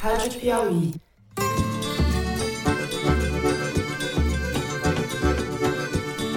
Rádio 0.00 0.40
Piauí. 0.40 0.94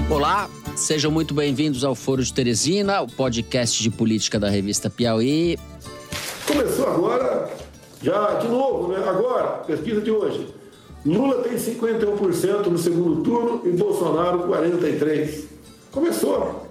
Olá, 0.10 0.50
sejam 0.76 1.10
muito 1.10 1.34
bem-vindos 1.34 1.86
ao 1.86 1.96
Foro 1.96 2.22
de 2.22 2.34
Teresina, 2.34 3.02
o 3.02 3.08
podcast 3.08 3.82
de 3.82 3.90
política 3.90 4.38
da 4.38 4.50
revista 4.50 4.90
Piauí. 4.90 5.58
Começou 6.46 6.90
agora, 6.90 7.50
já 8.02 8.34
de 8.34 8.50
novo, 8.50 8.92
né? 8.92 8.98
Agora, 9.08 9.60
pesquisa 9.60 10.02
de 10.02 10.12
hoje. 10.12 10.54
Lula 11.06 11.42
tem 11.42 11.54
51% 11.54 12.66
no 12.66 12.78
segundo 12.78 13.24
turno 13.24 13.62
e 13.64 13.72
Bolsonaro 13.72 14.40
43%. 14.40 15.46
Começou. 15.90 16.63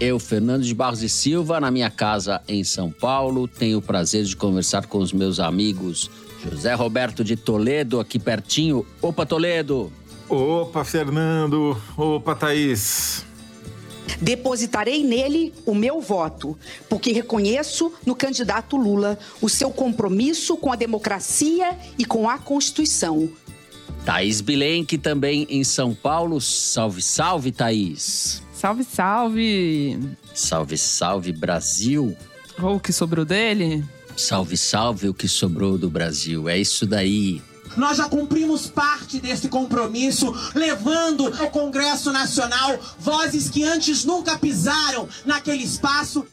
Eu, 0.00 0.20
Fernando 0.20 0.62
de 0.62 0.72
Barros 0.72 1.02
e 1.02 1.08
Silva, 1.08 1.58
na 1.58 1.72
minha 1.72 1.90
casa 1.90 2.40
em 2.46 2.62
São 2.62 2.88
Paulo, 2.88 3.48
tenho 3.48 3.78
o 3.78 3.82
prazer 3.82 4.24
de 4.24 4.36
conversar 4.36 4.86
com 4.86 4.98
os 4.98 5.12
meus 5.12 5.40
amigos 5.40 6.08
José 6.40 6.72
Roberto 6.72 7.24
de 7.24 7.34
Toledo, 7.34 7.98
aqui 7.98 8.16
pertinho. 8.16 8.86
Opa, 9.02 9.26
Toledo! 9.26 9.92
Opa, 10.28 10.84
Fernando! 10.84 11.76
Opa, 11.96 12.36
Thaís! 12.36 13.24
Depositarei 14.20 15.02
nele 15.02 15.52
o 15.66 15.74
meu 15.74 16.00
voto, 16.00 16.56
porque 16.88 17.12
reconheço 17.12 17.92
no 18.06 18.14
candidato 18.14 18.76
Lula 18.76 19.18
o 19.40 19.48
seu 19.48 19.70
compromisso 19.70 20.56
com 20.56 20.72
a 20.72 20.76
democracia 20.76 21.76
e 21.98 22.04
com 22.04 22.28
a 22.28 22.38
Constituição. 22.38 23.28
Thaís 24.04 24.40
Bilenque, 24.40 24.96
também 24.96 25.44
em 25.50 25.64
São 25.64 25.92
Paulo. 25.92 26.40
Salve, 26.40 27.02
salve, 27.02 27.50
Thaís! 27.50 28.46
Salve, 28.58 28.82
salve! 28.82 30.00
Salve, 30.34 30.76
salve, 30.76 31.30
Brasil! 31.30 32.16
Ou 32.60 32.74
o 32.74 32.80
que 32.80 32.92
sobrou 32.92 33.24
dele? 33.24 33.84
Salve, 34.16 34.56
salve 34.56 35.08
o 35.08 35.14
que 35.14 35.28
sobrou 35.28 35.78
do 35.78 35.88
Brasil. 35.88 36.48
É 36.48 36.58
isso 36.58 36.84
daí. 36.84 37.40
Nós 37.76 37.98
já 37.98 38.08
cumprimos 38.08 38.66
parte 38.66 39.20
desse 39.20 39.48
compromisso, 39.48 40.34
levando 40.56 41.32
ao 41.40 41.50
Congresso 41.50 42.10
Nacional 42.10 42.80
vozes 42.98 43.48
que 43.48 43.62
antes 43.62 44.04
nunca 44.04 44.36
pisaram 44.36 45.08
naquele 45.24 45.62
espaço. 45.62 46.26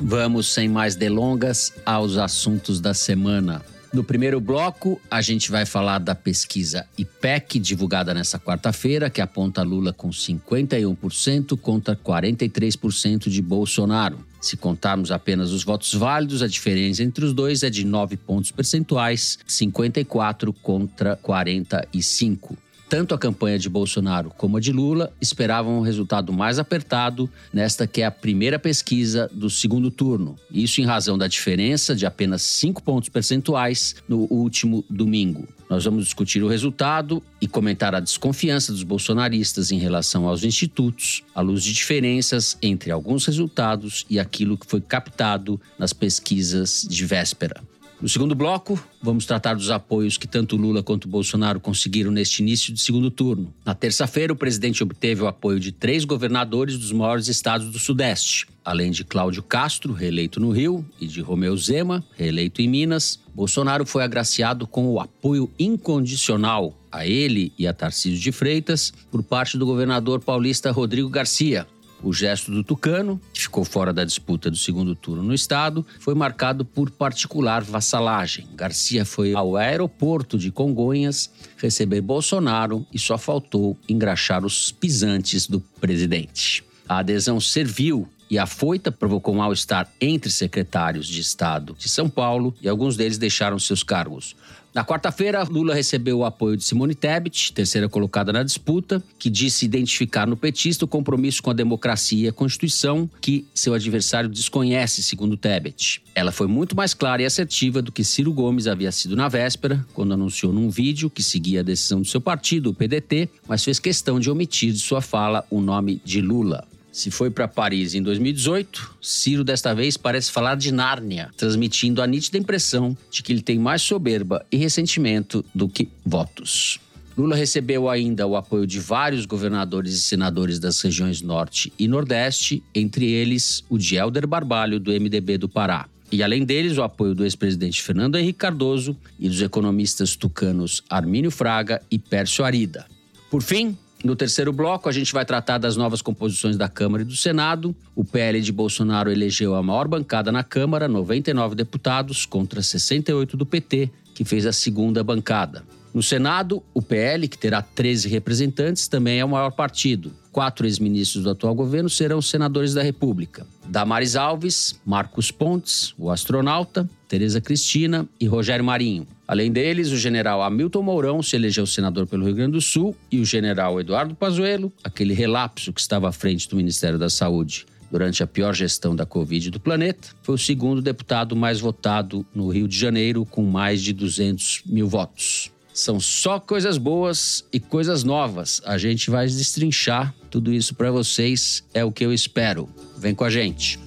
Vamos, 0.00 0.52
sem 0.52 0.68
mais 0.68 0.96
delongas, 0.96 1.72
aos 1.86 2.18
assuntos 2.18 2.80
da 2.80 2.92
semana. 2.92 3.64
No 3.92 4.04
primeiro 4.04 4.38
bloco, 4.38 5.00
a 5.10 5.22
gente 5.22 5.50
vai 5.50 5.64
falar 5.64 5.98
da 5.98 6.14
pesquisa 6.14 6.86
IPEC, 6.98 7.58
divulgada 7.58 8.12
nesta 8.12 8.38
quarta-feira, 8.38 9.08
que 9.08 9.20
aponta 9.20 9.62
Lula 9.62 9.94
com 9.94 10.10
51% 10.10 11.58
contra 11.58 11.96
43% 11.96 13.30
de 13.30 13.40
Bolsonaro. 13.40 14.18
Se 14.40 14.56
contarmos 14.56 15.10
apenas 15.10 15.50
os 15.52 15.64
votos 15.64 15.94
válidos, 15.94 16.42
a 16.42 16.46
diferença 16.46 17.02
entre 17.02 17.24
os 17.24 17.32
dois 17.32 17.62
é 17.62 17.70
de 17.70 17.84
9 17.84 18.18
pontos 18.18 18.50
percentuais, 18.50 19.38
54 19.46 20.52
contra 20.52 21.16
45. 21.16 22.56
Tanto 22.88 23.14
a 23.14 23.18
campanha 23.18 23.58
de 23.58 23.68
Bolsonaro 23.68 24.32
como 24.34 24.56
a 24.56 24.60
de 24.60 24.72
Lula 24.72 25.12
esperavam 25.20 25.78
um 25.78 25.82
resultado 25.82 26.32
mais 26.32 26.58
apertado 26.58 27.28
nesta 27.52 27.86
que 27.86 28.00
é 28.00 28.06
a 28.06 28.10
primeira 28.10 28.58
pesquisa 28.58 29.30
do 29.30 29.50
segundo 29.50 29.90
turno. 29.90 30.36
Isso 30.50 30.80
em 30.80 30.86
razão 30.86 31.18
da 31.18 31.28
diferença 31.28 31.94
de 31.94 32.06
apenas 32.06 32.40
5 32.40 32.82
pontos 32.82 33.10
percentuais 33.10 33.96
no 34.08 34.20
último 34.32 34.82
domingo. 34.88 35.46
Nós 35.68 35.84
vamos 35.84 36.04
discutir 36.04 36.42
o 36.42 36.48
resultado 36.48 37.22
e 37.42 37.46
comentar 37.46 37.94
a 37.94 38.00
desconfiança 38.00 38.72
dos 38.72 38.82
bolsonaristas 38.82 39.70
em 39.70 39.78
relação 39.78 40.26
aos 40.26 40.42
institutos, 40.42 41.22
à 41.34 41.42
luz 41.42 41.62
de 41.62 41.74
diferenças 41.74 42.56
entre 42.62 42.90
alguns 42.90 43.26
resultados 43.26 44.06
e 44.08 44.18
aquilo 44.18 44.56
que 44.56 44.66
foi 44.66 44.80
captado 44.80 45.60
nas 45.78 45.92
pesquisas 45.92 46.86
de 46.88 47.04
véspera. 47.04 47.60
No 48.00 48.08
segundo 48.08 48.32
bloco, 48.32 48.80
vamos 49.02 49.26
tratar 49.26 49.54
dos 49.54 49.72
apoios 49.72 50.16
que 50.16 50.28
tanto 50.28 50.56
Lula 50.56 50.84
quanto 50.84 51.08
Bolsonaro 51.08 51.58
conseguiram 51.58 52.12
neste 52.12 52.40
início 52.42 52.72
de 52.72 52.80
segundo 52.80 53.10
turno. 53.10 53.52
Na 53.64 53.74
terça-feira, 53.74 54.32
o 54.32 54.36
presidente 54.36 54.84
obteve 54.84 55.22
o 55.22 55.26
apoio 55.26 55.58
de 55.58 55.72
três 55.72 56.04
governadores 56.04 56.78
dos 56.78 56.92
maiores 56.92 57.26
estados 57.26 57.72
do 57.72 57.78
Sudeste, 57.78 58.46
além 58.64 58.92
de 58.92 59.02
Cláudio 59.02 59.42
Castro, 59.42 59.92
reeleito 59.92 60.38
no 60.38 60.52
Rio, 60.52 60.86
e 61.00 61.08
de 61.08 61.20
Romeu 61.20 61.56
Zema, 61.56 62.04
reeleito 62.16 62.62
em 62.62 62.68
Minas. 62.68 63.18
Bolsonaro 63.34 63.84
foi 63.84 64.04
agraciado 64.04 64.64
com 64.64 64.86
o 64.86 65.00
apoio 65.00 65.50
incondicional 65.58 66.78
a 66.92 67.04
ele 67.04 67.52
e 67.58 67.66
a 67.66 67.72
Tarcísio 67.72 68.20
de 68.20 68.30
Freitas 68.30 68.92
por 69.10 69.24
parte 69.24 69.58
do 69.58 69.66
governador 69.66 70.20
paulista 70.20 70.70
Rodrigo 70.70 71.08
Garcia, 71.08 71.66
o 72.02 72.12
gesto 72.12 72.50
do 72.50 72.62
Tucano, 72.62 73.20
que 73.32 73.42
ficou 73.42 73.64
fora 73.64 73.92
da 73.92 74.04
disputa 74.04 74.50
do 74.50 74.56
segundo 74.56 74.94
turno 74.94 75.22
no 75.22 75.34
estado, 75.34 75.84
foi 75.98 76.14
marcado 76.14 76.64
por 76.64 76.90
particular 76.90 77.62
vassalagem. 77.62 78.46
Garcia 78.54 79.04
foi 79.04 79.34
ao 79.34 79.56
aeroporto 79.56 80.38
de 80.38 80.50
Congonhas 80.50 81.30
receber 81.56 82.00
Bolsonaro 82.00 82.86
e 82.92 82.98
só 82.98 83.18
faltou 83.18 83.76
engraxar 83.88 84.44
os 84.44 84.70
pisantes 84.70 85.46
do 85.46 85.60
presidente. 85.60 86.64
A 86.88 86.98
adesão 86.98 87.40
serviu 87.40 88.08
e 88.30 88.38
a 88.38 88.46
foita 88.46 88.92
provocou 88.92 89.34
mal-estar 89.34 89.90
entre 90.00 90.30
secretários 90.30 91.06
de 91.06 91.20
Estado 91.20 91.74
de 91.78 91.88
São 91.88 92.08
Paulo 92.08 92.54
e 92.60 92.68
alguns 92.68 92.96
deles 92.96 93.18
deixaram 93.18 93.58
seus 93.58 93.82
cargos. 93.82 94.36
Na 94.74 94.84
quarta-feira, 94.84 95.42
Lula 95.44 95.74
recebeu 95.74 96.18
o 96.18 96.24
apoio 96.24 96.56
de 96.56 96.62
Simone 96.62 96.94
Tebet, 96.94 97.52
terceira 97.52 97.88
colocada 97.88 98.32
na 98.32 98.42
disputa, 98.42 99.02
que 99.18 99.30
disse 99.30 99.64
identificar 99.64 100.26
no 100.26 100.36
petista 100.36 100.84
o 100.84 100.88
compromisso 100.88 101.42
com 101.42 101.50
a 101.50 101.54
democracia 101.54 102.26
e 102.26 102.28
a 102.28 102.32
Constituição, 102.32 103.08
que 103.20 103.46
seu 103.54 103.72
adversário 103.72 104.28
desconhece, 104.28 105.02
segundo 105.02 105.36
Tebet. 105.36 106.02
Ela 106.14 106.30
foi 106.30 106.46
muito 106.46 106.76
mais 106.76 106.92
clara 106.92 107.22
e 107.22 107.24
assertiva 107.24 107.80
do 107.80 107.90
que 107.90 108.04
Ciro 108.04 108.32
Gomes 108.32 108.66
havia 108.66 108.92
sido 108.92 109.16
na 109.16 109.28
véspera, 109.28 109.84
quando 109.94 110.12
anunciou 110.12 110.52
num 110.52 110.68
vídeo 110.68 111.08
que 111.08 111.22
seguia 111.22 111.60
a 111.60 111.64
decisão 111.64 112.02
do 112.02 112.06
seu 112.06 112.20
partido, 112.20 112.70
o 112.70 112.74
PDT, 112.74 113.28
mas 113.48 113.64
fez 113.64 113.78
questão 113.78 114.20
de 114.20 114.30
omitir 114.30 114.72
de 114.72 114.80
sua 114.80 115.00
fala 115.00 115.44
o 115.50 115.60
nome 115.60 116.00
de 116.04 116.20
Lula. 116.20 116.66
Se 116.98 117.12
foi 117.12 117.30
para 117.30 117.46
Paris 117.46 117.94
em 117.94 118.02
2018, 118.02 118.96
Ciro 119.00 119.44
desta 119.44 119.72
vez 119.72 119.96
parece 119.96 120.32
falar 120.32 120.56
de 120.56 120.72
Nárnia, 120.72 121.30
transmitindo 121.36 122.02
a 122.02 122.08
nítida 122.08 122.36
impressão 122.36 122.98
de 123.08 123.22
que 123.22 123.32
ele 123.32 123.40
tem 123.40 123.56
mais 123.56 123.82
soberba 123.82 124.44
e 124.50 124.56
ressentimento 124.56 125.44
do 125.54 125.68
que 125.68 125.88
votos. 126.04 126.80
Lula 127.16 127.36
recebeu 127.36 127.88
ainda 127.88 128.26
o 128.26 128.34
apoio 128.34 128.66
de 128.66 128.80
vários 128.80 129.26
governadores 129.26 129.94
e 129.94 130.02
senadores 130.02 130.58
das 130.58 130.82
regiões 130.82 131.22
Norte 131.22 131.72
e 131.78 131.86
Nordeste, 131.86 132.64
entre 132.74 133.08
eles 133.08 133.62
o 133.70 133.78
de 133.78 133.94
Helder 133.94 134.26
Barbalho, 134.26 134.80
do 134.80 134.90
MDB 134.90 135.38
do 135.38 135.48
Pará. 135.48 135.86
E 136.10 136.20
além 136.20 136.44
deles, 136.44 136.78
o 136.78 136.82
apoio 136.82 137.14
do 137.14 137.22
ex-presidente 137.22 137.80
Fernando 137.80 138.18
Henrique 138.18 138.40
Cardoso 138.40 138.96
e 139.20 139.28
dos 139.28 139.40
economistas 139.40 140.16
tucanos 140.16 140.82
Armínio 140.90 141.30
Fraga 141.30 141.80
e 141.88 141.96
Pércio 141.96 142.44
Arida. 142.44 142.86
Por 143.30 143.40
fim, 143.40 143.78
no 144.04 144.14
terceiro 144.14 144.52
bloco, 144.52 144.88
a 144.88 144.92
gente 144.92 145.12
vai 145.12 145.24
tratar 145.24 145.58
das 145.58 145.76
novas 145.76 146.00
composições 146.00 146.56
da 146.56 146.68
Câmara 146.68 147.02
e 147.02 147.06
do 147.06 147.16
Senado. 147.16 147.74
O 147.96 148.04
PL 148.04 148.40
de 148.40 148.52
Bolsonaro 148.52 149.10
elegeu 149.10 149.56
a 149.56 149.62
maior 149.62 149.88
bancada 149.88 150.30
na 150.30 150.44
Câmara, 150.44 150.86
99 150.86 151.56
deputados, 151.56 152.24
contra 152.24 152.62
68 152.62 153.36
do 153.36 153.44
PT, 153.44 153.90
que 154.14 154.24
fez 154.24 154.46
a 154.46 154.52
segunda 154.52 155.02
bancada. 155.02 155.64
No 155.92 156.02
Senado, 156.02 156.62
o 156.72 156.80
PL, 156.80 157.26
que 157.26 157.36
terá 157.36 157.60
13 157.60 158.08
representantes, 158.08 158.86
também 158.86 159.18
é 159.18 159.24
o 159.24 159.28
maior 159.28 159.50
partido. 159.50 160.12
Quatro 160.30 160.64
ex-ministros 160.64 161.24
do 161.24 161.30
atual 161.30 161.54
governo 161.54 161.90
serão 161.90 162.22
senadores 162.22 162.74
da 162.74 162.82
República: 162.82 163.44
Damares 163.66 164.14
Alves, 164.14 164.78
Marcos 164.86 165.32
Pontes, 165.32 165.92
o 165.98 166.10
astronauta, 166.10 166.88
Tereza 167.08 167.40
Cristina 167.40 168.06
e 168.20 168.26
Rogério 168.26 168.64
Marinho. 168.64 169.08
Além 169.28 169.52
deles, 169.52 169.92
o 169.92 169.96
general 169.98 170.42
Hamilton 170.42 170.82
Mourão 170.82 171.22
se 171.22 171.36
elegeu 171.36 171.66
senador 171.66 172.06
pelo 172.06 172.24
Rio 172.24 172.34
Grande 172.34 172.52
do 172.52 172.62
Sul 172.62 172.96
e 173.12 173.20
o 173.20 173.26
general 173.26 173.78
Eduardo 173.78 174.14
Pazuello, 174.14 174.72
aquele 174.82 175.12
relapso 175.12 175.70
que 175.70 175.82
estava 175.82 176.08
à 176.08 176.12
frente 176.12 176.48
do 176.48 176.56
Ministério 176.56 176.98
da 176.98 177.10
Saúde 177.10 177.66
durante 177.90 178.22
a 178.22 178.26
pior 178.26 178.54
gestão 178.54 178.96
da 178.96 179.04
Covid 179.04 179.50
do 179.50 179.60
planeta, 179.60 180.08
foi 180.22 180.34
o 180.34 180.38
segundo 180.38 180.80
deputado 180.80 181.36
mais 181.36 181.60
votado 181.60 182.24
no 182.34 182.48
Rio 182.48 182.66
de 182.66 182.78
Janeiro, 182.78 183.26
com 183.26 183.42
mais 183.42 183.82
de 183.82 183.92
200 183.92 184.62
mil 184.64 184.88
votos. 184.88 185.50
São 185.74 186.00
só 186.00 186.40
coisas 186.40 186.76
boas 186.76 187.44
e 187.52 187.60
coisas 187.60 188.02
novas. 188.02 188.60
A 188.64 188.76
gente 188.78 189.10
vai 189.10 189.26
destrinchar 189.26 190.14
tudo 190.30 190.52
isso 190.52 190.74
para 190.74 190.90
vocês, 190.90 191.62
é 191.72 191.84
o 191.84 191.92
que 191.92 192.04
eu 192.04 192.12
espero. 192.12 192.68
Vem 192.98 193.14
com 193.14 193.24
a 193.24 193.30
gente. 193.30 193.78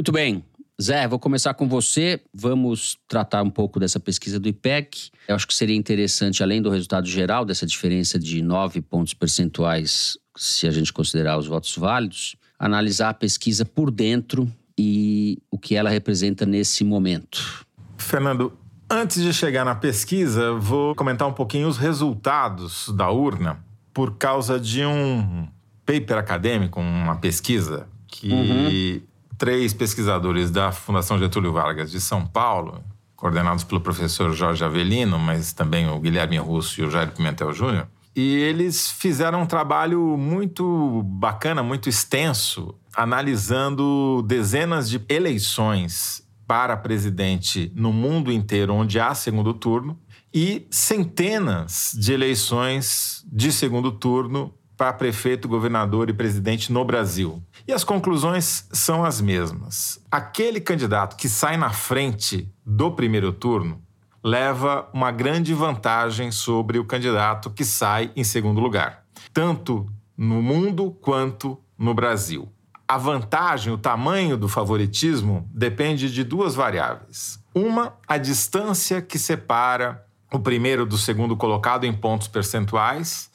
Muito 0.00 0.12
bem. 0.12 0.42
Zé, 0.80 1.06
vou 1.06 1.18
começar 1.18 1.52
com 1.52 1.68
você. 1.68 2.22
Vamos 2.32 2.96
tratar 3.06 3.42
um 3.42 3.50
pouco 3.50 3.78
dessa 3.78 4.00
pesquisa 4.00 4.40
do 4.40 4.48
IPEC. 4.48 5.10
Eu 5.28 5.34
acho 5.34 5.46
que 5.46 5.52
seria 5.52 5.76
interessante, 5.76 6.42
além 6.42 6.62
do 6.62 6.70
resultado 6.70 7.06
geral, 7.06 7.44
dessa 7.44 7.66
diferença 7.66 8.18
de 8.18 8.40
nove 8.40 8.80
pontos 8.80 9.12
percentuais, 9.12 10.16
se 10.34 10.66
a 10.66 10.70
gente 10.70 10.90
considerar 10.90 11.36
os 11.36 11.46
votos 11.46 11.76
válidos, 11.76 12.34
analisar 12.58 13.10
a 13.10 13.14
pesquisa 13.14 13.62
por 13.62 13.90
dentro 13.90 14.50
e 14.78 15.36
o 15.50 15.58
que 15.58 15.76
ela 15.76 15.90
representa 15.90 16.46
nesse 16.46 16.82
momento. 16.82 17.66
Fernando, 17.98 18.54
antes 18.88 19.22
de 19.22 19.34
chegar 19.34 19.66
na 19.66 19.74
pesquisa, 19.74 20.54
vou 20.54 20.94
comentar 20.94 21.28
um 21.28 21.34
pouquinho 21.34 21.68
os 21.68 21.76
resultados 21.76 22.88
da 22.96 23.10
urna 23.10 23.62
por 23.92 24.16
causa 24.16 24.58
de 24.58 24.82
um 24.82 25.46
paper 25.84 26.16
acadêmico, 26.16 26.80
uma 26.80 27.16
pesquisa 27.16 27.86
que 28.06 29.02
três 29.40 29.72
pesquisadores 29.72 30.50
da 30.50 30.70
Fundação 30.70 31.18
Getúlio 31.18 31.50
Vargas 31.50 31.90
de 31.90 31.98
São 31.98 32.26
Paulo, 32.26 32.84
coordenados 33.16 33.64
pelo 33.64 33.80
professor 33.80 34.34
Jorge 34.34 34.62
Avelino, 34.62 35.18
mas 35.18 35.54
também 35.54 35.88
o 35.88 35.98
Guilherme 35.98 36.36
Russo 36.36 36.78
e 36.78 36.84
o 36.84 36.90
Jair 36.90 37.10
Pimentel 37.10 37.50
Júnior, 37.54 37.88
e 38.14 38.36
eles 38.36 38.90
fizeram 38.90 39.40
um 39.40 39.46
trabalho 39.46 39.98
muito 40.18 41.02
bacana, 41.04 41.62
muito 41.62 41.88
extenso, 41.88 42.74
analisando 42.94 44.22
dezenas 44.26 44.90
de 44.90 45.00
eleições 45.08 46.22
para 46.46 46.76
presidente 46.76 47.72
no 47.74 47.94
mundo 47.94 48.30
inteiro 48.30 48.74
onde 48.74 49.00
há 49.00 49.14
segundo 49.14 49.54
turno 49.54 49.98
e 50.34 50.66
centenas 50.70 51.96
de 51.98 52.12
eleições 52.12 53.24
de 53.32 53.50
segundo 53.50 53.90
turno 53.90 54.52
para 54.80 54.94
prefeito, 54.94 55.46
governador 55.46 56.08
e 56.08 56.12
presidente 56.14 56.72
no 56.72 56.82
Brasil. 56.86 57.42
E 57.68 57.72
as 57.72 57.84
conclusões 57.84 58.66
são 58.72 59.04
as 59.04 59.20
mesmas. 59.20 60.02
Aquele 60.10 60.58
candidato 60.58 61.16
que 61.16 61.28
sai 61.28 61.58
na 61.58 61.68
frente 61.68 62.50
do 62.64 62.90
primeiro 62.90 63.30
turno 63.30 63.82
leva 64.24 64.88
uma 64.94 65.10
grande 65.10 65.52
vantagem 65.52 66.32
sobre 66.32 66.78
o 66.78 66.84
candidato 66.86 67.50
que 67.50 67.62
sai 67.62 68.10
em 68.16 68.24
segundo 68.24 68.58
lugar, 68.58 69.04
tanto 69.34 69.84
no 70.16 70.40
mundo 70.40 70.96
quanto 71.02 71.60
no 71.76 71.92
Brasil. 71.92 72.50
A 72.88 72.96
vantagem, 72.96 73.74
o 73.74 73.78
tamanho 73.78 74.34
do 74.34 74.48
favoritismo, 74.48 75.46
depende 75.52 76.10
de 76.10 76.24
duas 76.24 76.54
variáveis. 76.54 77.38
Uma, 77.54 77.92
a 78.08 78.16
distância 78.16 79.02
que 79.02 79.18
separa 79.18 80.06
o 80.32 80.38
primeiro 80.38 80.86
do 80.86 80.96
segundo 80.96 81.36
colocado 81.36 81.84
em 81.84 81.92
pontos 81.92 82.28
percentuais. 82.28 83.28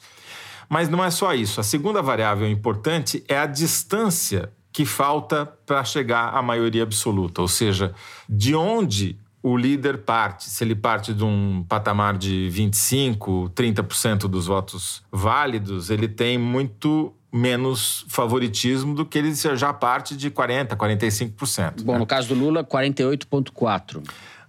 Mas 0.68 0.88
não 0.88 1.04
é 1.04 1.10
só 1.10 1.34
isso. 1.34 1.60
A 1.60 1.64
segunda 1.64 2.02
variável 2.02 2.48
importante 2.48 3.24
é 3.28 3.38
a 3.38 3.46
distância 3.46 4.50
que 4.72 4.84
falta 4.84 5.46
para 5.64 5.82
chegar 5.84 6.34
à 6.34 6.42
maioria 6.42 6.82
absoluta, 6.82 7.40
ou 7.40 7.48
seja, 7.48 7.94
de 8.28 8.54
onde 8.54 9.18
o 9.42 9.56
líder 9.56 9.98
parte. 9.98 10.50
Se 10.50 10.64
ele 10.64 10.74
parte 10.74 11.14
de 11.14 11.24
um 11.24 11.64
patamar 11.68 12.18
de 12.18 12.48
25, 12.50 13.52
30% 13.54 14.28
dos 14.28 14.46
votos 14.46 15.04
válidos, 15.10 15.88
ele 15.88 16.08
tem 16.08 16.36
muito 16.36 17.14
menos 17.32 18.04
favoritismo 18.08 18.94
do 18.94 19.06
que 19.06 19.16
ele 19.16 19.32
já 19.34 19.72
parte 19.72 20.16
de 20.16 20.30
40, 20.30 20.76
45%. 20.76 21.84
Bom, 21.84 21.92
né? 21.92 21.98
no 21.98 22.06
caso 22.06 22.28
do 22.28 22.34
Lula, 22.34 22.64
48,4%. 22.64 24.02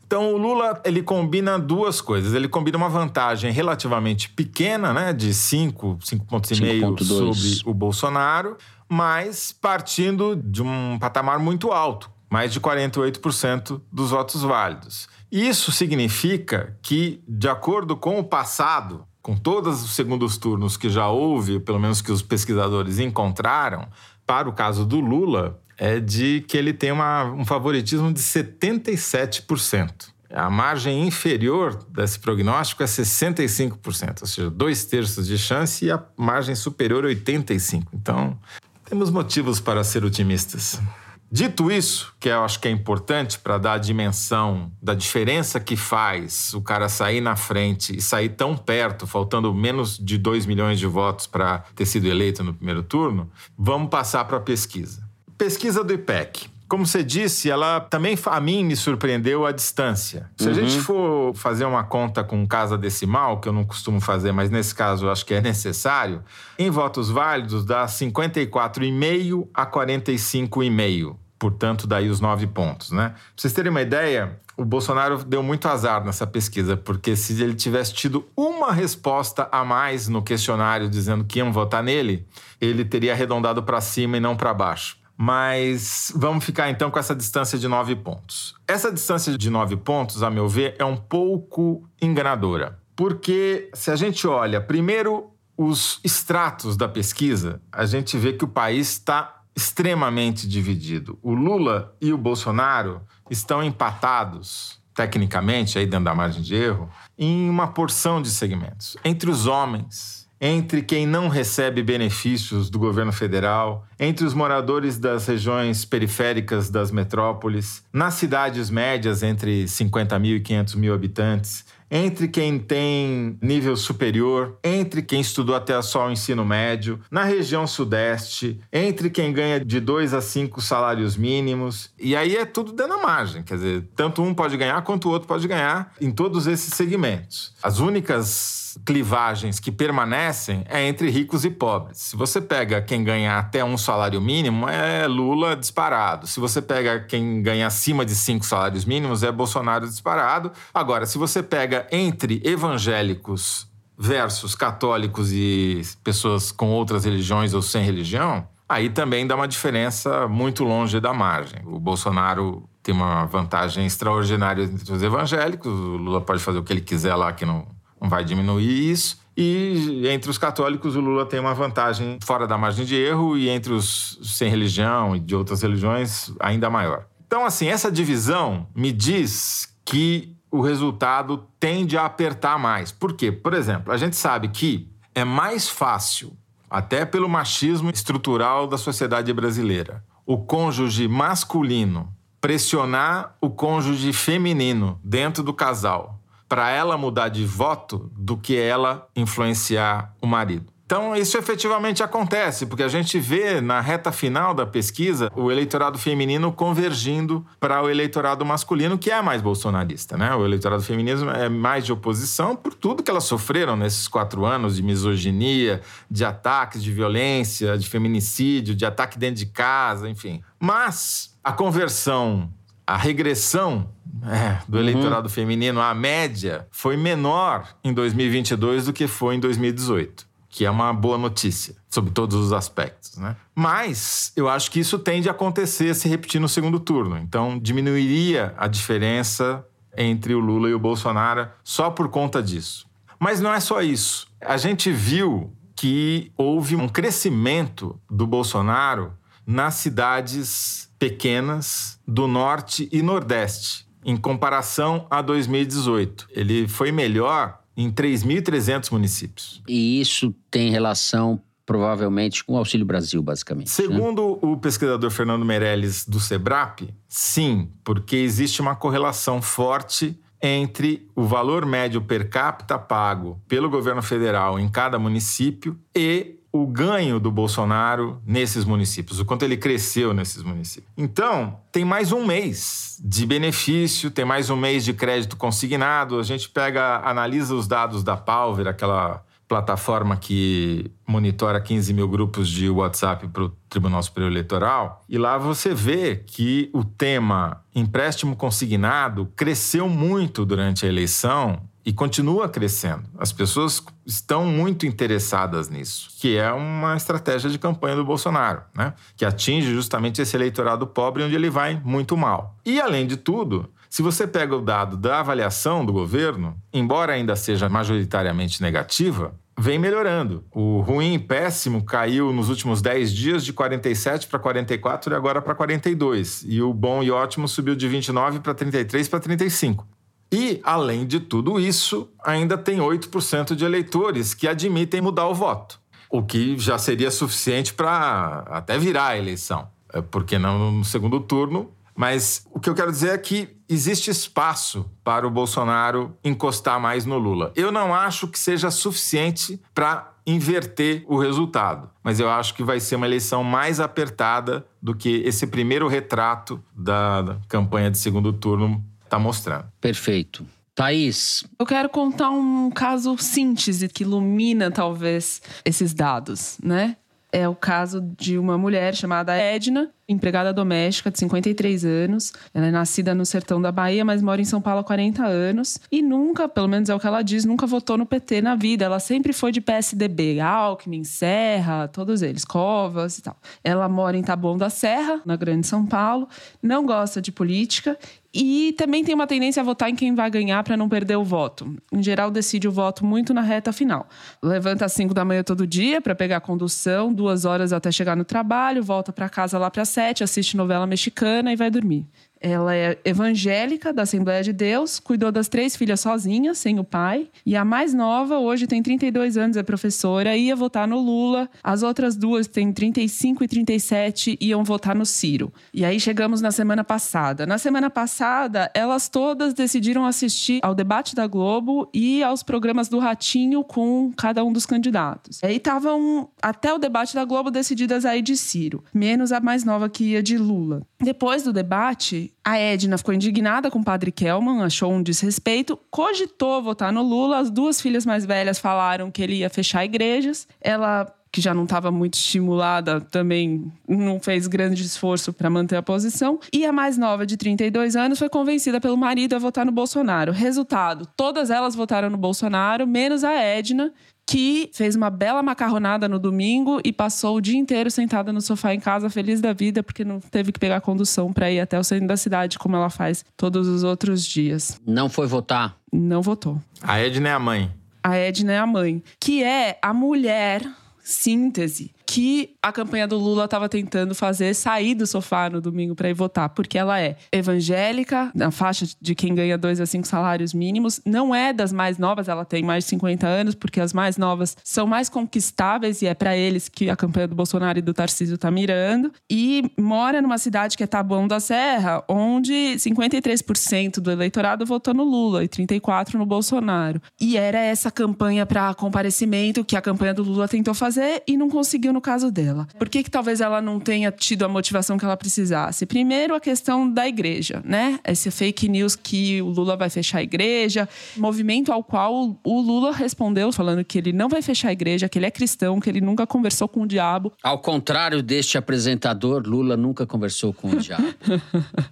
Então, 0.07 0.33
o 0.33 0.38
Lula, 0.38 0.81
ele 0.86 1.04
combina 1.04 1.59
duas 1.59 2.00
coisas. 2.00 2.33
Ele 2.33 2.48
combina 2.48 2.77
uma 2.77 2.88
vantagem 2.88 3.51
relativamente 3.51 4.30
pequena, 4.30 4.94
né, 4.94 5.12
de 5.12 5.33
5, 5.33 6.00
5 6.01 6.25
pontos 6.25 6.50
e 6.51 6.62
meio 6.62 6.95
5,2. 6.95 7.06
sobre 7.06 7.69
o 7.69 7.74
Bolsonaro, 7.74 8.56
mas 8.88 9.51
partindo 9.51 10.33
de 10.33 10.63
um 10.63 10.98
patamar 10.98 11.39
muito 11.39 11.74
alto, 11.74 12.09
mais 12.30 12.54
de 12.54 12.62
48% 12.62 13.81
dos 13.92 14.12
votos 14.12 14.44
válidos. 14.44 15.09
Isso 15.30 15.74
significa 15.74 16.77
que, 16.81 17.21
de 17.27 17.50
acordo 17.50 17.98
com 17.98 18.18
o 18.18 18.24
passado, 18.24 19.06
com 19.21 19.36
todos 19.36 19.83
os 19.83 19.94
segundos 19.94 20.38
turnos 20.38 20.77
que 20.77 20.89
já 20.89 21.10
houve, 21.10 21.60
pelo 21.60 21.81
menos 21.81 22.01
que 22.01 22.13
os 22.13 22.21
pesquisadores 22.21 22.98
encontraram, 22.98 23.89
para 24.25 24.48
o 24.48 24.53
caso 24.53 24.86
do 24.86 25.01
Lula, 25.01 25.60
é 25.77 26.00
de 26.00 26.41
que 26.47 26.57
ele 26.57 26.74
tem 26.74 26.91
uma- 26.91 27.25
um 27.25 27.45
favoritismo 27.45 28.12
de 28.12 28.19
77%. 28.19 30.12
A 30.29 30.50
margem 30.50 31.07
inferior 31.07 31.85
desse 31.89 32.19
prognóstico 32.19 32.83
é 32.83 32.88
65%, 32.88 34.21
ou 34.21 34.27
seja, 34.27 34.50
dois 34.50 34.83
terços 34.83 35.25
de 35.25 35.38
chance 35.38 35.85
e 35.85 35.91
a 35.91 36.03
margem 36.18 36.53
superior 36.53 37.06
85%. 37.06 37.88
Então, 37.94 38.38
temos 38.83 39.09
motivos 39.09 39.59
para 39.59 39.83
ser 39.83 40.03
otimistas. 40.03 40.81
Dito 41.29 41.69
isso, 41.69 42.13
que 42.21 42.29
eu 42.29 42.44
acho 42.44 42.57
que 42.59 42.69
é 42.69 42.71
importante 42.71 43.38
para 43.38 43.57
dar 43.57 43.74
a 43.74 43.77
dimensão 43.77 44.71
da 44.81 44.94
diferença 44.94 45.59
que 45.59 45.75
faz 45.75 46.53
o 46.53 46.62
cara 46.62 46.88
sair 46.88 47.19
na 47.19 47.35
frente 47.35 47.97
e 47.97 48.01
sair 48.01 48.29
tão 48.29 48.56
perto, 48.56 49.06
faltando 49.06 49.53
menos 49.53 49.97
de 49.97 50.18
2 50.18 50.45
milhões 50.45 50.79
de 50.79 50.85
votos 50.88 51.27
para 51.27 51.59
ter 51.75 51.85
sido 51.85 52.07
eleito 52.07 52.44
no 52.45 52.53
primeiro 52.53 52.81
turno, 52.81 53.29
vamos 53.57 53.89
passar 53.89 54.24
para 54.24 54.38
a 54.38 54.41
pesquisa. 54.41 55.06
Pesquisa 55.38 55.84
do 55.84 55.94
IPEC. 55.94 56.50
Como 56.68 56.86
você 56.86 57.04
disse, 57.04 57.50
ela 57.50 57.80
também 57.80 58.18
a 58.25 58.42
mim 58.42 58.66
me 58.66 58.75
surpreendeu 58.75 59.45
a 59.45 59.51
distância. 59.51 60.30
Se 60.36 60.50
a 60.50 60.54
gente 60.54 60.80
for 60.80 61.34
fazer 61.36 61.63
uma 61.63 61.84
conta 61.84 62.24
com 62.24 62.45
casa 62.45 62.78
decimal, 62.78 63.39
que 63.39 63.48
eu 63.48 63.54
não 63.54 63.63
costumo 63.63 64.01
fazer, 64.01 64.31
mas 64.31 64.50
nesse 64.50 64.74
caso 64.74 65.06
eu 65.06 65.12
acho 65.12 65.25
que 65.25 65.36
é 65.36 65.39
necessário, 65.39 66.24
em 66.57 66.69
votos 66.69 67.10
válidos 67.10 67.63
dá 67.63 67.86
54,5 67.86 69.48
a 69.54 69.66
45,5. 69.66 71.16
Portanto, 71.39 71.86
daí 71.86 72.10
os 72.10 72.19
nove 72.19 72.48
pontos, 72.48 72.92
né? 72.92 73.10
Pra 73.10 73.18
vocês 73.38 73.54
terem 73.54 73.69
uma 73.69 73.81
ideia, 73.81 74.39
o 74.57 74.66
Bolsonaro 74.66 75.24
deu 75.24 75.44
muito 75.44 75.68
azar 75.68 76.04
nessa 76.04 76.25
pesquisa, 76.25 76.75
porque 76.75 77.16
se 77.16 77.42
ele 77.42 77.54
tivesse 77.54 77.94
tido 77.94 78.28
uma 78.36 78.74
resposta 78.74 79.48
a 79.51 79.63
mais 79.63 80.07
no 80.07 80.24
questionário 80.24 80.89
dizendo 80.89 81.24
que 81.24 81.38
iam 81.38 81.54
votar 81.54 81.84
nele, 81.84 82.25
ele 82.60 82.84
teria 82.84 83.13
arredondado 83.13 83.62
para 83.62 83.80
cima 83.80 84.18
e 84.18 84.19
não 84.19 84.36
para 84.36 84.51
baixo. 84.51 84.98
Mas 85.17 86.13
vamos 86.15 86.45
ficar 86.45 86.69
então 86.69 86.91
com 86.91 86.99
essa 86.99 87.15
distância 87.15 87.57
de 87.57 87.67
nove 87.67 87.95
pontos. 87.95 88.53
Essa 88.67 88.91
distância 88.91 89.35
de 89.35 89.49
nove 89.49 89.75
pontos, 89.75 90.21
a 90.21 90.29
meu 90.29 90.47
ver, 90.47 90.75
é 90.77 90.85
um 90.85 90.95
pouco 90.95 91.89
enganadora. 91.99 92.79
Porque 92.95 93.69
se 93.73 93.89
a 93.89 93.95
gente 93.95 94.27
olha 94.27 94.61
primeiro 94.61 95.31
os 95.57 95.99
extratos 96.03 96.77
da 96.77 96.87
pesquisa, 96.87 97.59
a 97.71 97.85
gente 97.85 98.15
vê 98.15 98.33
que 98.33 98.45
o 98.45 98.47
país 98.47 98.89
está 98.91 99.41
extremamente 99.55 100.47
dividido. 100.47 101.17
O 101.23 101.33
Lula 101.33 101.95
e 101.99 102.13
o 102.13 102.17
Bolsonaro 102.17 103.01
estão 103.29 103.63
empatados, 103.63 104.79
tecnicamente, 104.93 105.79
aí 105.79 105.87
dentro 105.87 106.05
da 106.05 106.13
margem 106.13 106.43
de 106.43 106.53
erro, 106.53 106.87
em 107.17 107.49
uma 107.49 107.67
porção 107.67 108.21
de 108.21 108.29
segmentos. 108.29 108.95
Entre 109.03 109.31
os 109.31 109.47
homens, 109.47 110.16
entre 110.39 110.81
quem 110.81 111.06
não 111.06 111.28
recebe 111.28 111.81
benefícios 111.81 112.69
do 112.69 112.80
governo 112.80 113.12
federal, 113.12 113.86
entre 114.00 114.25
os 114.25 114.34
moradores 114.34 114.98
das 114.98 115.25
regiões 115.28 115.84
periféricas 115.84 116.69
das 116.69 116.92
metrópoles, 116.92 117.84
nas 117.92 118.13
cidades 118.16 118.69
médias 118.69 119.24
entre 119.24 119.68
50 119.68 120.18
mil 120.19 120.38
e 120.38 120.39
500 120.39 120.75
mil 120.75 120.94
habitantes, 120.94 121.66
entre 121.89 122.28
quem 122.28 122.60
tem 122.60 123.38
nível 123.42 123.75
superior, 123.78 124.57
entre 124.63 125.01
quem 125.01 125.22
estudou 125.22 125.56
até 125.56 125.81
só 125.81 126.07
o 126.07 126.12
ensino 126.12 126.44
médio, 126.44 127.00
na 127.10 127.24
região 127.24 127.66
sudeste, 127.66 128.60
entre 128.72 129.10
quem 129.10 129.31
ganha 129.31 129.63
de 129.63 129.80
2 129.80 130.13
a 130.13 130.22
5 130.22 130.62
salários 130.62 131.15
mínimos. 131.15 131.89
E 131.98 132.15
aí 132.15 132.36
é 132.36 132.46
tudo 132.46 132.74
dentro 132.74 132.98
da 132.98 133.01
margem, 133.01 133.41
quer 133.41 133.56
dizer, 133.56 133.88
tanto 133.96 134.22
um 134.22 134.34
pode 134.34 134.58
ganhar 134.58 134.82
quanto 134.82 135.08
o 135.08 135.12
outro 135.12 135.27
pode 135.27 135.48
ganhar 135.48 135.94
em 136.01 136.12
todos 136.12 136.46
esses 136.46 136.74
segmentos. 136.74 137.53
As 137.63 137.79
únicas 137.79 138.66
clivagens 138.86 139.60
que 139.60 139.72
permanecem 139.72 140.63
é 140.67 140.88
entre 140.88 141.10
ricos 141.10 141.46
e 141.46 141.50
pobres. 141.50 141.98
Se 142.00 142.15
você 142.15 142.41
pega 142.41 142.81
quem 142.81 143.03
ganha 143.03 143.38
até 143.38 143.63
um 143.63 143.77
salário 143.77 144.22
mínimo, 144.22 144.67
é 144.67 145.07
Lula 145.07 145.55
disparado. 145.55 146.27
Se 146.27 146.39
você 146.39 146.62
pega 146.62 147.00
quem 147.00 147.41
ganha 147.41 147.67
acima 147.67 148.05
de 148.05 148.15
cinco 148.15 148.46
salários 148.46 148.86
mínimos, 148.86 149.24
é 149.24 149.31
Bolsonaro 149.31 149.88
disparado. 149.88 150.51
Agora, 150.74 151.05
se 151.05 151.17
você 151.17 151.41
pega 151.41 151.88
entre 151.91 152.41
evangélicos 152.43 153.67
versus 153.98 154.53
católicos 154.53 155.31
e 155.31 155.81
pessoas 156.03 156.51
com 156.51 156.69
outras 156.69 157.05
religiões 157.05 157.53
ou 157.53 157.62
sem 157.62 157.84
religião, 157.84 158.48
aí 158.69 158.89
também 158.89 159.25
dá 159.25 159.36
uma 159.36 159.48
diferença 159.48 160.27
muito 160.27 160.63
longe 160.63 161.00
da 161.00 161.13
margem. 161.13 161.62
O 161.65 161.79
Bolsonaro 161.79 162.69
tem 162.84 162.93
uma 162.93 163.25
vantagem 163.25 163.86
extraordinária 163.86 164.63
entre 164.63 164.93
os 164.93 165.01
evangélicos, 165.01 165.72
o 165.72 165.98
Lula 165.98 166.22
pode 166.22 166.41
fazer 166.41 166.60
o 166.60 166.63
que 166.63 166.72
ele 166.72 166.81
quiser 166.81 167.15
lá 167.15 167.34
que 167.34 167.46
não, 167.46 167.67
vai 168.01 168.24
diminuir 168.24 168.92
isso. 168.92 169.20
E 169.36 170.08
entre 170.08 170.32
os 170.32 170.38
católicos, 170.38 170.96
o 170.96 171.00
Lula 171.00 171.25
tem 171.25 171.39
uma 171.39 171.54
vantagem 171.54 172.18
fora 172.24 172.48
da 172.48 172.58
margem 172.58 172.86
de 172.86 172.96
erro, 172.96 173.38
e 173.38 173.50
entre 173.50 173.72
os 173.72 174.20
sem 174.24 174.50
religião 174.50 175.16
e 175.16 175.20
de 175.20 175.36
outras 175.36 175.62
religiões, 175.62 176.32
ainda 176.39 176.70
maior. 176.70 177.06
Então, 177.27 177.46
assim, 177.46 177.68
essa 177.68 177.92
divisão 177.92 178.68
me 178.75 178.92
diz 178.92 179.72
que 179.86 180.36
o 180.50 180.62
resultado 180.62 181.46
tende 181.60 181.98
a 181.98 182.06
apertar 182.06 182.58
mais. 182.58 182.92
Por 182.92 183.13
quê? 183.13 183.32
Por 183.32 183.54
exemplo, 183.54 183.94
a 183.94 183.98
gente 183.98 184.16
sabe 184.16 184.48
que 184.48 184.89
é 185.13 185.24
mais 185.24 185.70
fácil, 185.70 186.36
até 186.70 187.06
pelo 187.06 187.30
machismo 187.30 187.89
estrutural 187.89 188.66
da 188.66 188.77
sociedade 188.77 189.32
brasileira, 189.34 190.04
o 190.25 190.38
cônjuge 190.38 191.08
masculino 191.08 192.13
pressionar 192.42 193.36
o 193.42 193.50
cônjuge 193.50 194.13
feminino 194.13 195.00
dentro 195.04 195.44
do 195.44 195.54
casal 195.54 196.16
para 196.48 196.70
ela 196.70 196.98
mudar 196.98 197.30
de 197.30 197.46
voto 197.46 198.10
do 198.18 198.38
que 198.38 198.56
ela 198.58 199.08
influenciar 199.16 200.13
o 200.22 200.27
marido. 200.27 200.77
Então, 200.88 201.13
isso 201.13 201.38
efetivamente 201.38 202.01
acontece, 202.01 202.66
porque 202.66 202.82
a 202.82 202.88
gente 202.88 203.20
vê 203.20 203.60
na 203.60 203.82
reta 203.82 204.10
final 204.10 204.54
da 204.54 204.66
pesquisa 204.66 205.30
o 205.36 205.51
eleitorado 205.51 205.98
feminino 205.98 206.50
convergindo 206.50 207.46
para 207.60 207.84
o 207.84 207.89
eleitorado 207.89 208.46
masculino, 208.46 208.98
que 208.98 209.12
é 209.12 209.22
mais 209.22 209.42
bolsonarista. 209.42 210.16
Né? 210.16 210.34
O 210.34 210.46
eleitorado 210.46 210.82
feminino 210.82 211.30
é 211.30 211.50
mais 211.50 211.86
de 211.86 211.92
oposição 211.92 212.56
por 212.56 212.74
tudo 212.74 213.04
que 213.04 213.12
elas 213.12 213.25
sofreram 213.25 213.75
nesses 213.75 214.08
quatro 214.08 214.46
anos 214.46 214.77
de 214.77 214.82
misoginia, 214.82 215.82
de 216.10 216.24
ataques, 216.24 216.82
de 216.82 216.89
violência, 216.89 217.77
de 217.77 217.86
feminicídio, 217.89 218.74
de 218.74 218.86
ataque 218.86 219.20
dentro 219.20 219.44
de 219.44 219.48
casa, 219.48 220.10
enfim. 220.10 220.42
Mas 220.58 221.38
a 221.44 221.51
conversão, 221.51 222.50
a 222.86 222.96
regressão 222.96 223.89
é, 224.25 224.59
do 224.67 224.79
eleitorado 224.79 225.27
uhum. 225.27 225.33
feminino, 225.33 225.81
a 225.81 225.93
média, 225.93 226.67
foi 226.71 226.97
menor 226.97 227.67
em 227.83 227.93
2022 227.93 228.86
do 228.86 228.93
que 228.93 229.07
foi 229.07 229.36
em 229.36 229.39
2018 229.39 230.27
que 230.50 230.65
é 230.65 230.71
uma 230.71 230.91
boa 230.91 231.19
notícia 231.19 231.75
sobre 231.88 232.09
todos 232.09 232.36
os 232.36 232.51
aspectos, 232.51 233.15
né? 233.17 233.36
Mas 233.53 234.31
eu 234.36 234.50
acho 234.50 234.71
que 234.71 234.79
isso 234.79 234.97
tende 234.97 235.29
a 235.29 235.31
acontecer 235.31 235.93
se 235.93 236.09
repetir 236.09 236.41
no 236.41 236.50
segundo 236.50 236.79
turno. 236.79 237.15
Então 237.17 237.59
diminuiria 237.59 238.55
a 238.57 238.67
diferença 238.67 239.63
entre 239.95 240.33
o 240.33 240.39
Lula 240.39 240.69
e 240.69 240.74
o 240.74 240.79
Bolsonaro 240.79 241.47
só 241.63 241.91
por 241.91 242.09
conta 242.09 242.41
disso. 242.41 242.88
Mas 243.19 243.39
não 243.39 243.53
é 243.53 243.59
só 243.59 243.81
isso. 243.81 244.27
A 244.41 244.57
gente 244.57 244.91
viu 244.91 245.53
que 245.75 246.31
houve 246.36 246.75
um 246.75 246.89
crescimento 246.89 248.00
do 248.09 248.25
Bolsonaro 248.25 249.13
nas 249.45 249.75
cidades 249.75 250.89
pequenas 251.00 252.00
do 252.07 252.27
norte 252.27 252.89
e 252.91 253.01
nordeste, 253.01 253.87
em 254.06 254.18
comparação 254.18 255.06
a 255.10 255.22
2018. 255.22 256.27
Ele 256.32 256.68
foi 256.68 256.92
melhor 256.92 257.60
em 257.75 257.92
3.300 257.92 258.92
municípios. 258.92 259.62
E 259.68 260.01
isso 260.01 260.34
tem 260.50 260.72
relação 260.72 261.42
provavelmente 261.66 262.46
com 262.46 262.54
o 262.54 262.58
Auxílio 262.58 262.86
Brasil, 262.86 263.22
basicamente. 263.22 263.68
Né? 263.68 263.74
Segundo 263.74 264.32
né? 264.32 264.39
o 264.42 264.58
pesquisador 264.58 265.12
Fernando 265.12 265.46
Meirelles 265.46 266.06
do 266.06 266.20
Sebrap, 266.20 266.89
sim, 267.10 267.70
porque 267.84 268.16
existe 268.16 268.62
uma 268.62 268.74
correlação 268.74 269.42
forte 269.42 270.18
entre 270.42 271.08
o 271.13 271.25
valor 271.25 271.66
médio 271.66 272.01
per 272.01 272.30
capita 272.30 272.80
pago 272.80 273.42
pelo 273.48 273.70
governo 273.70 274.01
federal 274.01 274.60
em 274.60 274.70
cada 274.70 274.98
município 274.98 275.77
e 275.96 276.37
o 276.51 276.66
ganho 276.66 277.20
do 277.20 277.32
Bolsonaro 277.32 278.22
nesses 278.25 278.66
municípios, 278.66 279.20
o 279.20 279.25
quanto 279.25 279.44
ele 279.44 279.58
cresceu 279.58 280.13
nesses 280.13 280.42
municípios. 280.44 280.92
Então, 280.98 281.60
tem 281.72 281.84
mais 281.84 282.12
um 282.12 282.25
mês 282.25 283.00
de 283.04 283.25
benefício, 283.25 284.10
tem 284.10 284.25
mais 284.25 284.50
um 284.50 284.56
mês 284.56 284.84
de 284.84 284.94
crédito 284.94 285.36
consignado. 285.36 286.20
A 286.20 286.24
gente 286.24 286.50
pega, 286.50 287.01
analisa 287.04 287.54
os 287.54 287.68
dados 287.68 288.04
da 288.04 288.18
Palver, 288.18 288.68
aquela 288.68 289.24
plataforma 289.48 290.18
que 290.18 290.92
monitora 291.08 291.62
15 291.62 291.94
mil 291.94 292.08
grupos 292.08 292.50
de 292.50 292.70
WhatsApp 292.70 293.27
para 293.30 293.44
o 293.44 293.50
Tribunal 293.70 294.04
Superior 294.04 294.32
Eleitoral, 294.32 295.04
e 295.08 295.18
lá 295.18 295.38
você 295.38 295.74
vê 295.74 296.18
que 296.18 296.70
o 296.74 296.84
tema 296.84 297.63
empréstimo 297.74 298.36
consignado 298.36 299.32
cresceu 299.36 299.88
muito 299.88 300.46
durante 300.46 300.86
a 300.86 300.89
eleição 300.89 301.62
e 301.88 301.94
continua 301.94 302.50
crescendo. 302.50 303.04
As 303.18 303.32
pessoas 303.32 303.82
estão 304.06 304.46
muito 304.46 304.86
interessadas 304.86 305.70
nisso, 305.70 306.10
que 306.20 306.36
é 306.36 306.51
uma 306.51 306.98
estratégia 306.98 307.50
de 307.50 307.58
campanha 307.58 307.96
do 307.96 308.04
Bolsonaro, 308.04 308.62
né? 308.75 308.94
que 309.16 309.24
atinge 309.24 309.72
justamente 309.72 310.22
esse 310.22 310.36
eleitorado 310.36 310.86
pobre 310.86 311.24
onde 311.24 311.34
ele 311.34 311.50
vai 311.50 311.82
muito 311.82 312.18
mal. 312.18 312.58
E, 312.66 312.82
além 312.82 313.08
de 313.08 313.16
tudo, 313.16 313.70
se 313.89 314.01
você 314.01 314.27
pega 314.27 314.56
o 314.56 314.62
dado 314.62 314.98
da 314.98 315.20
avaliação 315.20 315.86
do 315.86 315.94
governo, 315.94 316.56
embora 316.74 317.13
ainda 317.13 317.36
seja 317.36 317.70
majoritariamente 317.70 318.62
negativa, 318.62 319.34
vem 319.58 319.79
melhorando. 319.79 320.44
O 320.51 320.82
ruim 320.82 321.15
e 321.15 321.20
péssimo 321.20 321.84
caiu 321.84 322.32
nos 322.32 322.50
últimos 322.50 322.82
10 322.82 323.12
dias 323.12 323.44
de 323.44 323.51
47 323.51 324.27
para 324.27 324.38
44 324.38 325.12
e 325.12 325.15
agora 325.15 325.41
para 325.41 325.56
42. 325.56 326.46
E 326.48 326.62
o 326.62 326.74
bom 326.74 327.01
e 327.01 327.10
ótimo 327.10 327.48
subiu 327.48 327.75
de 327.75 327.88
29 327.88 328.39
para 328.39 328.53
33 328.53 329.08
para 329.08 329.20
35. 329.20 329.88
E, 330.32 330.60
além 330.63 331.06
de 331.06 331.22
tudo 331.22 331.60
isso, 331.60 332.10
ainda 332.24 332.58
tem 332.58 332.79
8% 332.79 333.56
de 333.56 333.63
eleitores 333.63 334.34
que 334.34 334.48
admitem 334.48 335.00
mudar 335.00 335.27
o 335.27 335.34
voto, 335.34 335.79
o 336.10 336.22
que 336.22 336.58
já 336.60 336.77
seria 336.77 337.10
suficiente 337.10 337.74
para 337.74 338.44
até 338.50 338.77
virar 338.77 339.08
a 339.08 339.17
eleição, 339.17 339.70
é, 339.94 340.01
porque 340.01 340.38
no 340.38 340.84
segundo 340.84 341.20
turno. 341.22 341.72
Mas 341.98 342.46
o 342.51 342.60
que 342.60 342.70
eu 342.70 342.75
quero 342.75 342.92
dizer 342.92 343.16
é 343.16 343.18
que 343.18 343.58
existe 343.68 344.12
espaço 344.12 344.86
para 345.04 345.25
o 345.27 345.32
Bolsonaro 345.32 346.16
encostar 346.24 346.80
mais 346.80 347.06
no 347.06 347.18
Lula. 347.18 347.51
Eu 347.56 347.72
não 347.72 347.92
acho 347.92 348.27
que 348.27 348.38
seja 348.38 348.70
suficiente 348.70 349.60
para 349.74 350.13
inverter 350.25 351.04
o 351.08 351.18
resultado, 351.18 351.89
mas 352.04 352.20
eu 352.20 352.30
acho 352.30 352.54
que 352.54 352.62
vai 352.62 352.80
ser 352.80 352.98
uma 352.98 353.08
eleição 353.08 353.44
mais 353.44 353.80
apertada 353.80 354.66
do 354.82 354.94
que 354.94 355.22
esse 355.25 355.48
primeiro 355.48 355.88
retrato 355.88 356.63
da 356.75 357.38
campanha 357.48 357.89
de 357.89 357.98
segundo 357.98 358.32
turno 358.32 358.84
está 359.04 359.18
mostrando. 359.18 359.66
Perfeito. 359.82 360.46
Thaís. 360.75 361.44
Eu 361.58 361.66
quero 361.66 361.89
contar 361.89 362.30
um 362.30 362.70
caso 362.70 363.18
síntese 363.18 363.88
que 363.88 364.04
ilumina, 364.04 364.70
talvez, 364.70 365.42
esses 365.66 365.94
dados, 365.94 366.60
né? 366.62 366.98
É 367.32 367.50
o 367.50 367.56
caso 367.56 368.00
de 368.00 368.38
uma 368.38 368.58
mulher 368.58 368.96
chamada 368.96 369.36
Edna, 369.36 369.89
empregada 370.07 370.53
doméstica 370.53 371.11
de 371.11 371.19
53 371.19 371.85
anos. 371.85 372.33
Ela 372.53 372.67
é 372.67 372.71
nascida 372.71 373.13
no 373.13 373.25
sertão 373.25 373.61
da 373.61 373.71
Bahia, 373.71 374.05
mas 374.05 374.21
mora 374.21 374.41
em 374.41 374.45
São 374.45 374.61
Paulo 374.61 374.79
há 374.79 374.83
40 374.83 375.25
anos. 375.25 375.79
E 375.91 376.01
nunca, 376.01 376.47
pelo 376.47 376.67
menos 376.67 376.89
é 376.89 376.95
o 376.95 376.99
que 376.99 377.07
ela 377.07 377.21
diz, 377.21 377.45
nunca 377.45 377.67
votou 377.67 377.97
no 377.97 378.05
PT 378.05 378.41
na 378.41 378.55
vida. 378.55 378.85
Ela 378.85 378.99
sempre 378.99 379.33
foi 379.33 379.51
de 379.51 379.59
PSDB, 379.59 380.39
Alckmin, 380.39 381.03
Serra, 381.03 381.87
todos 381.87 382.21
eles, 382.21 382.45
Covas 382.45 383.17
e 383.17 383.21
tal. 383.21 383.37
Ela 383.63 383.89
mora 383.89 384.17
em 384.17 384.23
Taboão 384.23 384.57
da 384.57 384.69
Serra, 384.69 385.21
na 385.25 385.35
Grande 385.35 385.67
São 385.67 385.85
Paulo. 385.85 386.27
Não 386.61 386.85
gosta 386.85 387.21
de 387.21 387.31
política 387.31 387.97
e 388.39 388.73
também 388.77 389.03
tem 389.03 389.15
uma 389.15 389.25
tendência 389.25 389.61
a 389.61 389.65
votar 389.65 389.89
em 389.89 389.95
quem 389.95 390.13
vai 390.13 390.29
ganhar 390.29 390.63
para 390.63 390.77
não 390.77 390.87
perder 390.87 391.15
o 391.15 391.23
voto. 391.23 391.75
Em 391.91 392.03
geral, 392.03 392.29
decide 392.29 392.67
o 392.67 392.71
voto 392.71 393.03
muito 393.03 393.33
na 393.33 393.41
reta 393.41 393.73
final. 393.73 394.07
Levanta 394.43 394.85
às 394.85 394.93
5 394.93 395.11
da 395.11 395.25
manhã 395.25 395.41
todo 395.41 395.65
dia 395.65 395.99
para 396.01 396.13
pegar 396.13 396.37
a 396.37 396.39
condução, 396.39 397.11
duas 397.11 397.45
horas 397.45 397.73
até 397.73 397.91
chegar 397.91 398.15
no 398.15 398.23
trabalho, 398.23 398.83
volta 398.83 399.11
para 399.11 399.27
casa 399.27 399.57
lá 399.57 399.71
para 399.71 399.85
sete, 399.98 400.24
assiste 400.24 400.56
novela 400.56 400.86
mexicana 400.86 401.51
e 401.51 401.56
vai 401.56 401.72
dormir. 401.72 402.06
Ela 402.39 402.75
é 402.75 402.98
evangélica 403.03 403.91
da 403.91 404.03
Assembleia 404.03 404.44
de 404.44 404.53
Deus, 404.53 405.00
cuidou 405.00 405.32
das 405.32 405.48
três 405.48 405.75
filhas 405.75 406.00
sozinha, 406.00 406.53
sem 406.53 406.79
o 406.79 406.84
pai. 406.84 407.27
E 407.46 407.56
a 407.56 407.65
mais 407.65 407.94
nova, 407.94 408.38
hoje 408.38 408.67
tem 408.67 408.82
32 408.82 409.38
anos, 409.38 409.58
é 409.58 409.63
professora, 409.63 410.36
ia 410.36 410.56
votar 410.56 410.88
no 410.88 411.00
Lula. 411.00 411.50
As 411.63 411.84
outras 411.84 412.15
duas 412.15 412.48
têm 412.48 412.72
35 412.72 413.44
e 413.44 413.48
37 413.48 414.38
iam 414.39 414.63
votar 414.63 414.96
no 414.96 415.06
Ciro. 415.06 415.51
E 415.74 415.84
aí 415.84 416.00
chegamos 416.00 416.41
na 416.41 416.51
semana 416.51 416.84
passada. 416.84 417.46
Na 417.46 417.58
semana 417.58 417.89
passada, 417.89 418.70
elas 418.74 419.10
todas 419.10 419.53
decidiram 419.53 420.06
assistir 420.06 420.60
ao 420.63 420.75
debate 420.75 421.15
da 421.15 421.27
Globo 421.27 421.89
e 421.94 422.24
aos 422.24 422.44
programas 422.44 422.88
do 422.88 423.00
Ratinho 423.00 423.63
com 423.63 424.12
cada 424.15 424.44
um 424.44 424.51
dos 424.51 424.65
candidatos. 424.65 425.41
E 425.41 425.46
aí 425.46 425.58
estavam, 425.58 426.29
até 426.41 426.74
o 426.74 426.77
debate 426.77 427.15
da 427.15 427.25
Globo, 427.25 427.50
decididas 427.50 428.06
aí 428.06 428.22
de 428.22 428.38
Ciro, 428.38 428.84
menos 428.94 429.32
a 429.32 429.39
mais 429.39 429.63
nova 429.63 429.89
que 429.89 430.12
ia 430.12 430.24
de 430.24 430.38
Lula. 430.38 430.82
Depois 431.00 431.44
do 431.44 431.53
debate, 431.53 432.26
a 432.43 432.57
Edna 432.57 432.98
ficou 432.98 433.13
indignada 433.13 433.69
com 433.69 433.79
o 433.79 433.84
padre 433.84 434.12
Kelman, 434.12 434.62
achou 434.62 434.91
um 434.91 435.01
desrespeito, 435.01 435.77
cogitou 435.89 436.62
votar 436.62 436.91
no 436.91 437.01
Lula. 437.01 437.39
As 437.39 437.50
duas 437.50 437.81
filhas 437.81 438.05
mais 438.05 438.25
velhas 438.25 438.60
falaram 438.60 439.12
que 439.12 439.22
ele 439.22 439.36
ia 439.36 439.50
fechar 439.50 439.86
igrejas. 439.86 440.48
Ela 440.62 441.13
que 441.31 441.41
já 441.41 441.53
não 441.53 441.65
estava 441.65 441.91
muito 441.91 442.15
estimulada, 442.15 443.01
também 443.01 443.72
não 443.88 444.19
fez 444.19 444.48
grande 444.48 444.84
esforço 444.84 445.31
para 445.34 445.50
manter 445.50 445.75
a 445.75 445.84
posição. 445.84 446.39
E 446.51 446.65
a 446.65 446.72
mais 446.72 446.98
nova, 446.98 447.25
de 447.25 447.38
32 447.38 447.96
anos, 447.96 448.17
foi 448.17 448.29
convencida 448.29 448.79
pelo 448.81 448.98
marido 448.98 449.36
a 449.36 449.39
votar 449.39 449.65
no 449.65 449.72
Bolsonaro. 449.72 450.31
Resultado: 450.31 451.07
todas 451.15 451.50
elas 451.50 451.75
votaram 451.75 452.10
no 452.10 452.17
Bolsonaro, 452.17 452.88
menos 452.88 453.24
a 453.24 453.34
Edna, 453.34 453.93
que 454.27 454.69
fez 454.74 454.93
uma 454.93 455.10
bela 455.10 455.41
macarronada 455.41 456.10
no 456.10 456.19
domingo 456.19 456.81
e 456.84 456.91
passou 456.91 457.38
o 457.38 457.41
dia 457.41 457.57
inteiro 457.57 457.89
sentada 457.89 458.34
no 458.34 458.41
sofá 458.41 458.74
em 458.74 458.79
casa, 458.79 459.10
feliz 459.10 459.39
da 459.39 459.53
vida, 459.53 459.81
porque 459.81 460.03
não 460.03 460.19
teve 460.19 460.51
que 460.51 460.60
pegar 460.60 460.81
condução 460.81 461.31
para 461.31 461.50
ir 461.50 461.62
até 461.62 461.79
o 461.79 461.84
centro 461.84 462.07
da 462.07 462.17
cidade, 462.17 462.60
como 462.60 462.75
ela 462.75 462.89
faz 462.89 463.24
todos 463.38 463.67
os 463.69 463.84
outros 463.84 464.25
dias. 464.25 464.79
Não 464.86 465.07
foi 465.07 465.27
votar? 465.27 465.77
Não 465.91 466.22
votou. 466.22 466.62
A 466.81 467.00
Edna 467.00 467.29
é 467.29 467.31
a 467.31 467.39
mãe. 467.39 467.72
A 468.03 468.17
Edna 468.17 468.51
é 468.51 468.57
a 468.60 468.67
mãe, 468.67 469.01
que 469.17 469.41
é 469.41 469.79
a 469.81 469.93
mulher 469.93 470.62
síntese 471.00 471.91
que 472.17 472.55
a 472.63 472.71
campanha 472.71 473.07
do 473.07 473.15
Lula 473.15 473.45
estava 473.45 473.69
tentando 473.69 474.15
fazer 474.15 474.55
sair 474.55 474.95
do 474.95 475.05
sofá 475.05 475.51
no 475.51 475.62
domingo 475.62 475.93
para 475.93 476.09
ir 476.09 476.15
votar, 476.15 476.50
porque 476.50 476.75
ela 476.75 477.00
é 477.00 477.15
evangélica, 477.31 478.31
na 478.33 478.50
faixa 478.50 478.88
de 479.00 479.13
quem 479.13 479.36
ganha 479.36 479.55
dois 479.55 479.79
a 479.79 479.86
cinco 479.86 480.07
salários 480.07 480.51
mínimos, 480.51 481.00
não 481.05 481.36
é 481.36 481.53
das 481.53 481.71
mais 481.71 482.00
novas, 482.00 482.27
ela 482.27 482.43
tem 482.43 482.63
mais 482.63 482.86
de 482.86 482.89
50 482.89 483.27
anos, 483.27 483.53
porque 483.53 483.79
as 483.79 483.93
mais 483.93 484.17
novas 484.17 484.57
são 484.63 484.88
mais 484.88 485.09
conquistáveis 485.09 486.01
e 486.01 486.07
é 486.07 486.15
para 486.15 486.36
eles 486.36 486.67
que 486.67 486.89
a 486.89 486.95
campanha 486.95 487.27
do 487.27 487.36
Bolsonaro 487.36 487.77
e 487.77 487.83
do 487.83 487.93
Tarcísio 487.93 488.33
está 488.33 488.50
mirando, 488.50 489.12
e 489.29 489.69
mora 489.77 490.19
numa 490.19 490.39
cidade 490.39 490.75
que 490.75 490.83
é 490.83 490.88
Taboão 490.88 491.27
da 491.27 491.39
Serra, 491.39 492.03
onde 492.07 492.77
53% 492.77 494.00
do 494.00 494.09
eleitorado 494.09 494.65
votou 494.65 494.95
no 494.95 495.03
Lula 495.03 495.43
e 495.43 495.47
34 495.47 496.17
no 496.17 496.25
Bolsonaro. 496.25 497.00
E 497.21 497.38
era 497.38 497.59
essa 497.59 497.91
campanha 497.91 498.43
para 498.43 498.74
comparecimento 498.74 499.63
que 499.63 499.75
a 499.75 499.81
campanha 499.83 500.15
do 500.15 500.24
Lula 500.24 500.47
tentou 500.47 500.74
fazer 500.74 501.21
e 501.27 501.38
não 501.38 501.47
conseguiu 501.47 501.93
no 501.93 502.06
caso 502.07 502.31
dela. 502.31 502.65
Por 502.79 502.87
que, 502.87 503.03
que 503.03 503.11
talvez 503.11 503.41
ela 503.41 503.61
não 503.61 503.81
tenha 503.81 504.09
tido 504.13 504.45
a 504.45 504.47
motivação 504.47 504.97
que 504.97 505.03
ela 505.03 505.17
precisasse? 505.17 505.85
Primeiro, 505.85 506.33
a 506.33 506.39
questão 506.39 506.89
da 506.89 507.05
igreja, 507.05 507.61
né? 507.65 507.99
Esse 508.07 508.31
fake 508.31 508.69
news 508.69 508.95
que 508.95 509.41
o 509.41 509.49
Lula 509.49 509.75
vai 509.75 509.89
fechar 509.89 510.19
a 510.19 510.23
igreja, 510.23 510.87
movimento 511.17 511.69
ao 511.69 511.83
qual 511.83 512.39
o 512.45 512.61
Lula 512.61 512.93
respondeu 512.93 513.51
falando 513.51 513.83
que 513.83 513.97
ele 513.97 514.13
não 514.13 514.29
vai 514.29 514.41
fechar 514.41 514.69
a 514.69 514.71
igreja, 514.71 515.09
que 515.09 515.19
ele 515.19 515.25
é 515.25 515.31
cristão, 515.31 515.81
que 515.81 515.89
ele 515.89 515.99
nunca 515.99 516.25
conversou 516.25 516.65
com 516.69 516.83
o 516.83 516.87
diabo. 516.87 517.33
Ao 517.43 517.59
contrário 517.59 518.23
deste 518.23 518.57
apresentador, 518.57 519.43
Lula 519.45 519.75
nunca 519.75 520.05
conversou 520.05 520.53
com 520.53 520.69
o 520.69 520.75
diabo. 520.79 521.03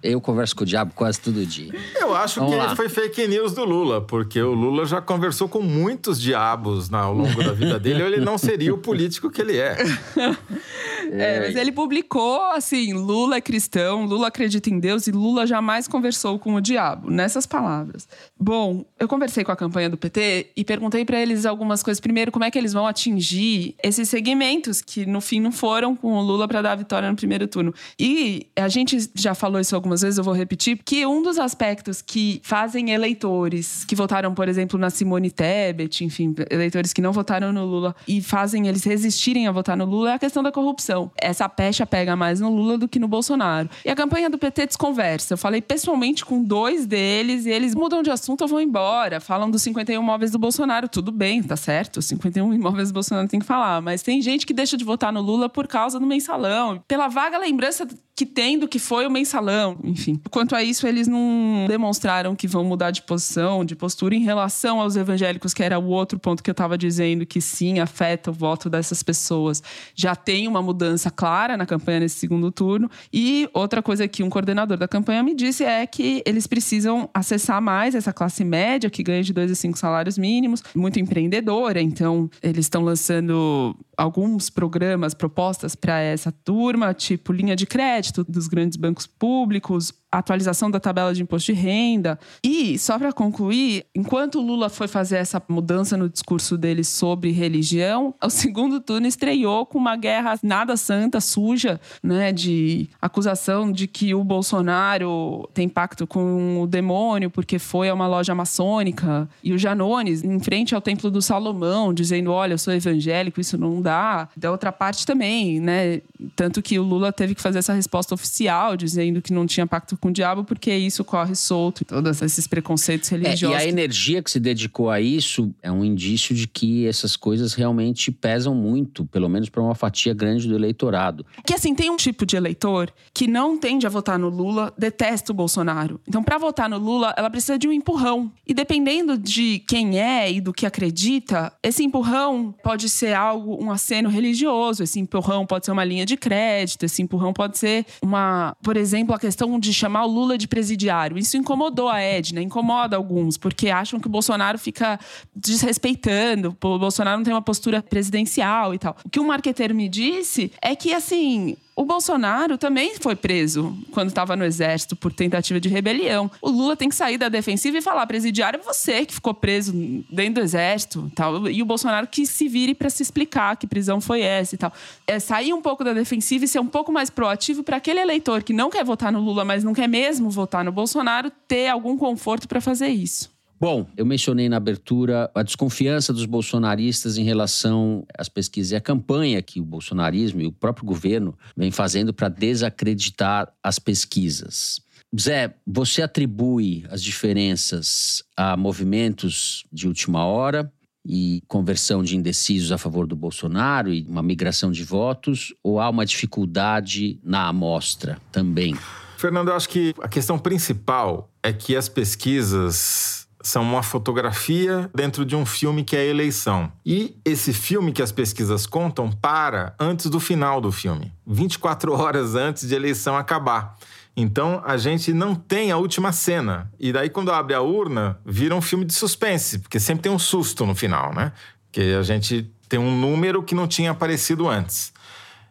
Eu 0.02 0.18
converso 0.18 0.56
com 0.56 0.62
o 0.64 0.66
diabo 0.66 0.92
quase 0.94 1.20
todo 1.20 1.44
dia. 1.44 1.74
Eu 2.00 2.14
acho 2.14 2.40
Vamos 2.40 2.54
que 2.54 2.58
lá. 2.58 2.74
foi 2.74 2.88
fake 2.88 3.28
news 3.28 3.52
do 3.52 3.66
Lula, 3.66 4.00
porque 4.00 4.40
o 4.40 4.54
Lula 4.54 4.86
já 4.86 5.02
conversou 5.02 5.46
com 5.46 5.60
muitos 5.60 6.18
diabos 6.18 6.90
ao 6.90 7.12
longo 7.12 7.44
da 7.44 7.52
vida 7.52 7.78
dele, 7.78 8.02
ou 8.02 8.08
ele 8.08 8.24
não 8.24 8.38
seria 8.38 8.72
o 8.72 8.78
político 8.78 9.30
que 9.30 9.42
ele 9.42 9.58
é. 9.58 9.76
É, 11.12 11.38
mas 11.38 11.54
ele 11.54 11.70
publicou 11.70 12.42
assim: 12.52 12.92
Lula 12.92 13.36
é 13.36 13.40
cristão, 13.40 14.04
Lula 14.04 14.26
acredita 14.26 14.68
em 14.68 14.80
Deus 14.80 15.06
e 15.06 15.12
Lula 15.12 15.46
jamais 15.46 15.86
conversou 15.86 16.36
com 16.36 16.54
o 16.54 16.60
diabo, 16.60 17.10
nessas 17.10 17.46
palavras. 17.46 18.08
Bom, 18.38 18.84
eu 18.98 19.06
conversei 19.06 19.44
com 19.44 19.52
a 19.52 19.56
campanha 19.56 19.88
do 19.88 19.96
PT 19.96 20.48
e 20.56 20.64
perguntei 20.64 21.04
para 21.04 21.20
eles 21.20 21.46
algumas 21.46 21.80
coisas. 21.80 22.00
Primeiro, 22.00 22.32
como 22.32 22.44
é 22.44 22.50
que 22.50 22.58
eles 22.58 22.72
vão 22.72 22.86
atingir 22.86 23.76
esses 23.82 24.08
segmentos 24.08 24.82
que 24.82 25.06
no 25.06 25.20
fim 25.20 25.40
não 25.40 25.52
foram 25.52 25.94
com 25.94 26.14
o 26.14 26.22
Lula 26.22 26.48
para 26.48 26.62
dar 26.62 26.72
a 26.72 26.76
vitória 26.76 27.08
no 27.08 27.16
primeiro 27.16 27.46
turno. 27.46 27.72
E 27.98 28.46
a 28.56 28.68
gente 28.68 29.10
já 29.14 29.34
falou 29.34 29.60
isso 29.60 29.74
algumas 29.74 30.02
vezes, 30.02 30.18
eu 30.18 30.24
vou 30.24 30.34
repetir, 30.34 30.78
que 30.84 31.06
um 31.06 31.22
dos 31.22 31.38
aspectos 31.38 32.02
que 32.02 32.40
fazem 32.42 32.90
eleitores 32.90 33.84
que 33.84 33.94
votaram, 33.94 34.34
por 34.34 34.48
exemplo, 34.48 34.78
na 34.78 34.90
Simone 34.90 35.30
Tebet, 35.30 36.04
enfim, 36.04 36.34
eleitores 36.50 36.92
que 36.92 37.00
não 37.00 37.12
votaram 37.12 37.52
no 37.52 37.64
Lula 37.64 37.94
e 38.06 38.20
fazem 38.20 38.66
eles 38.66 38.84
resistirem 38.84 39.46
a 39.46 39.52
votar 39.52 39.76
no 39.76 39.84
Lula 39.86 40.10
é 40.10 40.14
a 40.14 40.18
questão 40.18 40.42
da 40.42 40.52
corrupção. 40.52 41.10
Essa 41.16 41.48
pecha 41.48 41.86
pega 41.86 42.14
mais 42.14 42.40
no 42.40 42.50
Lula 42.50 42.76
do 42.76 42.86
que 42.88 42.98
no 42.98 43.08
Bolsonaro. 43.08 43.70
E 43.84 43.90
a 43.90 43.96
campanha 43.96 44.28
do 44.28 44.36
PT 44.36 44.66
desconversa. 44.66 45.34
Eu 45.34 45.38
falei 45.38 45.62
pessoalmente 45.62 46.24
com 46.24 46.42
dois 46.42 46.86
deles 46.86 47.46
e 47.46 47.50
eles 47.50 47.74
mudam 47.74 48.02
de 48.02 48.10
assunto 48.10 48.42
ou 48.42 48.48
vão 48.48 48.60
embora. 48.60 49.20
Falam 49.20 49.50
dos 49.50 49.62
51 49.62 50.02
imóveis 50.02 50.30
do 50.30 50.38
Bolsonaro. 50.38 50.88
Tudo 50.88 51.10
bem, 51.10 51.42
tá 51.42 51.56
certo. 51.56 52.02
51 52.02 52.52
imóveis 52.52 52.90
do 52.90 52.94
Bolsonaro 52.94 53.28
tem 53.28 53.40
que 53.40 53.46
falar. 53.46 53.80
Mas 53.80 54.02
tem 54.02 54.20
gente 54.20 54.44
que 54.44 54.52
deixa 54.52 54.76
de 54.76 54.84
votar 54.84 55.12
no 55.12 55.20
Lula 55.20 55.48
por 55.48 55.66
causa 55.66 55.98
do 55.98 56.06
mensalão. 56.06 56.82
Pela 56.86 57.08
vaga 57.08 57.38
lembrança 57.38 57.86
que 58.16 58.24
tem 58.24 58.58
do 58.58 58.66
que 58.66 58.78
foi 58.78 59.06
o 59.06 59.10
mensalão. 59.10 59.76
Enfim. 59.84 60.18
Quanto 60.30 60.56
a 60.56 60.64
isso, 60.64 60.86
eles 60.86 61.06
não 61.06 61.66
demonstraram 61.68 62.34
que 62.34 62.48
vão 62.48 62.64
mudar 62.64 62.90
de 62.90 63.02
posição, 63.02 63.62
de 63.62 63.76
postura 63.76 64.14
em 64.14 64.22
relação 64.22 64.80
aos 64.80 64.96
evangélicos, 64.96 65.52
que 65.52 65.62
era 65.62 65.78
o 65.78 65.86
outro 65.88 66.18
ponto 66.18 66.42
que 66.42 66.48
eu 66.48 66.52
estava 66.52 66.78
dizendo, 66.78 67.26
que 67.26 67.42
sim, 67.42 67.78
afeta 67.78 68.30
o 68.30 68.32
voto 68.32 68.70
dessas 68.70 69.02
pessoas. 69.02 69.62
Já 69.94 70.16
tem 70.16 70.48
uma 70.48 70.62
mudança 70.62 71.10
clara 71.10 71.58
na 71.58 71.66
campanha 71.66 72.00
nesse 72.00 72.18
segundo 72.18 72.50
turno. 72.50 72.90
E 73.12 73.50
outra 73.52 73.82
coisa 73.82 74.08
que 74.08 74.22
um 74.22 74.30
coordenador 74.30 74.78
da 74.78 74.88
campanha 74.88 75.22
me 75.22 75.34
disse 75.34 75.62
é 75.62 75.86
que 75.86 76.22
eles 76.24 76.46
precisam 76.46 77.10
acessar 77.12 77.60
mais 77.60 77.94
essa 77.94 78.14
classe 78.14 78.42
média, 78.44 78.88
que 78.88 79.02
ganha 79.02 79.22
de 79.22 79.34
dois 79.34 79.50
a 79.50 79.54
cinco 79.54 79.78
salários 79.78 80.16
mínimos, 80.16 80.62
muito 80.74 80.98
empreendedora. 80.98 81.82
Então, 81.82 82.30
eles 82.42 82.64
estão 82.64 82.82
lançando 82.82 83.76
alguns 83.96 84.50
programas, 84.50 85.14
propostas 85.14 85.74
para 85.74 86.00
essa 86.00 86.30
turma, 86.30 86.92
tipo 86.92 87.32
linha 87.32 87.56
de 87.56 87.66
crédito 87.66 88.24
dos 88.24 88.46
grandes 88.46 88.76
bancos 88.76 89.06
públicos, 89.06 89.92
atualização 90.18 90.70
da 90.70 90.80
tabela 90.80 91.14
de 91.14 91.22
imposto 91.22 91.52
de 91.52 91.58
renda. 91.58 92.18
E, 92.42 92.78
só 92.78 92.98
para 92.98 93.12
concluir, 93.12 93.84
enquanto 93.94 94.38
o 94.38 94.42
Lula 94.42 94.68
foi 94.68 94.88
fazer 94.88 95.16
essa 95.16 95.42
mudança 95.48 95.96
no 95.96 96.08
discurso 96.08 96.56
dele 96.56 96.84
sobre 96.84 97.30
religião, 97.30 98.14
o 98.22 98.30
segundo 98.30 98.80
turno 98.80 99.06
estreou 99.06 99.66
com 99.66 99.78
uma 99.78 99.96
guerra 99.96 100.38
nada 100.42 100.76
santa, 100.76 101.20
suja, 101.20 101.80
né, 102.02 102.32
de 102.32 102.88
acusação 103.00 103.70
de 103.70 103.86
que 103.86 104.14
o 104.14 104.24
Bolsonaro 104.24 105.48
tem 105.54 105.68
pacto 105.68 106.06
com 106.06 106.62
o 106.62 106.66
demônio 106.66 107.30
porque 107.30 107.58
foi 107.58 107.88
a 107.88 107.94
uma 107.94 108.06
loja 108.06 108.34
maçônica. 108.34 109.28
E 109.42 109.52
o 109.52 109.58
Janones, 109.58 110.22
em 110.22 110.38
frente 110.40 110.74
ao 110.74 110.80
Templo 110.80 111.10
do 111.10 111.22
Salomão, 111.22 111.92
dizendo: 111.92 112.30
olha, 112.32 112.54
eu 112.54 112.58
sou 112.58 112.72
evangélico, 112.72 113.40
isso 113.40 113.58
não 113.58 113.80
dá. 113.80 114.28
Da 114.36 114.50
outra 114.50 114.72
parte 114.72 115.06
também, 115.06 115.60
né? 115.60 116.00
Tanto 116.34 116.62
que 116.62 116.78
o 116.78 116.82
Lula 116.82 117.12
teve 117.12 117.34
que 117.34 117.42
fazer 117.42 117.58
essa 117.58 117.72
resposta 117.72 118.14
oficial, 118.14 118.76
dizendo 118.76 119.20
que 119.22 119.32
não 119.32 119.46
tinha 119.46 119.66
pacto 119.66 119.96
com 119.96 120.05
o 120.08 120.12
diabo, 120.12 120.44
porque 120.44 120.74
isso 120.74 121.04
corre 121.04 121.34
solto, 121.34 121.84
todos 121.84 122.20
esses 122.22 122.46
preconceitos 122.46 123.10
É, 123.12 123.16
religiosos. 123.16 123.58
e 123.62 123.66
a 123.66 123.68
energia 123.68 124.22
que 124.22 124.30
se 124.30 124.40
dedicou 124.40 124.90
a 124.90 125.00
isso 125.00 125.54
é 125.62 125.70
um 125.70 125.84
indício 125.84 126.34
de 126.34 126.46
que 126.46 126.86
essas 126.86 127.16
coisas 127.16 127.54
realmente 127.54 128.10
pesam 128.10 128.54
muito, 128.54 129.04
pelo 129.06 129.28
menos 129.28 129.48
para 129.48 129.62
uma 129.62 129.74
fatia 129.74 130.14
grande 130.14 130.46
do 130.48 130.54
eleitorado. 130.54 131.24
Que 131.44 131.54
assim, 131.54 131.74
tem 131.74 131.90
um 131.90 131.96
tipo 131.96 132.24
de 132.26 132.36
eleitor 132.36 132.92
que 133.14 133.26
não 133.26 133.58
tende 133.58 133.86
a 133.86 133.90
votar 133.90 134.18
no 134.18 134.28
Lula, 134.28 134.72
detesta 134.76 135.32
o 135.32 135.34
Bolsonaro. 135.34 136.00
Então, 136.06 136.22
para 136.22 136.38
votar 136.38 136.68
no 136.68 136.78
Lula, 136.78 137.14
ela 137.16 137.30
precisa 137.30 137.58
de 137.58 137.66
um 137.68 137.72
empurrão. 137.72 138.30
E 138.46 138.52
dependendo 138.54 139.16
de 139.18 139.60
quem 139.66 139.98
é 140.00 140.30
e 140.30 140.40
do 140.40 140.52
que 140.52 140.66
acredita, 140.66 141.52
esse 141.62 141.82
empurrão 141.84 142.54
pode 142.62 142.88
ser 142.88 143.14
algo, 143.14 143.62
um 143.62 143.70
aceno 143.70 144.08
religioso, 144.08 144.82
esse 144.82 144.98
empurrão 145.00 145.46
pode 145.46 145.64
ser 145.66 145.72
uma 145.72 145.84
linha 145.84 146.06
de 146.06 146.16
crédito, 146.16 146.84
esse 146.84 147.02
empurrão 147.02 147.32
pode 147.32 147.58
ser 147.58 147.84
uma, 148.02 148.56
por 148.62 148.76
exemplo, 148.76 149.14
a 149.14 149.18
questão 149.18 149.58
de 149.58 149.72
chamar 149.72 149.95
o 150.04 150.08
Lula 150.08 150.36
de 150.36 150.48
presidiário. 150.48 151.18
Isso 151.18 151.36
incomodou 151.36 151.88
a 151.88 152.00
Edna, 152.00 152.40
incomoda 152.40 152.96
alguns, 152.96 153.36
porque 153.36 153.68
acham 153.68 154.00
que 154.00 154.06
o 154.06 154.10
Bolsonaro 154.10 154.58
fica 154.58 154.98
desrespeitando, 155.34 156.56
o 156.62 156.78
Bolsonaro 156.78 157.16
não 157.18 157.24
tem 157.24 157.34
uma 157.34 157.42
postura 157.42 157.82
presidencial 157.82 158.74
e 158.74 158.78
tal. 158.78 158.96
O 159.04 159.10
que 159.10 159.20
um 159.20 159.26
marqueteiro 159.26 159.74
me 159.74 159.88
disse 159.88 160.52
é 160.60 160.74
que, 160.74 160.92
assim, 160.92 161.56
o 161.76 161.84
Bolsonaro 161.84 162.56
também 162.56 162.94
foi 162.98 163.14
preso 163.14 163.76
quando 163.90 164.08
estava 164.08 164.34
no 164.34 164.46
exército 164.46 164.96
por 164.96 165.12
tentativa 165.12 165.60
de 165.60 165.68
rebelião. 165.68 166.30
O 166.40 166.48
Lula 166.48 166.74
tem 166.74 166.88
que 166.88 166.94
sair 166.94 167.18
da 167.18 167.28
defensiva 167.28 167.76
e 167.76 167.82
falar: 167.82 168.06
presidiário, 168.06 168.58
você 168.64 169.04
que 169.04 169.12
ficou 169.12 169.34
preso 169.34 169.74
dentro 170.10 170.40
do 170.40 170.40
exército, 170.40 171.12
tal. 171.14 171.46
E 171.50 171.62
o 171.62 171.66
Bolsonaro 171.66 172.06
que 172.06 172.26
se 172.26 172.48
vire 172.48 172.74
para 172.74 172.88
se 172.88 173.02
explicar 173.02 173.58
que 173.58 173.66
prisão 173.66 174.00
foi 174.00 174.22
essa 174.22 174.54
e 174.54 174.58
tal. 174.58 174.72
É 175.06 175.18
sair 175.18 175.52
um 175.52 175.60
pouco 175.60 175.84
da 175.84 175.92
defensiva 175.92 176.46
e 176.46 176.48
ser 176.48 176.60
um 176.60 176.66
pouco 176.66 176.90
mais 176.90 177.10
proativo 177.10 177.62
para 177.62 177.76
aquele 177.76 178.00
eleitor 178.00 178.42
que 178.42 178.54
não 178.54 178.70
quer 178.70 178.82
votar 178.82 179.12
no 179.12 179.20
Lula, 179.20 179.44
mas 179.44 179.62
não 179.62 179.74
quer 179.74 179.86
mesmo 179.86 180.30
votar 180.30 180.64
no 180.64 180.72
Bolsonaro, 180.72 181.30
ter 181.46 181.68
algum 181.68 181.98
conforto 181.98 182.48
para 182.48 182.60
fazer 182.60 182.88
isso. 182.88 183.35
Bom, 183.58 183.86
eu 183.96 184.04
mencionei 184.04 184.50
na 184.50 184.58
abertura 184.58 185.30
a 185.34 185.42
desconfiança 185.42 186.12
dos 186.12 186.26
bolsonaristas 186.26 187.16
em 187.16 187.24
relação 187.24 188.06
às 188.16 188.28
pesquisas 188.28 188.72
e 188.72 188.76
à 188.76 188.80
campanha 188.80 189.40
que 189.40 189.60
o 189.60 189.64
bolsonarismo 189.64 190.42
e 190.42 190.46
o 190.46 190.52
próprio 190.52 190.84
governo 190.84 191.36
vem 191.56 191.70
fazendo 191.70 192.12
para 192.12 192.28
desacreditar 192.28 193.50
as 193.62 193.78
pesquisas. 193.78 194.80
Zé, 195.18 195.54
você 195.66 196.02
atribui 196.02 196.84
as 196.90 197.02
diferenças 197.02 198.22
a 198.36 198.56
movimentos 198.58 199.64
de 199.72 199.88
última 199.88 200.26
hora 200.26 200.70
e 201.02 201.42
conversão 201.48 202.02
de 202.02 202.16
indecisos 202.16 202.72
a 202.72 202.78
favor 202.78 203.06
do 203.06 203.16
Bolsonaro 203.16 203.94
e 203.94 204.04
uma 204.06 204.22
migração 204.22 204.70
de 204.70 204.84
votos, 204.84 205.54
ou 205.62 205.80
há 205.80 205.88
uma 205.88 206.04
dificuldade 206.04 207.18
na 207.22 207.48
amostra 207.48 208.18
também? 208.30 208.76
Fernando, 209.16 209.48
eu 209.48 209.54
acho 209.54 209.68
que 209.68 209.94
a 210.02 210.08
questão 210.08 210.38
principal 210.38 211.30
é 211.42 211.52
que 211.52 211.74
as 211.74 211.88
pesquisas 211.88 213.25
são 213.46 213.62
uma 213.62 213.80
fotografia 213.80 214.90
dentro 214.92 215.24
de 215.24 215.36
um 215.36 215.46
filme 215.46 215.84
que 215.84 215.94
é 215.94 216.00
a 216.00 216.04
eleição. 216.04 216.72
E 216.84 217.16
esse 217.24 217.52
filme 217.52 217.92
que 217.92 218.02
as 218.02 218.10
pesquisas 218.10 218.66
contam 218.66 219.08
para 219.08 219.72
antes 219.78 220.10
do 220.10 220.18
final 220.18 220.60
do 220.60 220.72
filme, 220.72 221.12
24 221.24 221.92
horas 221.94 222.34
antes 222.34 222.66
de 222.66 222.74
a 222.74 222.76
eleição 222.76 223.16
acabar. 223.16 223.78
Então 224.16 224.60
a 224.64 224.76
gente 224.76 225.12
não 225.12 225.32
tem 225.32 225.70
a 225.70 225.76
última 225.76 226.10
cena. 226.10 226.68
E 226.80 226.92
daí, 226.92 227.08
quando 227.08 227.30
abre 227.30 227.54
a 227.54 227.60
urna, 227.60 228.18
vira 228.26 228.52
um 228.52 228.60
filme 228.60 228.84
de 228.84 228.94
suspense, 228.94 229.60
porque 229.60 229.78
sempre 229.78 230.02
tem 230.02 230.10
um 230.10 230.18
susto 230.18 230.66
no 230.66 230.74
final, 230.74 231.14
né? 231.14 231.30
Que 231.70 231.94
a 231.94 232.02
gente 232.02 232.50
tem 232.68 232.80
um 232.80 232.98
número 232.98 233.44
que 233.44 233.54
não 233.54 233.68
tinha 233.68 233.92
aparecido 233.92 234.48
antes. 234.48 234.92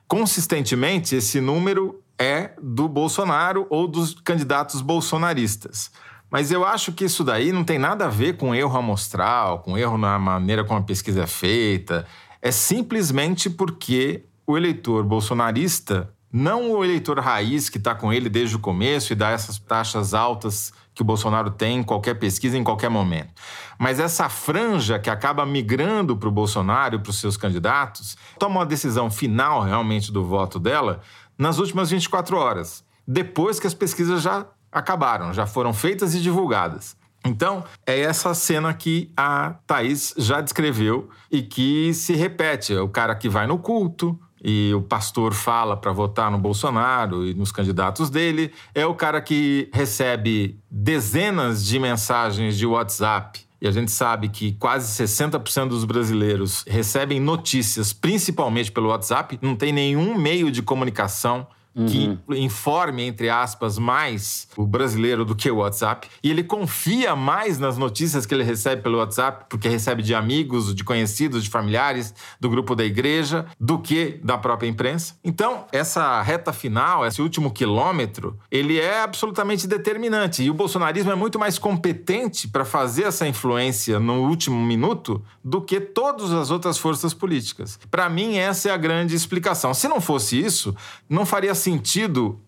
Consistentemente, 0.06 1.16
esse 1.16 1.40
número 1.40 2.04
é 2.20 2.52
do 2.62 2.90
Bolsonaro 2.90 3.66
ou 3.70 3.88
dos 3.88 4.16
candidatos 4.16 4.82
bolsonaristas. 4.82 5.92
Mas 6.30 6.52
eu 6.52 6.66
acho 6.66 6.92
que 6.92 7.06
isso 7.06 7.24
daí 7.24 7.52
não 7.52 7.64
tem 7.64 7.78
nada 7.78 8.06
a 8.06 8.10
ver 8.10 8.38
com 8.38 8.54
erro 8.54 8.78
amostral, 8.78 9.60
com 9.60 9.78
erro 9.78 9.98
na 9.98 10.18
maneira 10.20 10.64
como 10.64 10.80
a 10.80 10.84
pesquisa 10.84 11.24
é 11.24 11.28
feita. 11.28 12.06
É 12.42 12.52
simplesmente 12.52 13.50
porque 13.50 14.26
o 14.46 14.58
eleitor 14.58 15.04
bolsonarista, 15.04 16.12
não 16.32 16.72
o 16.72 16.84
eleitor 16.84 17.20
raiz 17.20 17.70
que 17.70 17.78
está 17.78 17.96
com 17.96 18.12
ele 18.12 18.28
desde 18.28 18.56
o 18.56 18.60
começo 18.60 19.14
e 19.14 19.16
dá 19.16 19.30
essas 19.30 19.58
taxas 19.58 20.14
altas 20.14 20.74
que 20.94 21.02
o 21.02 21.06
Bolsonaro 21.06 21.52
tem 21.52 21.80
em 21.80 21.84
qualquer 21.84 22.16
pesquisa, 22.16 22.58
em 22.58 22.64
qualquer 22.64 22.90
momento. 22.90 23.34
Mas 23.78 24.00
essa 24.00 24.30
franja 24.30 24.98
que 24.98 25.10
acaba 25.10 25.46
migrando 25.46 26.16
para 26.16 26.30
o 26.30 26.32
Bolsonaro 26.32 26.96
e 26.96 27.00
para 27.00 27.10
os 27.10 27.20
seus 27.20 27.36
candidatos, 27.36 28.18
toma 28.40 28.60
uma 28.60 28.66
decisão 28.66 29.12
final 29.12 29.62
realmente 29.62 30.12
do 30.12 30.24
voto 30.24 30.58
dela 30.58 31.02
nas 31.38 31.60
últimas 31.60 31.90
24 31.90 32.38
horas, 32.38 32.84
depois 33.06 33.60
que 33.60 33.68
as 33.68 33.74
pesquisas 33.74 34.22
já 34.22 34.46
acabaram, 34.76 35.34
já 35.34 35.48
foram 35.48 35.74
feitas 35.74 36.14
e 36.14 36.20
divulgadas. 36.20 36.98
Então, 37.26 37.64
é 37.88 38.00
essa 38.02 38.34
cena 38.36 38.72
que 38.74 39.12
a 39.18 39.56
Thaís 39.66 40.14
já 40.16 40.42
descreveu 40.42 41.10
e 41.32 41.42
que 41.42 41.92
se 41.94 42.14
repete. 42.14 42.76
É 42.76 42.82
o 42.82 42.90
cara 42.90 43.16
que 43.16 43.28
vai 43.28 43.48
no 43.48 43.58
culto, 43.58 44.20
e 44.44 44.72
o 44.76 44.82
pastor 44.84 45.34
fala 45.34 45.76
para 45.76 45.92
votar 45.92 46.30
no 46.30 46.38
Bolsonaro 46.38 47.26
e 47.26 47.34
nos 47.34 47.52
candidatos 47.52 48.12
dele, 48.12 48.54
é 48.76 48.86
o 48.86 48.94
cara 48.94 49.20
que 49.20 49.68
recebe 49.74 50.60
dezenas 50.70 51.66
de 51.66 51.80
mensagens 51.80 52.56
de 52.56 52.68
WhatsApp. 52.68 53.44
E 53.60 53.68
a 53.68 53.72
gente 53.72 53.90
sabe 53.90 54.30
que 54.30 54.52
quase 54.52 55.04
60% 55.04 55.70
dos 55.70 55.84
brasileiros 55.84 56.64
recebem 56.68 57.20
notícias 57.20 57.92
principalmente 57.92 58.72
pelo 58.72 58.90
WhatsApp, 58.90 59.40
não 59.42 59.56
tem 59.56 59.74
nenhum 59.74 60.16
meio 60.16 60.52
de 60.52 60.62
comunicação 60.62 61.48
que 61.76 62.18
uhum. 62.28 62.36
informe, 62.36 63.04
entre 63.04 63.30
aspas, 63.30 63.78
mais 63.78 64.48
o 64.56 64.66
brasileiro 64.66 65.26
do 65.26 65.36
que 65.36 65.52
o 65.52 65.58
WhatsApp. 65.58 66.08
E 66.24 66.32
ele 66.32 66.44
confia 66.44 67.16
mais 67.16 67.60
nas 67.60 67.78
notícias 67.78 68.26
que 68.26 68.34
ele 68.34 68.44
recebe 68.44 68.82
pelo 68.82 68.98
WhatsApp, 68.98 69.46
porque 69.50 69.68
recebe 69.68 70.02
de 70.02 70.16
amigos, 70.16 70.74
de 70.74 70.84
conhecidos, 70.84 71.44
de 71.44 71.50
familiares, 71.50 72.14
do 72.40 72.50
grupo 72.50 72.76
da 72.76 72.86
igreja, 72.86 73.46
do 73.60 73.78
que 73.78 74.20
da 74.24 74.38
própria 74.38 74.68
imprensa. 74.68 75.16
Então, 75.24 75.66
essa 75.72 76.22
reta 76.22 76.54
final, 76.54 77.06
esse 77.06 77.22
último 77.22 77.52
quilômetro, 77.52 78.40
ele 78.50 78.80
é 78.80 79.02
absolutamente 79.02 79.68
determinante. 79.68 80.44
E 80.44 80.50
o 80.50 80.54
bolsonarismo 80.54 81.12
é 81.12 81.16
muito 81.16 81.38
mais 81.38 81.60
competente 81.60 82.48
para 82.48 82.64
fazer 82.64 83.04
essa 83.04 83.28
influência 83.28 84.00
no 84.00 84.22
último 84.28 84.60
minuto 84.66 85.22
do 85.44 85.62
que 85.62 85.82
todas 85.82 86.32
as 86.32 86.50
outras 86.52 86.78
forças 86.78 87.14
políticas. 87.14 87.78
Para 87.92 88.10
mim, 88.10 88.38
essa 88.38 88.70
é 88.70 88.72
a 88.72 88.78
grande 88.78 89.14
explicação. 89.14 89.74
Se 89.74 89.88
não 89.88 90.00
fosse 90.00 90.40
isso, 90.40 90.76
não 91.10 91.26
faria 91.26 91.54
sentido 91.54 91.65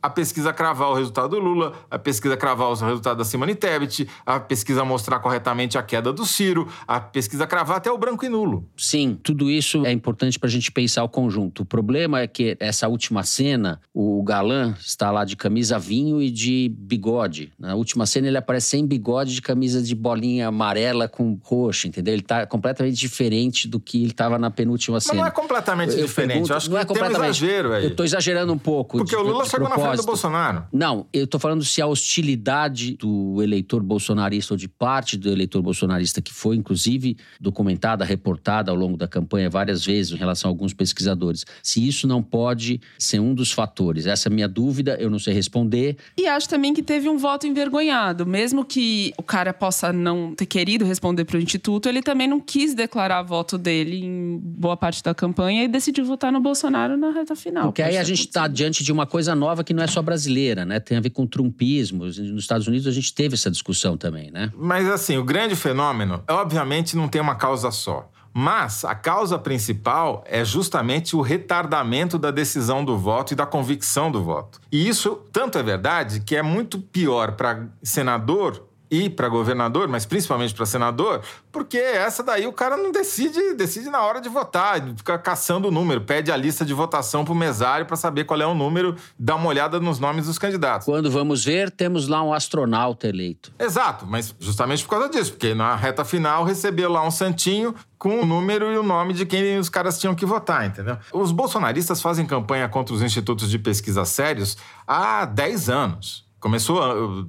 a 0.01 0.09
pesquisa 0.09 0.53
cravar 0.53 0.89
o 0.89 0.93
resultado 0.93 1.29
do 1.29 1.39
Lula, 1.39 1.73
a 1.89 1.97
pesquisa 1.97 2.37
cravar 2.37 2.69
o 2.69 2.73
resultado 2.73 3.17
da 3.17 3.25
Simone 3.25 3.55
Tebet, 3.55 4.07
a 4.25 4.39
pesquisa 4.39 4.83
mostrar 4.85 5.19
corretamente 5.19 5.77
a 5.77 5.83
queda 5.83 6.11
do 6.13 6.25
Ciro, 6.25 6.67
a 6.87 6.99
pesquisa 6.99 7.47
cravar 7.47 7.77
até 7.77 7.91
o 7.91 7.97
branco 7.97 8.25
e 8.25 8.29
nulo. 8.29 8.67
Sim, 8.75 9.17
tudo 9.21 9.49
isso 9.49 9.85
é 9.85 9.91
importante 9.91 10.37
para 10.37 10.47
a 10.47 10.51
gente 10.51 10.71
pensar 10.71 11.03
o 11.03 11.09
conjunto. 11.09 11.63
O 11.63 11.65
problema 11.65 12.21
é 12.21 12.27
que 12.27 12.55
essa 12.59 12.87
última 12.87 13.23
cena, 13.23 13.81
o 13.93 14.21
galã 14.23 14.75
está 14.79 15.11
lá 15.11 15.25
de 15.25 15.35
camisa 15.35 15.79
vinho 15.79 16.21
e 16.21 16.29
de 16.29 16.71
bigode. 16.77 17.51
Na 17.57 17.75
última 17.75 18.05
cena 18.05 18.27
ele 18.27 18.37
aparece 18.37 18.67
sem 18.67 18.85
bigode, 18.85 19.33
de 19.33 19.41
camisa 19.41 19.81
de 19.81 19.95
bolinha 19.95 20.47
amarela 20.47 21.07
com 21.07 21.39
roxo, 21.43 21.87
entendeu? 21.87 22.13
Ele 22.13 22.21
está 22.21 22.45
completamente 22.45 22.95
diferente 22.95 23.67
do 23.67 23.79
que 23.79 23.97
ele 24.01 24.11
estava 24.11 24.37
na 24.37 24.51
penúltima 24.51 24.99
cena. 24.99 25.15
Mas 25.15 25.21
não 25.21 25.27
é 25.27 25.31
completamente 25.31 25.93
eu 25.95 26.05
diferente. 26.05 26.33
Pergunto, 26.33 26.51
eu 26.51 26.57
acho 26.57 26.69
não 26.69 26.77
que 26.77 26.83
é 26.83 26.85
completamente. 26.85 27.19
um 27.19 27.23
exagero 27.25 27.73
aí. 27.73 27.83
Eu 27.83 27.89
estou 27.89 28.05
exagerando 28.05 28.53
um 28.53 28.57
pouco. 28.57 28.97
Porque 29.07 29.15
o 29.15 29.31
Lula 29.31 29.45
chegou 29.45 29.69
na 29.69 29.77
frente 29.77 29.97
do 29.97 30.03
Bolsonaro. 30.03 30.65
Não, 30.71 31.05
eu 31.13 31.25
estou 31.25 31.39
falando 31.39 31.63
se 31.63 31.81
a 31.81 31.87
hostilidade 31.87 32.95
do 32.95 33.41
eleitor 33.41 33.81
bolsonarista 33.81 34.53
ou 34.53 34.57
de 34.57 34.67
parte 34.67 35.17
do 35.17 35.29
eleitor 35.29 35.61
bolsonarista, 35.61 36.21
que 36.21 36.33
foi 36.33 36.55
inclusive 36.55 37.17
documentada, 37.39 38.03
reportada 38.03 38.71
ao 38.71 38.77
longo 38.77 38.97
da 38.97 39.07
campanha 39.07 39.49
várias 39.49 39.85
vezes 39.85 40.11
em 40.11 40.15
relação 40.15 40.49
a 40.49 40.51
alguns 40.51 40.73
pesquisadores, 40.73 41.45
se 41.61 41.85
isso 41.85 42.07
não 42.07 42.21
pode 42.21 42.81
ser 42.97 43.19
um 43.19 43.33
dos 43.33 43.51
fatores. 43.51 44.05
Essa 44.05 44.27
é 44.27 44.31
a 44.31 44.33
minha 44.33 44.47
dúvida, 44.47 44.97
eu 44.99 45.09
não 45.09 45.19
sei 45.19 45.33
responder. 45.33 45.97
E 46.17 46.27
acho 46.27 46.49
também 46.49 46.73
que 46.73 46.81
teve 46.81 47.07
um 47.07 47.17
voto 47.17 47.45
envergonhado. 47.45 48.25
Mesmo 48.25 48.65
que 48.65 49.13
o 49.17 49.23
cara 49.23 49.53
possa 49.53 49.93
não 49.93 50.33
ter 50.35 50.45
querido 50.45 50.85
responder 50.85 51.25
para 51.25 51.37
o 51.37 51.41
Instituto, 51.41 51.87
ele 51.87 52.01
também 52.01 52.27
não 52.27 52.39
quis 52.39 52.73
declarar 52.73 53.21
voto 53.21 53.57
dele 53.57 54.05
em 54.05 54.39
boa 54.41 54.75
parte 54.75 55.03
da 55.03 55.13
campanha 55.13 55.63
e 55.63 55.67
decidiu 55.67 56.05
votar 56.05 56.31
no 56.31 56.39
Bolsonaro 56.39 56.97
na 56.97 57.11
reta 57.11 57.35
final. 57.35 57.65
Porque 57.65 57.81
aí 57.81 57.97
a 57.97 58.03
gente 58.03 58.21
está 58.21 58.47
diante 58.47 58.83
de 58.83 58.91
uma 58.91 58.96
coisa 59.05 59.35
nova 59.35 59.63
que 59.63 59.73
não 59.73 59.83
é 59.83 59.87
só 59.87 60.01
brasileira, 60.01 60.65
né? 60.65 60.79
Tem 60.79 60.97
a 60.97 61.01
ver 61.01 61.09
com 61.11 61.27
trumpismo. 61.27 62.05
Nos 62.05 62.17
Estados 62.17 62.67
Unidos 62.67 62.87
a 62.87 62.91
gente 62.91 63.13
teve 63.13 63.35
essa 63.35 63.51
discussão 63.51 63.97
também, 63.97 64.31
né? 64.31 64.51
Mas 64.55 64.87
assim, 64.87 65.17
o 65.17 65.23
grande 65.23 65.55
fenômeno, 65.55 66.23
obviamente, 66.29 66.95
não 66.95 67.07
tem 67.07 67.21
uma 67.21 67.35
causa 67.35 67.71
só. 67.71 68.09
Mas 68.33 68.85
a 68.85 68.93
causa 68.93 69.39
principal 69.39 70.23
é 70.27 70.45
justamente 70.45 71.15
o 71.15 71.21
retardamento 71.21 72.19
da 72.19 72.29
decisão 72.29 72.85
do 72.85 72.95
voto 72.95 73.33
e 73.33 73.35
da 73.35 73.47
convicção 73.47 74.11
do 74.11 74.23
voto. 74.23 74.61
E 74.71 74.87
isso 74.87 75.23
tanto 75.33 75.57
é 75.57 75.63
verdade 75.63 76.19
que 76.19 76.35
é 76.35 76.43
muito 76.43 76.79
pior 76.79 77.31
para 77.31 77.67
senador 77.81 78.66
e 78.89 79.09
para 79.09 79.27
governador, 79.29 79.87
mas 79.87 80.05
principalmente 80.05 80.53
para 80.53 80.65
senador, 80.65 81.21
porque 81.51 81.77
essa 81.77 82.23
daí 82.23 82.47
o 82.47 82.53
cara 82.53 82.77
não 82.77 82.91
decide, 82.91 83.53
decide 83.53 83.89
na 83.89 84.01
hora 84.01 84.21
de 84.21 84.29
votar, 84.29 84.81
fica 84.95 85.17
caçando 85.17 85.67
o 85.67 85.71
número, 85.71 86.01
pede 86.01 86.31
a 86.31 86.37
lista 86.37 86.65
de 86.65 86.73
votação 86.73 87.23
para 87.23 87.33
o 87.33 87.35
mesário 87.35 87.85
para 87.85 87.95
saber 87.95 88.25
qual 88.25 88.39
é 88.41 88.45
o 88.45 88.53
número, 88.53 88.95
dá 89.17 89.35
uma 89.35 89.47
olhada 89.47 89.79
nos 89.79 89.99
nomes 89.99 90.25
dos 90.27 90.37
candidatos. 90.37 90.85
Quando 90.85 91.09
vamos 91.11 91.43
ver, 91.43 91.71
temos 91.71 92.07
lá 92.07 92.23
um 92.23 92.33
astronauta 92.33 93.07
eleito. 93.07 93.51
Exato, 93.59 94.05
mas 94.05 94.33
justamente 94.39 94.83
por 94.83 94.91
causa 94.91 95.09
disso, 95.09 95.31
porque 95.31 95.53
na 95.53 95.75
reta 95.75 96.05
final 96.05 96.43
recebeu 96.43 96.91
lá 96.91 97.05
um 97.05 97.11
santinho 97.11 97.75
com 97.97 98.21
o 98.21 98.25
número 98.25 98.71
e 98.71 98.77
o 98.77 98.83
nome 98.83 99.13
de 99.13 99.25
quem 99.25 99.57
os 99.57 99.69
caras 99.69 99.99
tinham 99.99 100.13
que 100.13 100.25
votar, 100.25 100.65
entendeu? 100.65 100.97
Os 101.11 101.31
bolsonaristas 101.31 102.01
fazem 102.01 102.25
campanha 102.25 102.69
contra 102.69 102.93
os 102.93 103.01
institutos 103.01 103.49
de 103.49 103.57
pesquisa 103.57 104.05
sérios 104.05 104.57
há 104.85 105.25
10 105.25 105.69
anos. 105.69 106.26
Começou 106.39 106.79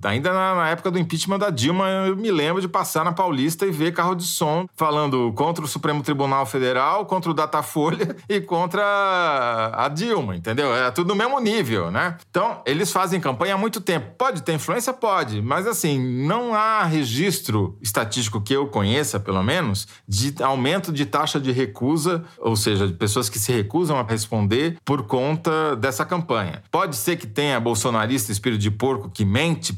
ainda 0.04 0.32
na, 0.32 0.68
época 0.68 0.90
do 0.90 0.98
impeachment 0.98 1.38
da 1.38 1.50
Dilma, 1.50 1.88
eu 1.88 2.16
me 2.16 2.30
lembro 2.30 2.60
de 2.60 2.68
passar 2.68 3.04
na 3.04 3.12
Paulista 3.12 3.66
e 3.66 3.70
ver 3.70 3.92
carro 3.92 4.14
de 4.14 4.24
som 4.24 4.66
falando 4.76 5.32
contra 5.34 5.64
o 5.64 5.68
Supremo 5.68 6.02
Tribunal 6.02 6.44
Federal, 6.44 7.06
contra 7.06 7.30
o 7.30 7.34
Datafolha 7.34 8.16
e 8.28 8.40
contra 8.40 9.72
a 9.74 9.88
Dilma, 9.88 10.36
entendeu? 10.36 10.74
É 10.74 10.90
tudo 10.90 11.08
no 11.08 11.14
mesmo 11.14 11.40
nível, 11.40 11.90
né? 11.90 12.16
Então, 12.30 12.60
eles 12.66 12.92
fazem 12.92 13.18
campanha 13.18 13.54
há 13.54 13.58
muito 13.58 13.80
tempo. 13.80 14.14
Pode 14.18 14.42
ter 14.42 14.52
influência? 14.52 14.92
Pode, 14.92 15.40
mas 15.40 15.66
assim, 15.66 15.98
não 16.26 16.54
há 16.54 16.84
registro 16.84 17.78
estatístico 17.80 18.40
que 18.40 18.54
eu 18.54 18.66
conheça, 18.68 19.18
pelo 19.18 19.42
menos, 19.42 19.88
de 20.06 20.34
aumento 20.42 20.92
de 20.92 21.06
taxa 21.06 21.40
de 21.40 21.50
recusa, 21.50 22.24
ou 22.38 22.56
seja, 22.56 22.86
de 22.86 22.92
pessoas 22.92 23.30
que 23.30 23.38
se 23.38 23.52
recusam 23.52 23.98
a 23.98 24.02
responder 24.02 24.76
por 24.84 25.04
conta 25.04 25.74
dessa 25.76 26.04
campanha. 26.04 26.62
Pode 26.70 26.96
ser 26.96 27.16
que 27.16 27.26
tenha 27.26 27.58
bolsonarista 27.58 28.30
espírito 28.30 28.60
de 28.60 28.70
porco 28.70 29.07
que 29.10 29.24
mente. 29.24 29.74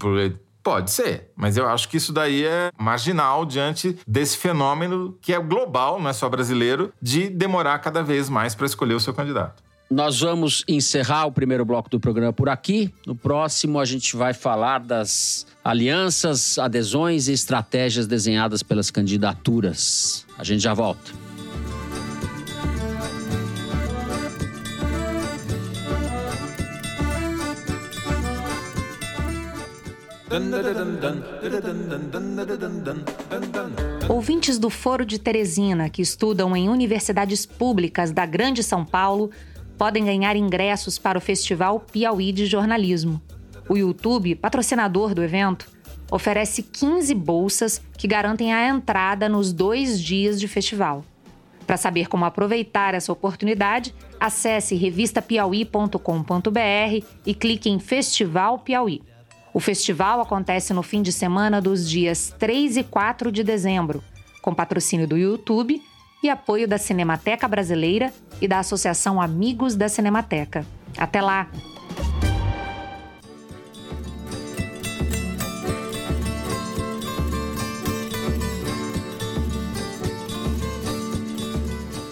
Pode 0.62 0.90
ser, 0.90 1.30
mas 1.34 1.56
eu 1.56 1.66
acho 1.66 1.88
que 1.88 1.96
isso 1.96 2.12
daí 2.12 2.44
é 2.44 2.70
marginal 2.78 3.46
diante 3.46 3.96
desse 4.06 4.36
fenômeno 4.36 5.16
que 5.22 5.32
é 5.32 5.38
global, 5.38 5.98
não 5.98 6.10
é 6.10 6.12
só 6.12 6.28
brasileiro, 6.28 6.92
de 7.00 7.30
demorar 7.30 7.78
cada 7.78 8.02
vez 8.02 8.28
mais 8.28 8.54
para 8.54 8.66
escolher 8.66 8.94
o 8.94 9.00
seu 9.00 9.14
candidato. 9.14 9.62
Nós 9.90 10.20
vamos 10.20 10.62
encerrar 10.68 11.26
o 11.26 11.32
primeiro 11.32 11.64
bloco 11.64 11.90
do 11.90 11.98
programa 11.98 12.32
por 12.32 12.48
aqui. 12.48 12.94
No 13.04 13.16
próximo, 13.16 13.80
a 13.80 13.84
gente 13.84 14.14
vai 14.14 14.32
falar 14.32 14.78
das 14.78 15.46
alianças, 15.64 16.58
adesões 16.58 17.26
e 17.26 17.32
estratégias 17.32 18.06
desenhadas 18.06 18.62
pelas 18.62 18.88
candidaturas. 18.88 20.24
A 20.38 20.44
gente 20.44 20.60
já 20.60 20.74
volta. 20.74 21.29
Ouvintes 34.08 34.60
do 34.60 34.70
Foro 34.70 35.04
de 35.04 35.18
Teresina 35.18 35.90
que 35.90 36.00
estudam 36.00 36.56
em 36.56 36.68
universidades 36.68 37.44
públicas 37.44 38.12
da 38.12 38.24
Grande 38.24 38.62
São 38.62 38.84
Paulo 38.84 39.32
podem 39.76 40.04
ganhar 40.04 40.36
ingressos 40.36 41.00
para 41.00 41.18
o 41.18 41.20
Festival 41.20 41.80
Piauí 41.80 42.30
de 42.30 42.46
Jornalismo. 42.46 43.20
O 43.68 43.76
YouTube, 43.76 44.36
patrocinador 44.36 45.16
do 45.16 45.24
evento, 45.24 45.66
oferece 46.08 46.62
15 46.62 47.12
bolsas 47.12 47.82
que 47.98 48.06
garantem 48.06 48.52
a 48.52 48.68
entrada 48.68 49.28
nos 49.28 49.52
dois 49.52 50.00
dias 50.00 50.38
de 50.38 50.46
festival. 50.46 51.04
Para 51.66 51.76
saber 51.76 52.08
como 52.08 52.24
aproveitar 52.24 52.94
essa 52.94 53.12
oportunidade, 53.12 53.92
acesse 54.20 54.76
revistapiauí.com.br 54.76 57.04
e 57.26 57.34
clique 57.34 57.68
em 57.68 57.80
Festival 57.80 58.60
Piauí. 58.60 59.09
O 59.52 59.58
festival 59.58 60.20
acontece 60.20 60.72
no 60.72 60.82
fim 60.82 61.02
de 61.02 61.12
semana 61.12 61.60
dos 61.60 61.88
dias 61.88 62.32
3 62.38 62.78
e 62.78 62.84
4 62.84 63.32
de 63.32 63.42
dezembro, 63.42 64.02
com 64.42 64.54
patrocínio 64.54 65.08
do 65.08 65.18
YouTube 65.18 65.82
e 66.22 66.28
apoio 66.28 66.68
da 66.68 66.78
Cinemateca 66.78 67.48
Brasileira 67.48 68.12
e 68.40 68.46
da 68.46 68.60
Associação 68.60 69.20
Amigos 69.20 69.74
da 69.74 69.88
Cinemateca. 69.88 70.64
Até 70.96 71.20
lá! 71.20 71.50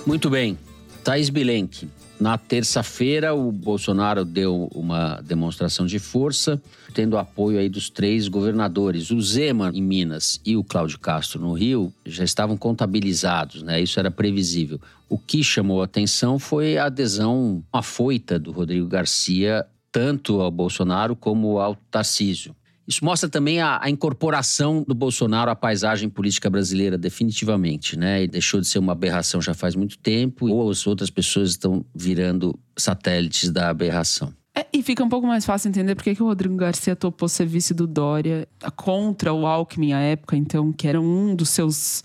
Muito 0.04 0.30
bem. 0.30 0.58
Thais 1.04 1.28
Bilenque, 1.28 1.88
Na 2.20 2.36
terça-feira, 2.36 3.32
o 3.32 3.52
Bolsonaro 3.52 4.24
deu 4.24 4.68
uma 4.74 5.20
demonstração 5.20 5.86
de 5.86 6.00
força, 6.00 6.60
tendo 6.92 7.16
apoio 7.16 7.60
aí 7.60 7.68
dos 7.68 7.88
três 7.88 8.26
governadores. 8.26 9.12
O 9.12 9.20
Zema 9.20 9.70
em 9.72 9.80
Minas 9.80 10.40
e 10.44 10.56
o 10.56 10.64
Cláudio 10.64 10.98
Castro 10.98 11.40
no 11.40 11.52
Rio 11.52 11.92
já 12.04 12.24
estavam 12.24 12.56
contabilizados, 12.56 13.62
né? 13.62 13.80
Isso 13.80 14.00
era 14.00 14.10
previsível. 14.10 14.80
O 15.08 15.16
que 15.16 15.44
chamou 15.44 15.80
atenção 15.80 16.40
foi 16.40 16.76
a 16.76 16.86
adesão 16.86 17.62
afoita 17.72 18.36
do 18.36 18.50
Rodrigo 18.50 18.88
Garcia 18.88 19.64
tanto 19.92 20.40
ao 20.40 20.50
Bolsonaro 20.50 21.16
como 21.16 21.58
ao 21.58 21.74
Tarcísio. 21.90 22.54
Isso 22.88 23.04
mostra 23.04 23.28
também 23.28 23.60
a, 23.60 23.78
a, 23.82 23.90
incorporação 23.90 24.82
do 24.88 24.94
Bolsonaro 24.94 25.50
à 25.50 25.54
paisagem 25.54 26.08
política 26.08 26.48
brasileira, 26.48 26.96
definitivamente, 26.96 27.98
né? 27.98 28.22
E 28.22 28.26
deixou 28.26 28.62
de 28.62 28.66
ser 28.66 28.78
uma 28.78 28.92
aberração 28.92 29.42
já 29.42 29.52
faz 29.52 29.74
muito 29.74 29.98
tempo, 29.98 30.48
ou 30.48 30.70
as 30.70 30.86
outras 30.86 31.10
pessoas 31.10 31.50
estão 31.50 31.84
virando 31.94 32.58
satélites 32.74 33.50
da 33.50 33.68
aberração. 33.68 34.32
É, 34.58 34.66
e 34.72 34.82
fica 34.82 35.04
um 35.04 35.08
pouco 35.08 35.24
mais 35.24 35.46
fácil 35.46 35.68
entender 35.68 35.94
porque 35.94 36.16
que 36.16 36.22
o 36.22 36.26
Rodrigo 36.26 36.56
Garcia 36.56 36.96
topou 36.96 37.28
ser 37.28 37.46
vice 37.46 37.72
do 37.72 37.86
Dória 37.86 38.48
contra 38.74 39.32
o 39.32 39.46
Alckmin 39.46 39.92
à 39.92 40.00
época, 40.00 40.36
então, 40.36 40.72
que 40.72 40.88
era 40.88 41.00
um 41.00 41.32
dos 41.32 41.50
seus 41.50 42.02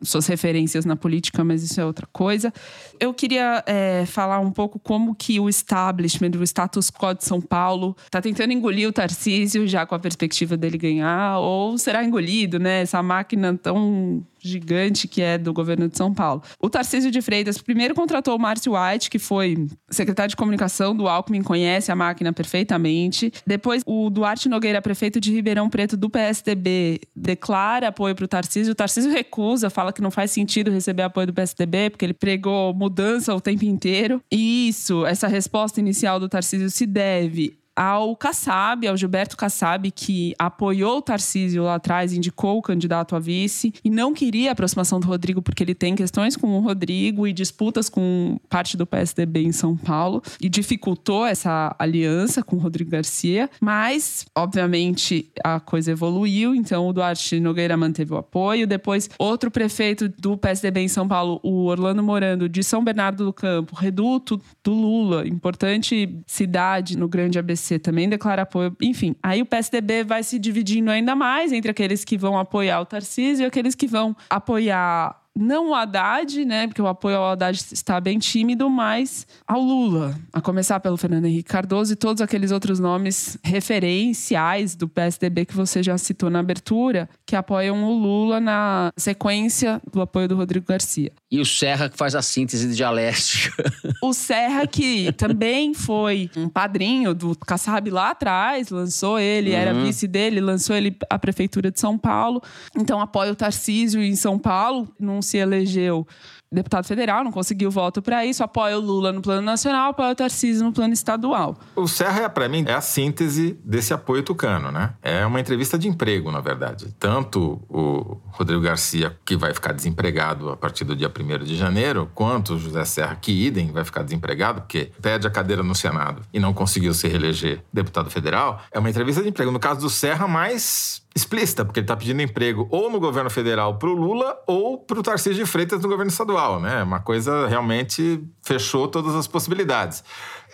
suas 0.00 0.28
referências 0.28 0.84
na 0.84 0.94
política, 0.94 1.42
mas 1.42 1.64
isso 1.64 1.80
é 1.80 1.84
outra 1.84 2.06
coisa. 2.12 2.52
Eu 3.00 3.12
queria 3.12 3.64
é, 3.66 4.06
falar 4.06 4.38
um 4.38 4.52
pouco 4.52 4.78
como 4.78 5.16
que 5.16 5.40
o 5.40 5.48
establishment, 5.48 6.30
o 6.38 6.44
status 6.44 6.92
quo 6.92 7.12
de 7.12 7.24
São 7.24 7.40
Paulo, 7.40 7.96
está 8.04 8.22
tentando 8.22 8.52
engolir 8.52 8.88
o 8.88 8.92
Tarcísio 8.92 9.66
já 9.66 9.84
com 9.84 9.96
a 9.96 9.98
perspectiva 9.98 10.56
dele 10.56 10.78
ganhar, 10.78 11.40
ou 11.40 11.76
será 11.76 12.04
engolido, 12.04 12.60
né? 12.60 12.82
Essa 12.82 13.02
máquina 13.02 13.58
tão 13.60 14.24
gigante 14.40 15.08
que 15.08 15.22
é 15.22 15.38
do 15.38 15.52
governo 15.52 15.88
de 15.88 15.96
São 15.96 16.12
Paulo. 16.12 16.42
O 16.60 16.68
Tarcísio 16.68 17.10
de 17.10 17.20
Freitas 17.20 17.58
primeiro 17.58 17.94
contratou 17.94 18.36
o 18.36 18.38
Márcio 18.38 18.72
White, 18.74 19.10
que 19.10 19.18
foi 19.18 19.66
secretário 19.90 20.30
de 20.30 20.36
comunicação 20.36 20.94
do 20.96 21.08
Alckmin, 21.08 21.42
conhece 21.42 21.90
a 21.92 21.96
máquina 21.96 22.32
perfeitamente. 22.32 23.32
Depois, 23.46 23.82
o 23.86 24.10
Duarte 24.10 24.48
Nogueira, 24.48 24.80
prefeito 24.82 25.20
de 25.20 25.32
Ribeirão 25.32 25.68
Preto 25.68 25.96
do 25.96 26.08
PSDB, 26.08 27.00
declara 27.14 27.88
apoio 27.88 28.14
para 28.14 28.24
o 28.24 28.28
Tarcísio. 28.28 28.72
O 28.72 28.74
Tarcísio 28.74 29.10
recusa, 29.10 29.70
fala 29.70 29.92
que 29.92 30.02
não 30.02 30.10
faz 30.10 30.30
sentido 30.30 30.70
receber 30.70 31.02
apoio 31.02 31.26
do 31.26 31.34
PSDB, 31.34 31.90
porque 31.90 32.04
ele 32.04 32.14
pregou 32.14 32.74
mudança 32.74 33.34
o 33.34 33.40
tempo 33.40 33.64
inteiro. 33.64 34.22
E 34.30 34.68
isso, 34.68 35.04
essa 35.06 35.28
resposta 35.28 35.80
inicial 35.80 36.18
do 36.18 36.28
Tarcísio 36.28 36.70
se 36.70 36.86
deve 36.86 37.59
ao 37.80 38.14
Kassab, 38.14 38.86
ao 38.86 38.94
Gilberto 38.94 39.38
Kassab, 39.38 39.90
que 39.90 40.34
apoiou 40.38 40.98
o 40.98 41.02
Tarcísio 41.02 41.62
lá 41.62 41.76
atrás, 41.76 42.12
indicou 42.12 42.58
o 42.58 42.62
candidato 42.62 43.16
a 43.16 43.18
vice 43.18 43.72
e 43.82 43.88
não 43.88 44.12
queria 44.12 44.50
a 44.50 44.52
aproximação 44.52 45.00
do 45.00 45.06
Rodrigo 45.06 45.40
porque 45.40 45.62
ele 45.62 45.74
tem 45.74 45.94
questões 45.94 46.36
com 46.36 46.58
o 46.58 46.60
Rodrigo 46.60 47.26
e 47.26 47.32
disputas 47.32 47.88
com 47.88 48.38
parte 48.50 48.76
do 48.76 48.86
PSDB 48.86 49.44
em 49.44 49.52
São 49.52 49.78
Paulo 49.78 50.22
e 50.42 50.50
dificultou 50.50 51.24
essa 51.24 51.74
aliança 51.78 52.42
com 52.42 52.56
o 52.56 52.58
Rodrigo 52.58 52.90
Garcia, 52.90 53.48
mas 53.62 54.26
obviamente 54.36 55.32
a 55.42 55.58
coisa 55.58 55.92
evoluiu, 55.92 56.54
então 56.54 56.86
o 56.86 56.92
Duarte 56.92 57.40
Nogueira 57.40 57.78
manteve 57.78 58.12
o 58.12 58.18
apoio, 58.18 58.66
depois 58.66 59.08
outro 59.18 59.50
prefeito 59.50 60.06
do 60.06 60.36
PSDB 60.36 60.80
em 60.80 60.88
São 60.88 61.08
Paulo, 61.08 61.40
o 61.42 61.64
Orlando 61.64 62.02
Morando 62.02 62.46
de 62.46 62.62
São 62.62 62.84
Bernardo 62.84 63.24
do 63.24 63.32
Campo, 63.32 63.74
reduto 63.74 64.38
do 64.62 64.74
Lula, 64.74 65.26
importante 65.26 66.20
cidade 66.26 66.98
no 66.98 67.08
Grande 67.08 67.38
ABC 67.38 67.69
também 67.78 68.08
declara 68.08 68.42
apoio. 68.42 68.74
Enfim, 68.80 69.14
aí 69.22 69.42
o 69.42 69.46
PSDB 69.46 70.04
vai 70.04 70.22
se 70.22 70.38
dividindo 70.38 70.90
ainda 70.90 71.14
mais 71.14 71.52
entre 71.52 71.70
aqueles 71.70 72.04
que 72.04 72.16
vão 72.16 72.38
apoiar 72.38 72.80
o 72.80 72.86
Tarcísio 72.86 73.44
e 73.44 73.46
aqueles 73.46 73.74
que 73.74 73.86
vão 73.86 74.16
apoiar 74.28 75.19
não 75.36 75.70
o 75.70 75.74
Haddad, 75.74 76.44
né? 76.44 76.66
Porque 76.66 76.82
o 76.82 76.86
apoio 76.86 77.16
ao 77.16 77.30
Haddad 77.30 77.58
está 77.72 78.00
bem 78.00 78.18
tímido, 78.18 78.68
mas 78.68 79.26
ao 79.46 79.60
Lula. 79.60 80.18
A 80.32 80.40
começar 80.40 80.80
pelo 80.80 80.96
Fernando 80.96 81.26
Henrique 81.26 81.48
Cardoso 81.48 81.92
e 81.92 81.96
todos 81.96 82.20
aqueles 82.20 82.50
outros 82.50 82.78
nomes 82.78 83.38
referenciais 83.42 84.74
do 84.74 84.88
PSDB 84.88 85.46
que 85.46 85.54
você 85.54 85.82
já 85.82 85.96
citou 85.96 86.30
na 86.30 86.40
abertura, 86.40 87.08
que 87.26 87.36
apoiam 87.36 87.84
o 87.84 87.92
Lula 87.92 88.40
na 88.40 88.92
sequência 88.96 89.80
do 89.92 90.00
apoio 90.00 90.28
do 90.28 90.36
Rodrigo 90.36 90.66
Garcia. 90.66 91.12
E 91.30 91.40
o 91.40 91.44
Serra 91.44 91.88
que 91.88 91.96
faz 91.96 92.14
a 92.14 92.22
síntese 92.22 92.74
dialética. 92.74 93.50
O 94.02 94.14
Serra 94.14 94.66
que 94.66 95.12
também 95.12 95.74
foi 95.74 96.30
um 96.34 96.48
padrinho 96.48 97.12
do 97.12 97.36
Kassab 97.36 97.90
lá 97.90 98.10
atrás, 98.10 98.70
lançou 98.70 99.18
ele, 99.18 99.50
uhum. 99.50 99.56
era 99.56 99.74
vice 99.74 100.08
dele, 100.08 100.40
lançou 100.40 100.74
ele 100.74 100.96
à 101.08 101.18
prefeitura 101.18 101.70
de 101.70 101.78
São 101.78 101.98
Paulo. 101.98 102.42
Então 102.74 102.98
apoia 103.00 103.30
o 103.30 103.36
Tarcísio 103.36 104.02
em 104.02 104.16
São 104.16 104.38
Paulo, 104.38 104.88
não 105.20 105.22
se 105.22 105.36
elegeu 105.36 106.06
deputado 106.52 106.84
federal, 106.84 107.22
não 107.22 107.30
conseguiu 107.30 107.70
voto 107.70 108.02
para 108.02 108.26
isso, 108.26 108.42
apoia 108.42 108.76
o 108.76 108.80
Lula 108.80 109.12
no 109.12 109.22
plano 109.22 109.42
nacional, 109.42 109.90
apoia 109.90 110.10
o 110.10 110.14
Tarcísio 110.16 110.64
no 110.64 110.72
plano 110.72 110.92
estadual. 110.92 111.56
O 111.76 111.86
Serra, 111.86 112.28
para 112.28 112.48
mim, 112.48 112.64
é 112.66 112.72
a 112.72 112.80
síntese 112.80 113.56
desse 113.64 113.94
apoio 113.94 114.24
tucano, 114.24 114.72
né? 114.72 114.94
É 115.00 115.24
uma 115.24 115.38
entrevista 115.38 115.78
de 115.78 115.86
emprego, 115.86 116.32
na 116.32 116.40
verdade. 116.40 116.92
Tanto 116.98 117.62
o 117.68 118.20
Rodrigo 118.32 118.62
Garcia, 118.62 119.16
que 119.24 119.36
vai 119.36 119.54
ficar 119.54 119.72
desempregado 119.72 120.50
a 120.50 120.56
partir 120.56 120.84
do 120.84 120.96
dia 120.96 121.08
1 121.08 121.44
de 121.44 121.56
janeiro, 121.56 122.10
quanto 122.14 122.54
o 122.54 122.58
José 122.58 122.84
Serra, 122.84 123.14
que 123.14 123.30
idem, 123.30 123.70
vai 123.70 123.84
ficar 123.84 124.02
desempregado, 124.02 124.62
porque 124.62 124.90
pede 125.00 125.28
a 125.28 125.30
cadeira 125.30 125.62
no 125.62 125.74
Senado 125.74 126.22
e 126.32 126.40
não 126.40 126.52
conseguiu 126.52 126.92
se 126.94 127.06
reeleger 127.06 127.62
deputado 127.72 128.10
federal, 128.10 128.60
é 128.72 128.78
uma 128.80 128.90
entrevista 128.90 129.22
de 129.22 129.28
emprego. 129.28 129.52
No 129.52 129.60
caso 129.60 129.82
do 129.82 129.90
Serra, 129.90 130.26
mais 130.26 130.99
explícita, 131.14 131.64
porque 131.64 131.80
ele 131.80 131.84
está 131.84 131.96
pedindo 131.96 132.22
emprego 132.22 132.68
ou 132.70 132.90
no 132.90 133.00
governo 133.00 133.30
federal 133.30 133.78
para 133.78 133.88
o 133.88 133.92
Lula 133.92 134.36
ou 134.46 134.78
para 134.78 134.98
o 134.98 135.02
Tarcísio 135.02 135.44
de 135.44 135.50
Freitas 135.50 135.80
no 135.80 135.88
governo 135.88 136.10
estadual, 136.10 136.60
né? 136.60 136.82
Uma 136.82 137.00
coisa 137.00 137.48
realmente 137.48 138.22
fechou 138.42 138.86
todas 138.86 139.14
as 139.14 139.26
possibilidades. 139.26 140.04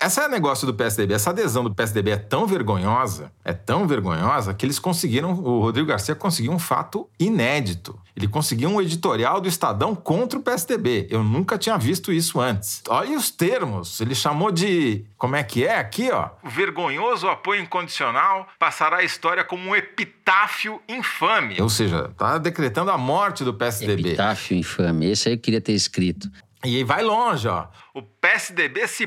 Esse 0.00 0.20
é 0.20 0.26
o 0.26 0.28
negócio 0.28 0.66
do 0.66 0.74
PSDB. 0.74 1.14
Essa 1.14 1.30
adesão 1.30 1.64
do 1.64 1.74
PSDB 1.74 2.11
é 2.11 2.16
tão 2.16 2.46
vergonhosa, 2.46 3.32
é 3.44 3.52
tão 3.52 3.87
vergonhosa, 3.87 4.52
que 4.54 4.66
eles 4.66 4.78
conseguiram, 4.78 5.32
o 5.32 5.61
Rodrigo 5.61 5.88
Garcia 5.88 6.14
conseguiu 6.14 6.52
um 6.52 6.59
fato 6.59 7.09
inédito. 7.18 7.98
Ele 8.16 8.26
conseguiu 8.28 8.70
um 8.70 8.80
editorial 8.80 9.40
do 9.40 9.48
Estadão 9.48 9.94
contra 9.94 10.38
o 10.38 10.42
PSDB. 10.42 11.06
Eu 11.11 11.22
nunca 11.22 11.59
tinha 11.59 11.76
visto 11.76 12.12
isso 12.12 12.40
antes. 12.40 12.82
Olha 12.88 13.16
os 13.16 13.30
termos. 13.30 14.00
Ele 14.00 14.14
chamou 14.14 14.50
de. 14.50 15.04
Como 15.18 15.37
é 15.37 15.42
que 15.42 15.66
é? 15.66 15.78
Aqui, 15.78 16.11
ó. 16.11 16.30
O 16.42 16.48
vergonhoso 16.48 17.28
apoio 17.28 17.61
incondicional 17.61 18.48
passará 18.59 18.98
a 18.98 19.02
história 19.02 19.44
como 19.44 19.68
um 19.68 19.76
epitáfio 19.76 20.80
infame. 20.88 21.61
Ou 21.61 21.68
seja, 21.68 22.11
tá 22.16 22.38
decretando 22.38 22.90
a 22.90 22.96
morte 22.96 23.44
do 23.44 23.52
PSDB. 23.52 24.09
Epitáfio 24.09 24.56
infame. 24.56 25.11
Esse 25.11 25.28
aí 25.28 25.35
eu 25.35 25.38
queria 25.38 25.61
ter 25.61 25.72
escrito. 25.72 26.30
E 26.64 26.76
aí 26.76 26.85
vai 26.85 27.02
longe, 27.02 27.46
ó. 27.46 27.66
O 27.94 28.02
PSDB 28.02 28.88
se 28.88 29.06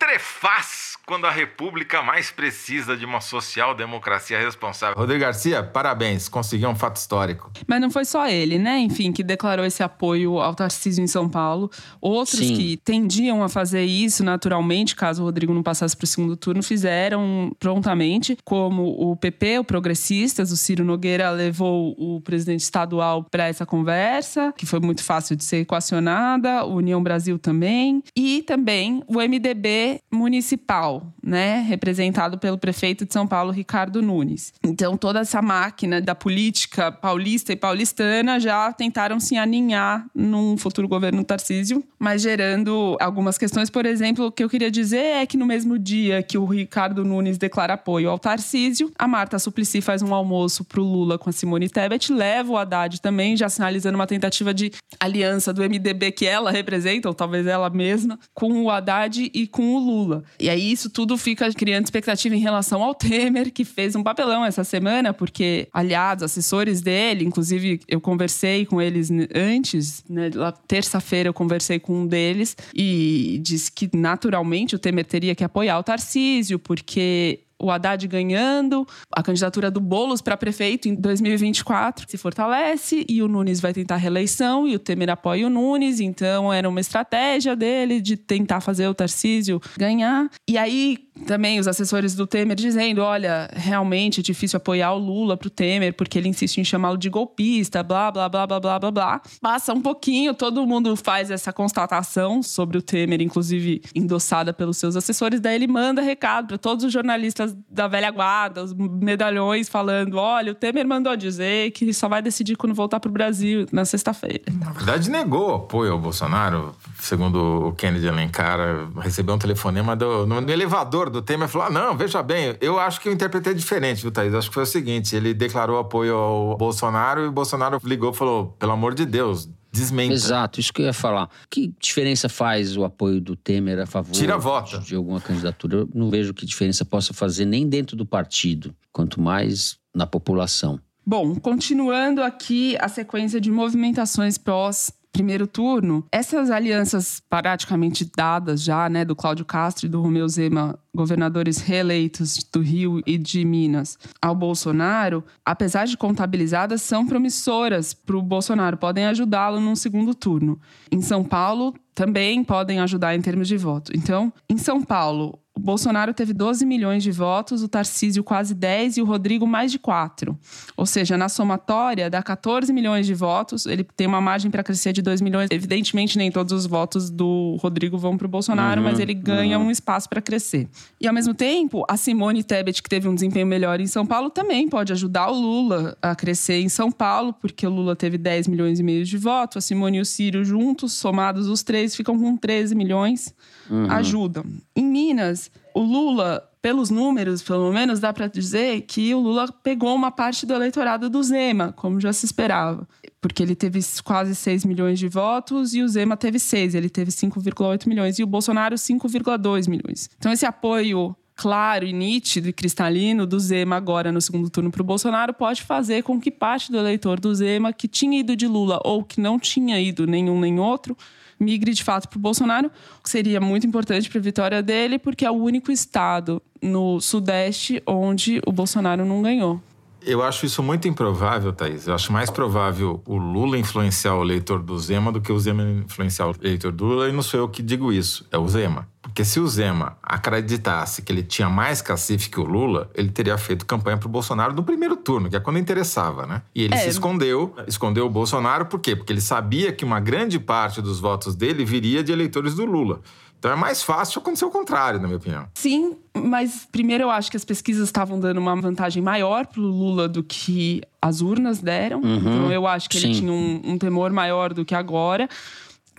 putrefaz 0.00 0.96
quando 1.06 1.26
a 1.26 1.30
República 1.30 2.02
mais 2.02 2.30
precisa 2.30 2.96
de 2.96 3.04
uma 3.04 3.20
social-democracia 3.20 4.38
responsável. 4.38 4.96
Rodrigo 4.96 5.20
Garcia, 5.20 5.62
parabéns, 5.62 6.28
conseguiu 6.28 6.68
um 6.70 6.74
fato 6.74 6.96
histórico. 6.96 7.50
Mas 7.66 7.80
não 7.80 7.90
foi 7.90 8.04
só 8.04 8.28
ele, 8.28 8.58
né? 8.58 8.78
Enfim, 8.78 9.12
que 9.12 9.24
declarou 9.24 9.66
esse 9.66 9.82
apoio 9.82 10.38
ao 10.38 10.54
Tarcísio 10.54 11.02
em 11.02 11.08
São 11.08 11.28
Paulo. 11.28 11.70
Outros 12.00 12.38
Sim. 12.38 12.54
que 12.54 12.76
tendiam 12.76 13.42
a 13.42 13.48
fazer 13.48 13.84
isso 13.84 14.22
naturalmente, 14.22 14.94
caso 14.94 15.22
o 15.22 15.24
Rodrigo 15.24 15.52
não 15.52 15.64
passasse 15.64 15.96
para 15.96 16.04
o 16.04 16.06
segundo 16.06 16.36
turno, 16.36 16.62
fizeram 16.62 17.52
prontamente, 17.58 18.38
como 18.44 18.84
o 18.84 19.16
PP, 19.16 19.58
o 19.58 19.64
Progressistas, 19.64 20.52
o 20.52 20.56
Ciro 20.56 20.84
Nogueira 20.84 21.30
levou 21.30 21.94
o 21.98 22.20
presidente 22.20 22.60
estadual 22.60 23.24
para 23.24 23.48
essa 23.48 23.66
conversa, 23.66 24.54
que 24.56 24.64
foi 24.64 24.78
muito 24.78 25.02
fácil 25.02 25.34
de 25.34 25.42
ser 25.42 25.58
equacionada, 25.58 26.64
o 26.64 26.76
União 26.76 27.02
Brasil 27.02 27.38
também, 27.38 28.02
e 28.14 28.42
também 28.42 29.02
o 29.08 29.18
MDB 29.20 29.89
municipal, 30.10 31.12
né, 31.22 31.60
representado 31.60 32.38
pelo 32.38 32.58
prefeito 32.58 33.04
de 33.04 33.12
São 33.12 33.26
Paulo, 33.26 33.50
Ricardo 33.50 34.02
Nunes. 34.02 34.52
Então, 34.62 34.96
toda 34.96 35.20
essa 35.20 35.40
máquina 35.40 36.00
da 36.00 36.14
política 36.14 36.92
paulista 36.92 37.52
e 37.52 37.56
paulistana 37.56 38.38
já 38.38 38.72
tentaram 38.72 39.18
se 39.18 39.36
aninhar 39.36 40.06
num 40.14 40.56
futuro 40.56 40.88
governo 40.88 41.24
Tarcísio, 41.24 41.82
mas 41.98 42.22
gerando 42.22 42.96
algumas 43.00 43.38
questões. 43.38 43.70
Por 43.70 43.86
exemplo, 43.86 44.26
o 44.26 44.32
que 44.32 44.42
eu 44.42 44.48
queria 44.48 44.70
dizer 44.70 44.98
é 44.98 45.26
que 45.26 45.36
no 45.36 45.46
mesmo 45.46 45.78
dia 45.78 46.22
que 46.22 46.36
o 46.36 46.44
Ricardo 46.44 47.04
Nunes 47.04 47.38
declara 47.38 47.74
apoio 47.74 48.10
ao 48.10 48.18
Tarcísio, 48.18 48.90
a 48.98 49.06
Marta 49.06 49.38
Suplicy 49.38 49.80
faz 49.80 50.02
um 50.02 50.14
almoço 50.14 50.64
para 50.64 50.80
o 50.80 50.84
Lula 50.84 51.18
com 51.18 51.30
a 51.30 51.32
Simone 51.32 51.68
Tebet, 51.68 52.12
leva 52.12 52.52
o 52.52 52.56
Haddad 52.56 53.00
também, 53.00 53.36
já 53.36 53.48
sinalizando 53.48 53.96
uma 53.96 54.06
tentativa 54.06 54.52
de 54.52 54.72
aliança 54.98 55.52
do 55.52 55.62
MDB 55.62 56.12
que 56.12 56.26
ela 56.26 56.50
representa, 56.50 57.08
ou 57.08 57.14
talvez 57.14 57.46
ela 57.46 57.70
mesma, 57.70 58.18
com 58.34 58.62
o 58.62 58.70
Haddad 58.70 59.30
e 59.32 59.46
com 59.46 59.74
o 59.74 59.78
Lula. 59.80 60.22
E 60.38 60.48
aí 60.48 60.70
isso 60.70 60.90
tudo 60.90 61.16
fica 61.16 61.50
criando 61.52 61.84
expectativa 61.84 62.34
em 62.34 62.40
relação 62.40 62.82
ao 62.82 62.94
Temer, 62.94 63.52
que 63.52 63.64
fez 63.64 63.96
um 63.96 64.02
papelão 64.02 64.44
essa 64.44 64.64
semana, 64.64 65.12
porque 65.12 65.68
aliados, 65.72 66.22
assessores 66.22 66.80
dele, 66.80 67.24
inclusive 67.24 67.80
eu 67.88 68.00
conversei 68.00 68.64
com 68.66 68.80
eles 68.80 69.10
antes, 69.34 70.04
né, 70.08 70.30
terça-feira 70.68 71.28
eu 71.28 71.34
conversei 71.34 71.78
com 71.78 72.02
um 72.02 72.06
deles 72.06 72.56
e 72.74 73.40
disse 73.42 73.72
que 73.72 73.90
naturalmente 73.94 74.74
o 74.74 74.78
Temer 74.78 75.04
teria 75.04 75.34
que 75.34 75.44
apoiar 75.44 75.78
o 75.78 75.82
Tarcísio, 75.82 76.58
porque 76.58 77.40
o 77.60 77.70
Haddad 77.70 78.06
ganhando, 78.08 78.86
a 79.14 79.22
candidatura 79.22 79.70
do 79.70 79.80
Boulos 79.80 80.20
para 80.20 80.36
prefeito 80.36 80.88
em 80.88 80.94
2024 80.94 82.06
se 82.08 82.16
fortalece 82.16 83.04
e 83.08 83.22
o 83.22 83.28
Nunes 83.28 83.60
vai 83.60 83.72
tentar 83.72 83.96
reeleição 83.96 84.66
e 84.66 84.74
o 84.74 84.78
Temer 84.78 85.10
apoia 85.10 85.46
o 85.46 85.50
Nunes, 85.50 86.00
então 86.00 86.52
era 86.52 86.68
uma 86.68 86.80
estratégia 86.80 87.54
dele 87.54 88.00
de 88.00 88.16
tentar 88.16 88.60
fazer 88.60 88.88
o 88.88 88.94
Tarcísio 88.94 89.60
ganhar. 89.76 90.28
E 90.48 90.56
aí 90.56 91.10
também 91.26 91.60
os 91.60 91.68
assessores 91.68 92.14
do 92.14 92.26
Temer 92.26 92.56
dizendo, 92.56 93.02
olha, 93.02 93.48
realmente 93.52 94.20
é 94.20 94.22
difícil 94.22 94.56
apoiar 94.56 94.92
o 94.92 94.98
Lula 94.98 95.36
pro 95.36 95.50
Temer 95.50 95.94
porque 95.94 96.18
ele 96.18 96.28
insiste 96.28 96.58
em 96.58 96.64
chamá-lo 96.64 96.96
de 96.96 97.10
golpista, 97.10 97.82
blá, 97.82 98.10
blá, 98.10 98.28
blá, 98.28 98.46
blá, 98.46 98.60
blá, 98.60 98.78
blá, 98.78 98.90
blá. 98.90 99.22
Passa 99.40 99.72
um 99.72 99.80
pouquinho, 99.80 100.34
todo 100.34 100.66
mundo 100.66 100.96
faz 100.96 101.30
essa 101.30 101.52
constatação 101.52 102.42
sobre 102.42 102.78
o 102.78 102.82
Temer, 102.82 103.20
inclusive 103.20 103.82
endossada 103.94 104.52
pelos 104.52 104.76
seus 104.76 104.96
assessores, 104.96 105.40
daí 105.40 105.54
ele 105.56 105.66
manda 105.66 106.00
recado 106.00 106.48
para 106.48 106.58
todos 106.58 106.84
os 106.84 106.92
jornalistas 106.92 107.49
da 107.68 107.88
velha 107.88 108.10
guarda, 108.10 108.62
os 108.62 108.72
medalhões, 108.72 109.68
falando: 109.68 110.16
olha, 110.16 110.52
o 110.52 110.54
Temer 110.54 110.86
mandou 110.86 111.16
dizer 111.16 111.70
que 111.72 111.92
só 111.92 112.08
vai 112.08 112.22
decidir 112.22 112.56
quando 112.56 112.74
voltar 112.74 113.00
pro 113.00 113.10
Brasil 113.10 113.66
na 113.72 113.84
sexta-feira. 113.84 114.42
Na 114.52 114.70
verdade, 114.70 115.10
negou 115.10 115.54
apoio 115.54 115.92
ao 115.92 115.98
Bolsonaro, 115.98 116.74
segundo 116.98 117.68
o 117.68 117.72
Kennedy 117.72 118.08
Alencar, 118.08 118.58
recebeu 118.98 119.34
um 119.34 119.38
telefonema 119.38 119.94
do, 119.94 120.26
no, 120.26 120.40
no 120.40 120.50
elevador 120.50 121.10
do 121.10 121.22
Temer 121.22 121.48
falou: 121.48 121.68
ah, 121.68 121.70
não, 121.70 121.96
veja 121.96 122.22
bem, 122.22 122.56
eu 122.60 122.78
acho 122.78 123.00
que 123.00 123.08
eu 123.08 123.12
interpretei 123.12 123.54
diferente, 123.54 124.02
viu, 124.02 124.10
Thaís? 124.10 124.34
Acho 124.34 124.48
que 124.48 124.54
foi 124.54 124.64
o 124.64 124.66
seguinte: 124.66 125.14
ele 125.14 125.34
declarou 125.34 125.78
apoio 125.78 126.14
ao 126.14 126.56
Bolsonaro 126.56 127.22
e 127.22 127.26
o 127.28 127.32
Bolsonaro 127.32 127.80
ligou 127.84 128.10
e 128.10 128.16
falou: 128.16 128.54
pelo 128.58 128.72
amor 128.72 128.94
de 128.94 129.04
Deus, 129.04 129.48
desmenta. 129.70 130.12
Exato, 130.12 130.60
isso 130.60 130.72
que 130.72 130.82
eu 130.82 130.86
ia 130.86 130.92
falar. 130.92 131.28
Que 131.48 131.72
diferença 131.80 132.28
faz 132.28 132.76
o 132.76 132.84
apoio 132.84 133.20
do 133.20 133.36
Temer 133.36 133.78
a 133.80 133.86
favor 133.86 134.12
Tira 134.12 134.34
a 134.34 134.38
vota. 134.38 134.78
de 134.78 134.94
alguma 134.94 135.20
candidatura? 135.20 135.78
Eu 135.78 135.90
não 135.94 136.10
vejo 136.10 136.34
que 136.34 136.44
diferença 136.46 136.84
possa 136.84 137.12
fazer 137.12 137.44
nem 137.44 137.68
dentro 137.68 137.96
do 137.96 138.04
partido, 138.06 138.74
quanto 138.92 139.20
mais 139.20 139.78
na 139.94 140.06
população. 140.06 140.80
Bom, 141.06 141.34
continuando 141.36 142.22
aqui 142.22 142.76
a 142.78 142.88
sequência 142.88 143.40
de 143.40 143.50
movimentações 143.50 144.36
pós 144.38 144.92
primeiro 145.12 145.46
turno, 145.46 146.04
essas 146.10 146.50
alianças 146.50 147.20
praticamente 147.28 148.10
dadas 148.16 148.62
já, 148.62 148.88
né, 148.88 149.04
do 149.04 149.16
Cláudio 149.16 149.44
Castro 149.44 149.86
e 149.86 149.88
do 149.88 150.00
Romeu 150.00 150.28
Zema, 150.28 150.78
governadores 150.94 151.58
reeleitos 151.58 152.38
do 152.52 152.60
Rio 152.60 153.00
e 153.06 153.18
de 153.18 153.44
Minas, 153.44 153.98
ao 154.20 154.34
Bolsonaro, 154.34 155.24
apesar 155.44 155.86
de 155.86 155.96
contabilizadas, 155.96 156.82
são 156.82 157.06
promissoras 157.06 157.92
para 157.94 158.16
o 158.16 158.22
Bolsonaro, 158.22 158.76
podem 158.76 159.06
ajudá-lo 159.06 159.60
num 159.60 159.76
segundo 159.76 160.14
turno. 160.14 160.60
Em 160.90 161.00
São 161.00 161.24
Paulo, 161.24 161.74
também 161.94 162.42
podem 162.42 162.80
ajudar 162.80 163.14
em 163.14 163.20
termos 163.20 163.46
de 163.46 163.56
voto. 163.56 163.92
Então, 163.94 164.32
em 164.48 164.56
São 164.56 164.82
Paulo, 164.82 165.38
o 165.54 165.60
Bolsonaro 165.60 166.14
teve 166.14 166.32
12 166.32 166.64
milhões 166.64 167.02
de 167.02 167.10
votos, 167.10 167.62
o 167.62 167.68
Tarcísio 167.68 168.22
quase 168.22 168.54
10 168.54 168.98
e 168.98 169.02
o 169.02 169.04
Rodrigo 169.04 169.46
mais 169.46 169.72
de 169.72 169.78
4. 169.78 170.38
Ou 170.76 170.86
seja, 170.86 171.18
na 171.18 171.28
somatória 171.28 172.08
dá 172.08 172.22
14 172.22 172.72
milhões 172.72 173.04
de 173.04 173.14
votos, 173.14 173.66
ele 173.66 173.84
tem 173.84 174.06
uma 174.06 174.20
margem 174.20 174.50
para 174.50 174.62
crescer 174.62 174.92
de 174.92 175.02
2 175.02 175.20
milhões. 175.20 175.48
Evidentemente, 175.50 176.16
nem 176.16 176.30
todos 176.30 176.52
os 176.52 176.66
votos 176.66 177.10
do 177.10 177.56
Rodrigo 177.60 177.98
vão 177.98 178.16
para 178.16 178.26
o 178.26 178.30
Bolsonaro, 178.30 178.80
uhum, 178.80 178.88
mas 178.88 178.98
ele 179.00 179.12
ganha 179.12 179.58
uhum. 179.58 179.66
um 179.66 179.70
espaço 179.70 180.08
para 180.08 180.22
crescer. 180.22 180.68
E 181.00 181.06
ao 181.06 181.12
mesmo 181.12 181.34
tempo, 181.34 181.84
a 181.88 181.96
Simone 181.96 182.44
Tebet, 182.44 182.82
que 182.82 182.88
teve 182.88 183.08
um 183.08 183.14
desempenho 183.14 183.46
melhor 183.46 183.80
em 183.80 183.86
São 183.86 184.06
Paulo, 184.06 184.30
também 184.30 184.68
pode 184.68 184.92
ajudar 184.92 185.30
o 185.30 185.34
Lula 185.34 185.96
a 186.00 186.14
crescer 186.14 186.60
em 186.60 186.68
São 186.68 186.92
Paulo, 186.92 187.32
porque 187.34 187.66
o 187.66 187.70
Lula 187.70 187.96
teve 187.96 188.16
10 188.16 188.46
milhões 188.46 188.78
e 188.78 188.82
meio 188.82 189.04
de 189.04 189.18
votos, 189.18 189.58
a 189.58 189.60
Simone 189.60 189.98
e 189.98 190.00
o 190.00 190.06
Ciro 190.06 190.44
juntos, 190.44 190.92
somados 190.92 191.48
os 191.48 191.62
três, 191.62 191.94
ficam 191.96 192.18
com 192.18 192.36
13 192.36 192.74
milhões, 192.74 193.34
uhum. 193.70 193.90
ajudam. 193.90 194.44
Em 194.74 194.84
Minas, 194.84 195.50
o 195.74 195.80
Lula, 195.80 196.42
pelos 196.60 196.90
números, 196.90 197.42
pelo 197.42 197.72
menos, 197.72 198.00
dá 198.00 198.12
para 198.12 198.26
dizer 198.26 198.82
que 198.82 199.14
o 199.14 199.20
Lula 199.20 199.50
pegou 199.62 199.94
uma 199.94 200.10
parte 200.10 200.44
do 200.44 200.52
eleitorado 200.52 201.08
do 201.08 201.22
Zema, 201.22 201.72
como 201.72 202.00
já 202.00 202.12
se 202.12 202.26
esperava. 202.26 202.86
Porque 203.20 203.42
ele 203.42 203.54
teve 203.54 203.80
quase 204.02 204.34
6 204.34 204.64
milhões 204.64 204.98
de 204.98 205.08
votos 205.08 205.74
e 205.74 205.82
o 205.82 205.88
Zema 205.88 206.16
teve 206.16 206.38
6, 206.38 206.74
ele 206.74 206.88
teve 206.88 207.10
5,8 207.10 207.86
milhões 207.86 208.18
e 208.18 208.22
o 208.22 208.26
Bolsonaro 208.26 208.74
5,2 208.74 209.68
milhões. 209.68 210.08
Então, 210.18 210.32
esse 210.32 210.46
apoio 210.46 211.14
claro 211.40 211.86
e 211.86 211.92
nítido 211.92 212.50
e 212.50 212.52
cristalino 212.52 213.26
do 213.26 213.40
Zema 213.40 213.74
agora 213.74 214.12
no 214.12 214.20
segundo 214.20 214.50
turno 214.50 214.70
para 214.70 214.82
o 214.82 214.84
Bolsonaro 214.84 215.32
pode 215.32 215.62
fazer 215.62 216.02
com 216.02 216.20
que 216.20 216.30
parte 216.30 216.70
do 216.70 216.76
eleitor 216.76 217.18
do 217.18 217.34
Zema 217.34 217.72
que 217.72 217.88
tinha 217.88 218.20
ido 218.20 218.36
de 218.36 218.46
Lula 218.46 218.78
ou 218.84 219.02
que 219.02 219.22
não 219.22 219.38
tinha 219.38 219.80
ido 219.80 220.06
nenhum 220.06 220.38
nem 220.38 220.60
outro 220.60 220.94
migre 221.40 221.72
de 221.72 221.82
fato 221.82 222.08
para 222.08 222.18
o 222.18 222.20
Bolsonaro, 222.20 222.70
que 223.02 223.08
seria 223.08 223.40
muito 223.40 223.66
importante 223.66 224.08
para 224.10 224.18
a 224.18 224.22
vitória 224.22 224.62
dele, 224.62 224.98
porque 224.98 225.24
é 225.24 225.30
o 225.30 225.34
único 225.34 225.72
estado 225.72 226.42
no 226.62 227.00
Sudeste 227.00 227.82
onde 227.86 228.40
o 228.46 228.52
Bolsonaro 228.52 229.04
não 229.04 229.22
ganhou. 229.22 229.60
Eu 230.02 230.22
acho 230.22 230.46
isso 230.46 230.62
muito 230.62 230.88
improvável, 230.88 231.52
Thaís. 231.52 231.86
Eu 231.86 231.94
acho 231.94 232.12
mais 232.12 232.30
provável 232.30 233.02
o 233.06 233.16
Lula 233.16 233.58
influenciar 233.58 234.14
o 234.14 234.22
eleitor 234.22 234.62
do 234.62 234.78
Zema 234.78 235.12
do 235.12 235.20
que 235.20 235.30
o 235.30 235.38
Zema 235.38 235.62
influenciar 235.62 236.28
o 236.28 236.34
eleitor 236.40 236.72
do 236.72 236.86
Lula. 236.86 237.08
E 237.08 237.12
não 237.12 237.22
sou 237.22 237.40
eu 237.40 237.48
que 237.48 237.62
digo 237.62 237.92
isso, 237.92 238.26
é 238.30 238.38
o 238.38 238.48
Zema. 238.48 238.88
Porque 239.10 239.24
se 239.24 239.40
o 239.40 239.48
Zema 239.48 239.96
acreditasse 240.00 241.02
que 241.02 241.12
ele 241.12 241.24
tinha 241.24 241.48
mais 241.48 241.82
cacife 241.82 242.30
que 242.30 242.38
o 242.38 242.44
Lula, 242.44 242.88
ele 242.94 243.10
teria 243.10 243.36
feito 243.36 243.66
campanha 243.66 243.96
pro 243.96 244.08
Bolsonaro 244.08 244.54
no 244.54 244.62
primeiro 244.62 244.96
turno, 244.96 245.28
que 245.28 245.34
é 245.34 245.40
quando 245.40 245.58
interessava, 245.58 246.26
né? 246.26 246.42
E 246.54 246.62
ele 246.62 246.74
é. 246.74 246.78
se 246.78 246.88
escondeu, 246.88 247.52
escondeu 247.66 248.06
o 248.06 248.08
Bolsonaro, 248.08 248.66
por 248.66 248.78
quê? 248.78 248.94
Porque 248.94 249.12
ele 249.12 249.20
sabia 249.20 249.72
que 249.72 249.84
uma 249.84 249.98
grande 249.98 250.38
parte 250.38 250.80
dos 250.80 251.00
votos 251.00 251.34
dele 251.34 251.64
viria 251.64 252.04
de 252.04 252.12
eleitores 252.12 252.54
do 252.54 252.64
Lula. 252.64 253.00
Então 253.36 253.50
é 253.50 253.56
mais 253.56 253.82
fácil 253.82 254.20
acontecer 254.20 254.44
o 254.44 254.50
contrário, 254.50 255.00
na 255.00 255.08
minha 255.08 255.16
opinião. 255.16 255.48
Sim, 255.54 255.96
mas 256.14 256.68
primeiro 256.70 257.04
eu 257.04 257.10
acho 257.10 257.30
que 257.30 257.36
as 257.36 257.44
pesquisas 257.44 257.88
estavam 257.88 258.20
dando 258.20 258.38
uma 258.38 258.54
vantagem 258.54 259.02
maior 259.02 259.46
pro 259.46 259.62
Lula 259.62 260.06
do 260.06 260.22
que 260.22 260.82
as 261.02 261.20
urnas 261.20 261.58
deram. 261.58 262.00
Uhum, 262.00 262.16
então 262.16 262.52
eu 262.52 262.66
acho 262.66 262.88
que 262.88 263.00
sim. 263.00 263.08
ele 263.08 263.18
tinha 263.18 263.32
um, 263.32 263.60
um 263.64 263.78
temor 263.78 264.12
maior 264.12 264.54
do 264.54 264.64
que 264.64 264.74
agora. 264.74 265.28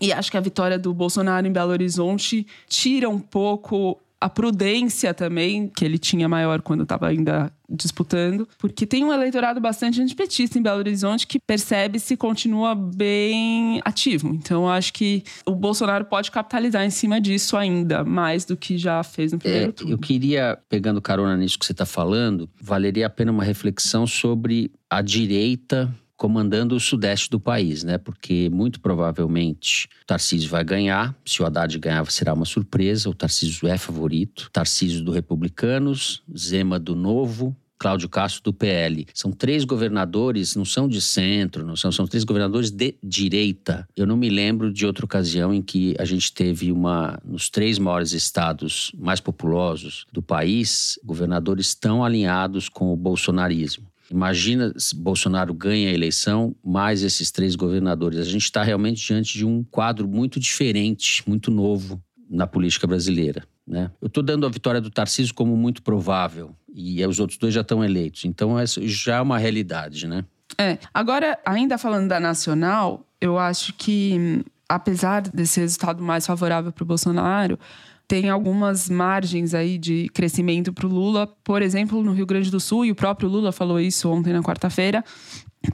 E 0.01 0.11
acho 0.11 0.31
que 0.31 0.37
a 0.37 0.41
vitória 0.41 0.79
do 0.79 0.93
Bolsonaro 0.93 1.45
em 1.45 1.51
Belo 1.51 1.71
Horizonte 1.71 2.47
tira 2.67 3.07
um 3.07 3.19
pouco 3.19 4.01
a 4.21 4.29
prudência 4.29 5.15
também, 5.15 5.67
que 5.67 5.83
ele 5.83 5.97
tinha 5.97 6.29
maior 6.29 6.61
quando 6.61 6.83
estava 6.83 7.07
ainda 7.07 7.51
disputando, 7.67 8.47
porque 8.59 8.85
tem 8.85 9.03
um 9.03 9.11
eleitorado 9.11 9.59
bastante 9.59 9.99
antipetista 9.99 10.59
em 10.59 10.61
Belo 10.61 10.77
Horizonte 10.77 11.25
que 11.25 11.39
percebe 11.39 11.99
se 11.99 12.15
continua 12.15 12.75
bem 12.75 13.81
ativo. 13.83 14.27
Então, 14.27 14.69
acho 14.69 14.93
que 14.93 15.23
o 15.43 15.55
Bolsonaro 15.55 16.05
pode 16.05 16.29
capitalizar 16.29 16.85
em 16.85 16.91
cima 16.91 17.19
disso 17.19 17.57
ainda, 17.57 18.03
mais 18.03 18.45
do 18.45 18.55
que 18.55 18.77
já 18.77 19.01
fez 19.01 19.31
no 19.31 19.39
primeiro 19.39 19.69
é, 19.69 19.71
turno. 19.71 19.93
Eu 19.93 19.97
queria, 19.97 20.59
pegando 20.69 21.01
carona 21.01 21.35
nisso 21.35 21.57
que 21.57 21.65
você 21.65 21.71
está 21.71 21.85
falando, 21.85 22.47
valeria 22.61 23.07
a 23.07 23.09
pena 23.09 23.31
uma 23.31 23.43
reflexão 23.43 24.05
sobre 24.05 24.71
a 24.87 25.01
direita 25.01 25.91
comandando 26.21 26.75
o 26.75 26.79
sudeste 26.79 27.31
do 27.31 27.39
país, 27.39 27.83
né? 27.83 27.97
Porque 27.97 28.47
muito 28.51 28.79
provavelmente 28.79 29.89
o 30.03 30.05
Tarcísio 30.05 30.47
vai 30.51 30.63
ganhar. 30.63 31.15
Se 31.25 31.41
o 31.41 31.45
Haddad 31.47 31.79
ganhar, 31.79 32.05
será 32.11 32.31
uma 32.35 32.45
surpresa. 32.45 33.09
O 33.09 33.13
Tarcísio 33.15 33.67
é 33.67 33.75
favorito. 33.75 34.47
Tarcísio 34.53 35.03
do 35.03 35.11
Republicanos, 35.11 36.21
Zema 36.37 36.77
do 36.77 36.95
Novo, 36.95 37.57
Cláudio 37.79 38.07
Castro 38.07 38.43
do 38.43 38.53
PL. 38.53 39.07
São 39.15 39.31
três 39.31 39.65
governadores, 39.65 40.55
não 40.55 40.63
são 40.63 40.87
de 40.87 41.01
centro, 41.01 41.65
não 41.65 41.75
são, 41.75 41.91
são 41.91 42.05
três 42.05 42.23
governadores 42.23 42.69
de 42.69 42.93
direita. 43.01 43.87
Eu 43.97 44.05
não 44.05 44.15
me 44.15 44.29
lembro 44.29 44.71
de 44.71 44.85
outra 44.85 45.03
ocasião 45.03 45.51
em 45.51 45.63
que 45.63 45.95
a 45.97 46.05
gente 46.05 46.31
teve 46.31 46.71
uma, 46.71 47.19
nos 47.25 47.49
três 47.49 47.79
maiores 47.79 48.11
estados 48.11 48.91
mais 48.95 49.19
populosos 49.19 50.05
do 50.13 50.21
país, 50.21 50.99
governadores 51.03 51.73
tão 51.73 52.03
alinhados 52.03 52.69
com 52.69 52.93
o 52.93 52.95
bolsonarismo. 52.95 53.90
Imagina 54.11 54.73
se 54.77 54.93
Bolsonaro 54.93 55.53
ganha 55.53 55.89
a 55.89 55.93
eleição, 55.93 56.53
mais 56.63 57.01
esses 57.01 57.31
três 57.31 57.55
governadores. 57.55 58.19
A 58.19 58.23
gente 58.23 58.43
está 58.43 58.61
realmente 58.61 59.05
diante 59.05 59.37
de 59.37 59.45
um 59.45 59.63
quadro 59.63 60.07
muito 60.07 60.39
diferente, 60.39 61.23
muito 61.25 61.49
novo 61.49 62.01
na 62.29 62.45
política 62.45 62.85
brasileira. 62.85 63.43
Né? 63.65 63.89
Eu 64.01 64.07
estou 64.07 64.21
dando 64.21 64.45
a 64.45 64.49
vitória 64.49 64.81
do 64.81 64.89
Tarcísio 64.89 65.33
como 65.33 65.55
muito 65.55 65.81
provável 65.81 66.53
e 66.73 67.05
os 67.05 67.19
outros 67.19 67.37
dois 67.37 67.53
já 67.53 67.61
estão 67.61 67.83
eleitos. 67.83 68.25
Então, 68.25 68.61
isso 68.61 68.85
já 68.87 69.17
é 69.17 69.21
uma 69.21 69.37
realidade, 69.37 70.07
né? 70.07 70.25
É. 70.57 70.77
Agora, 70.93 71.39
ainda 71.45 71.77
falando 71.77 72.09
da 72.09 72.19
nacional, 72.19 73.05
eu 73.19 73.37
acho 73.37 73.73
que, 73.73 74.43
apesar 74.67 75.21
desse 75.21 75.59
resultado 75.59 76.03
mais 76.03 76.25
favorável 76.25 76.71
para 76.71 76.83
o 76.83 76.85
Bolsonaro, 76.85 77.57
tem 78.11 78.29
algumas 78.29 78.89
margens 78.89 79.53
aí 79.53 79.77
de 79.77 80.09
crescimento 80.09 80.73
para 80.73 80.85
o 80.85 80.89
Lula, 80.89 81.25
por 81.45 81.61
exemplo, 81.61 82.03
no 82.03 82.11
Rio 82.11 82.25
Grande 82.25 82.51
do 82.51 82.59
Sul, 82.59 82.83
e 82.83 82.91
o 82.91 82.95
próprio 82.95 83.29
Lula 83.29 83.53
falou 83.53 83.79
isso 83.79 84.09
ontem 84.09 84.33
na 84.33 84.43
quarta-feira, 84.43 85.01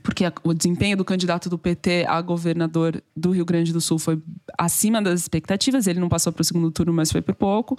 porque 0.04 0.23
o 0.43 0.54
desempenho 0.54 0.95
do 0.95 1.04
candidato 1.04 1.50
do 1.50 1.58
PT 1.58 2.06
a 2.08 2.21
governador 2.21 3.02
do 3.15 3.32
Rio 3.32 3.43
Grande 3.43 3.73
do 3.73 3.82
Sul 3.82 3.97
foi 3.97 4.21
acima 4.56 5.02
das 5.02 5.19
expectativas. 5.19 5.88
Ele 5.88 6.00
não 6.00 6.08
passou 6.08 6.32
para 6.32 6.41
o 6.43 6.45
segundo 6.45 6.69
turno, 6.69 6.93
mas 6.93 7.12
foi 7.12 7.23
por 7.23 7.34
pouco. 7.34 7.76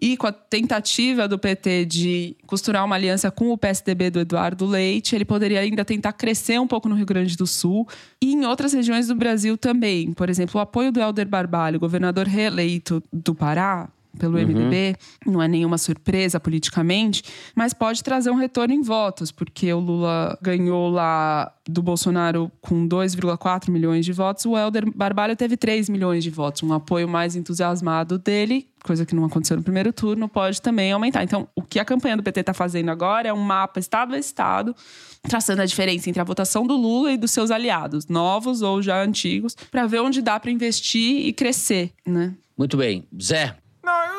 E 0.00 0.16
com 0.16 0.26
a 0.26 0.32
tentativa 0.32 1.28
do 1.28 1.38
PT 1.38 1.84
de 1.84 2.36
costurar 2.46 2.86
uma 2.86 2.94
aliança 2.94 3.30
com 3.30 3.50
o 3.50 3.58
PSDB 3.58 4.08
do 4.08 4.20
Eduardo 4.20 4.64
Leite, 4.64 5.14
ele 5.14 5.26
poderia 5.26 5.60
ainda 5.60 5.84
tentar 5.84 6.14
crescer 6.14 6.58
um 6.58 6.66
pouco 6.66 6.88
no 6.88 6.94
Rio 6.94 7.04
Grande 7.04 7.36
do 7.36 7.46
Sul 7.46 7.86
e 8.22 8.32
em 8.32 8.46
outras 8.46 8.72
regiões 8.72 9.08
do 9.08 9.14
Brasil 9.14 9.58
também. 9.58 10.14
Por 10.14 10.30
exemplo, 10.30 10.58
o 10.58 10.62
apoio 10.62 10.90
do 10.90 10.98
Helder 10.98 11.28
Barbalho, 11.28 11.78
governador 11.78 12.26
reeleito 12.26 13.02
do 13.12 13.34
Pará, 13.34 13.90
pelo 14.18 14.36
Uhum. 14.36 14.42
MDB, 14.42 14.96
não 15.26 15.40
é 15.42 15.48
nenhuma 15.48 15.78
surpresa 15.78 16.38
politicamente, 16.40 17.22
mas 17.54 17.72
pode 17.72 18.02
trazer 18.02 18.30
um 18.30 18.36
retorno 18.36 18.74
em 18.74 18.82
votos, 18.82 19.30
porque 19.32 19.72
o 19.72 19.78
Lula 19.78 20.38
ganhou 20.42 20.90
lá 20.90 21.52
do 21.66 21.82
Bolsonaro 21.82 22.50
com 22.60 22.86
2,4 22.88 23.70
milhões 23.70 24.04
de 24.04 24.12
votos, 24.12 24.44
o 24.46 24.56
Helder 24.56 24.90
Barbalho 24.94 25.36
teve 25.36 25.56
3 25.56 25.88
milhões 25.88 26.24
de 26.24 26.30
votos, 26.30 26.62
um 26.62 26.72
apoio 26.72 27.08
mais 27.08 27.36
entusiasmado 27.36 28.18
dele, 28.18 28.68
coisa 28.84 29.04
que 29.04 29.14
não 29.14 29.24
aconteceu 29.24 29.56
no 29.56 29.62
primeiro 29.62 29.92
turno, 29.92 30.28
pode 30.28 30.62
também 30.62 30.92
aumentar. 30.92 31.22
Então, 31.22 31.48
o 31.54 31.62
que 31.62 31.78
a 31.78 31.84
campanha 31.84 32.16
do 32.16 32.22
PT 32.22 32.40
está 32.40 32.54
fazendo 32.54 32.90
agora 32.90 33.28
é 33.28 33.32
um 33.32 33.40
mapa 33.40 33.78
estado 33.78 34.14
a 34.14 34.18
estado, 34.18 34.74
traçando 35.22 35.60
a 35.60 35.66
diferença 35.66 36.08
entre 36.08 36.20
a 36.20 36.24
votação 36.24 36.66
do 36.66 36.74
Lula 36.76 37.12
e 37.12 37.16
dos 37.16 37.30
seus 37.30 37.50
aliados, 37.50 38.06
novos 38.06 38.62
ou 38.62 38.80
já 38.80 39.02
antigos, 39.02 39.54
para 39.70 39.86
ver 39.86 40.00
onde 40.00 40.22
dá 40.22 40.38
para 40.40 40.50
investir 40.50 41.26
e 41.26 41.32
crescer, 41.32 41.92
né? 42.06 42.34
Muito 42.56 42.76
bem. 42.76 43.04
Zé, 43.20 43.56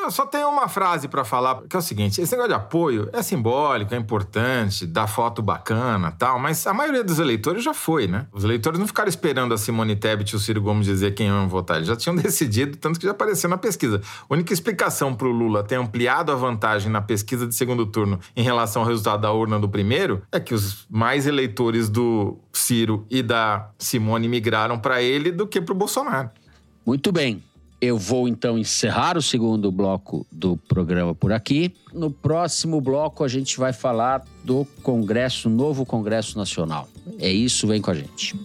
eu 0.04 0.10
só 0.10 0.26
tenho 0.26 0.48
uma 0.48 0.68
frase 0.68 1.08
pra 1.08 1.24
falar, 1.24 1.62
que 1.62 1.76
é 1.76 1.78
o 1.78 1.82
seguinte: 1.82 2.20
esse 2.20 2.32
negócio 2.32 2.50
de 2.50 2.54
apoio 2.54 3.08
é 3.12 3.22
simbólico, 3.22 3.94
é 3.94 3.98
importante, 3.98 4.86
dá 4.86 5.06
foto 5.06 5.42
bacana 5.42 6.10
tal, 6.12 6.38
mas 6.38 6.66
a 6.66 6.72
maioria 6.72 7.04
dos 7.04 7.18
eleitores 7.18 7.62
já 7.62 7.74
foi, 7.74 8.06
né? 8.06 8.26
Os 8.32 8.44
eleitores 8.44 8.78
não 8.78 8.86
ficaram 8.86 9.08
esperando 9.08 9.54
a 9.54 9.58
Simone 9.58 9.96
Tebet 9.96 10.32
e 10.32 10.36
o 10.36 10.38
Ciro 10.38 10.60
Gomes 10.60 10.86
dizer 10.86 11.14
quem 11.14 11.26
iam 11.26 11.48
votar, 11.48 11.76
eles 11.76 11.88
já 11.88 11.96
tinham 11.96 12.14
decidido, 12.16 12.76
tanto 12.76 12.98
que 12.98 13.06
já 13.06 13.12
apareceu 13.12 13.48
na 13.48 13.58
pesquisa. 13.58 14.00
A 14.28 14.34
única 14.34 14.52
explicação 14.52 15.14
pro 15.14 15.30
Lula 15.30 15.62
ter 15.62 15.76
ampliado 15.76 16.32
a 16.32 16.34
vantagem 16.34 16.90
na 16.90 17.00
pesquisa 17.00 17.46
de 17.46 17.54
segundo 17.54 17.86
turno 17.86 18.18
em 18.36 18.42
relação 18.42 18.82
ao 18.82 18.88
resultado 18.88 19.20
da 19.22 19.32
urna 19.32 19.58
do 19.58 19.68
primeiro 19.68 20.22
é 20.32 20.40
que 20.40 20.54
os 20.54 20.86
mais 20.88 21.26
eleitores 21.26 21.88
do 21.88 22.38
Ciro 22.52 23.06
e 23.10 23.22
da 23.22 23.70
Simone 23.78 24.28
migraram 24.28 24.78
pra 24.78 25.02
ele 25.02 25.30
do 25.30 25.46
que 25.46 25.60
pro 25.60 25.74
Bolsonaro. 25.74 26.30
Muito 26.86 27.12
bem. 27.12 27.42
Eu 27.80 27.96
vou 27.96 28.28
então 28.28 28.58
encerrar 28.58 29.16
o 29.16 29.22
segundo 29.22 29.72
bloco 29.72 30.26
do 30.30 30.56
programa 30.56 31.14
por 31.14 31.32
aqui. 31.32 31.74
No 31.94 32.10
próximo 32.10 32.80
bloco 32.80 33.24
a 33.24 33.28
gente 33.28 33.56
vai 33.58 33.72
falar 33.72 34.22
do 34.44 34.66
Congresso, 34.82 35.48
novo 35.48 35.86
Congresso 35.86 36.36
Nacional. 36.36 36.88
É 37.18 37.30
isso, 37.30 37.66
vem 37.66 37.80
com 37.80 37.90
a 37.90 37.94
gente. 37.94 38.36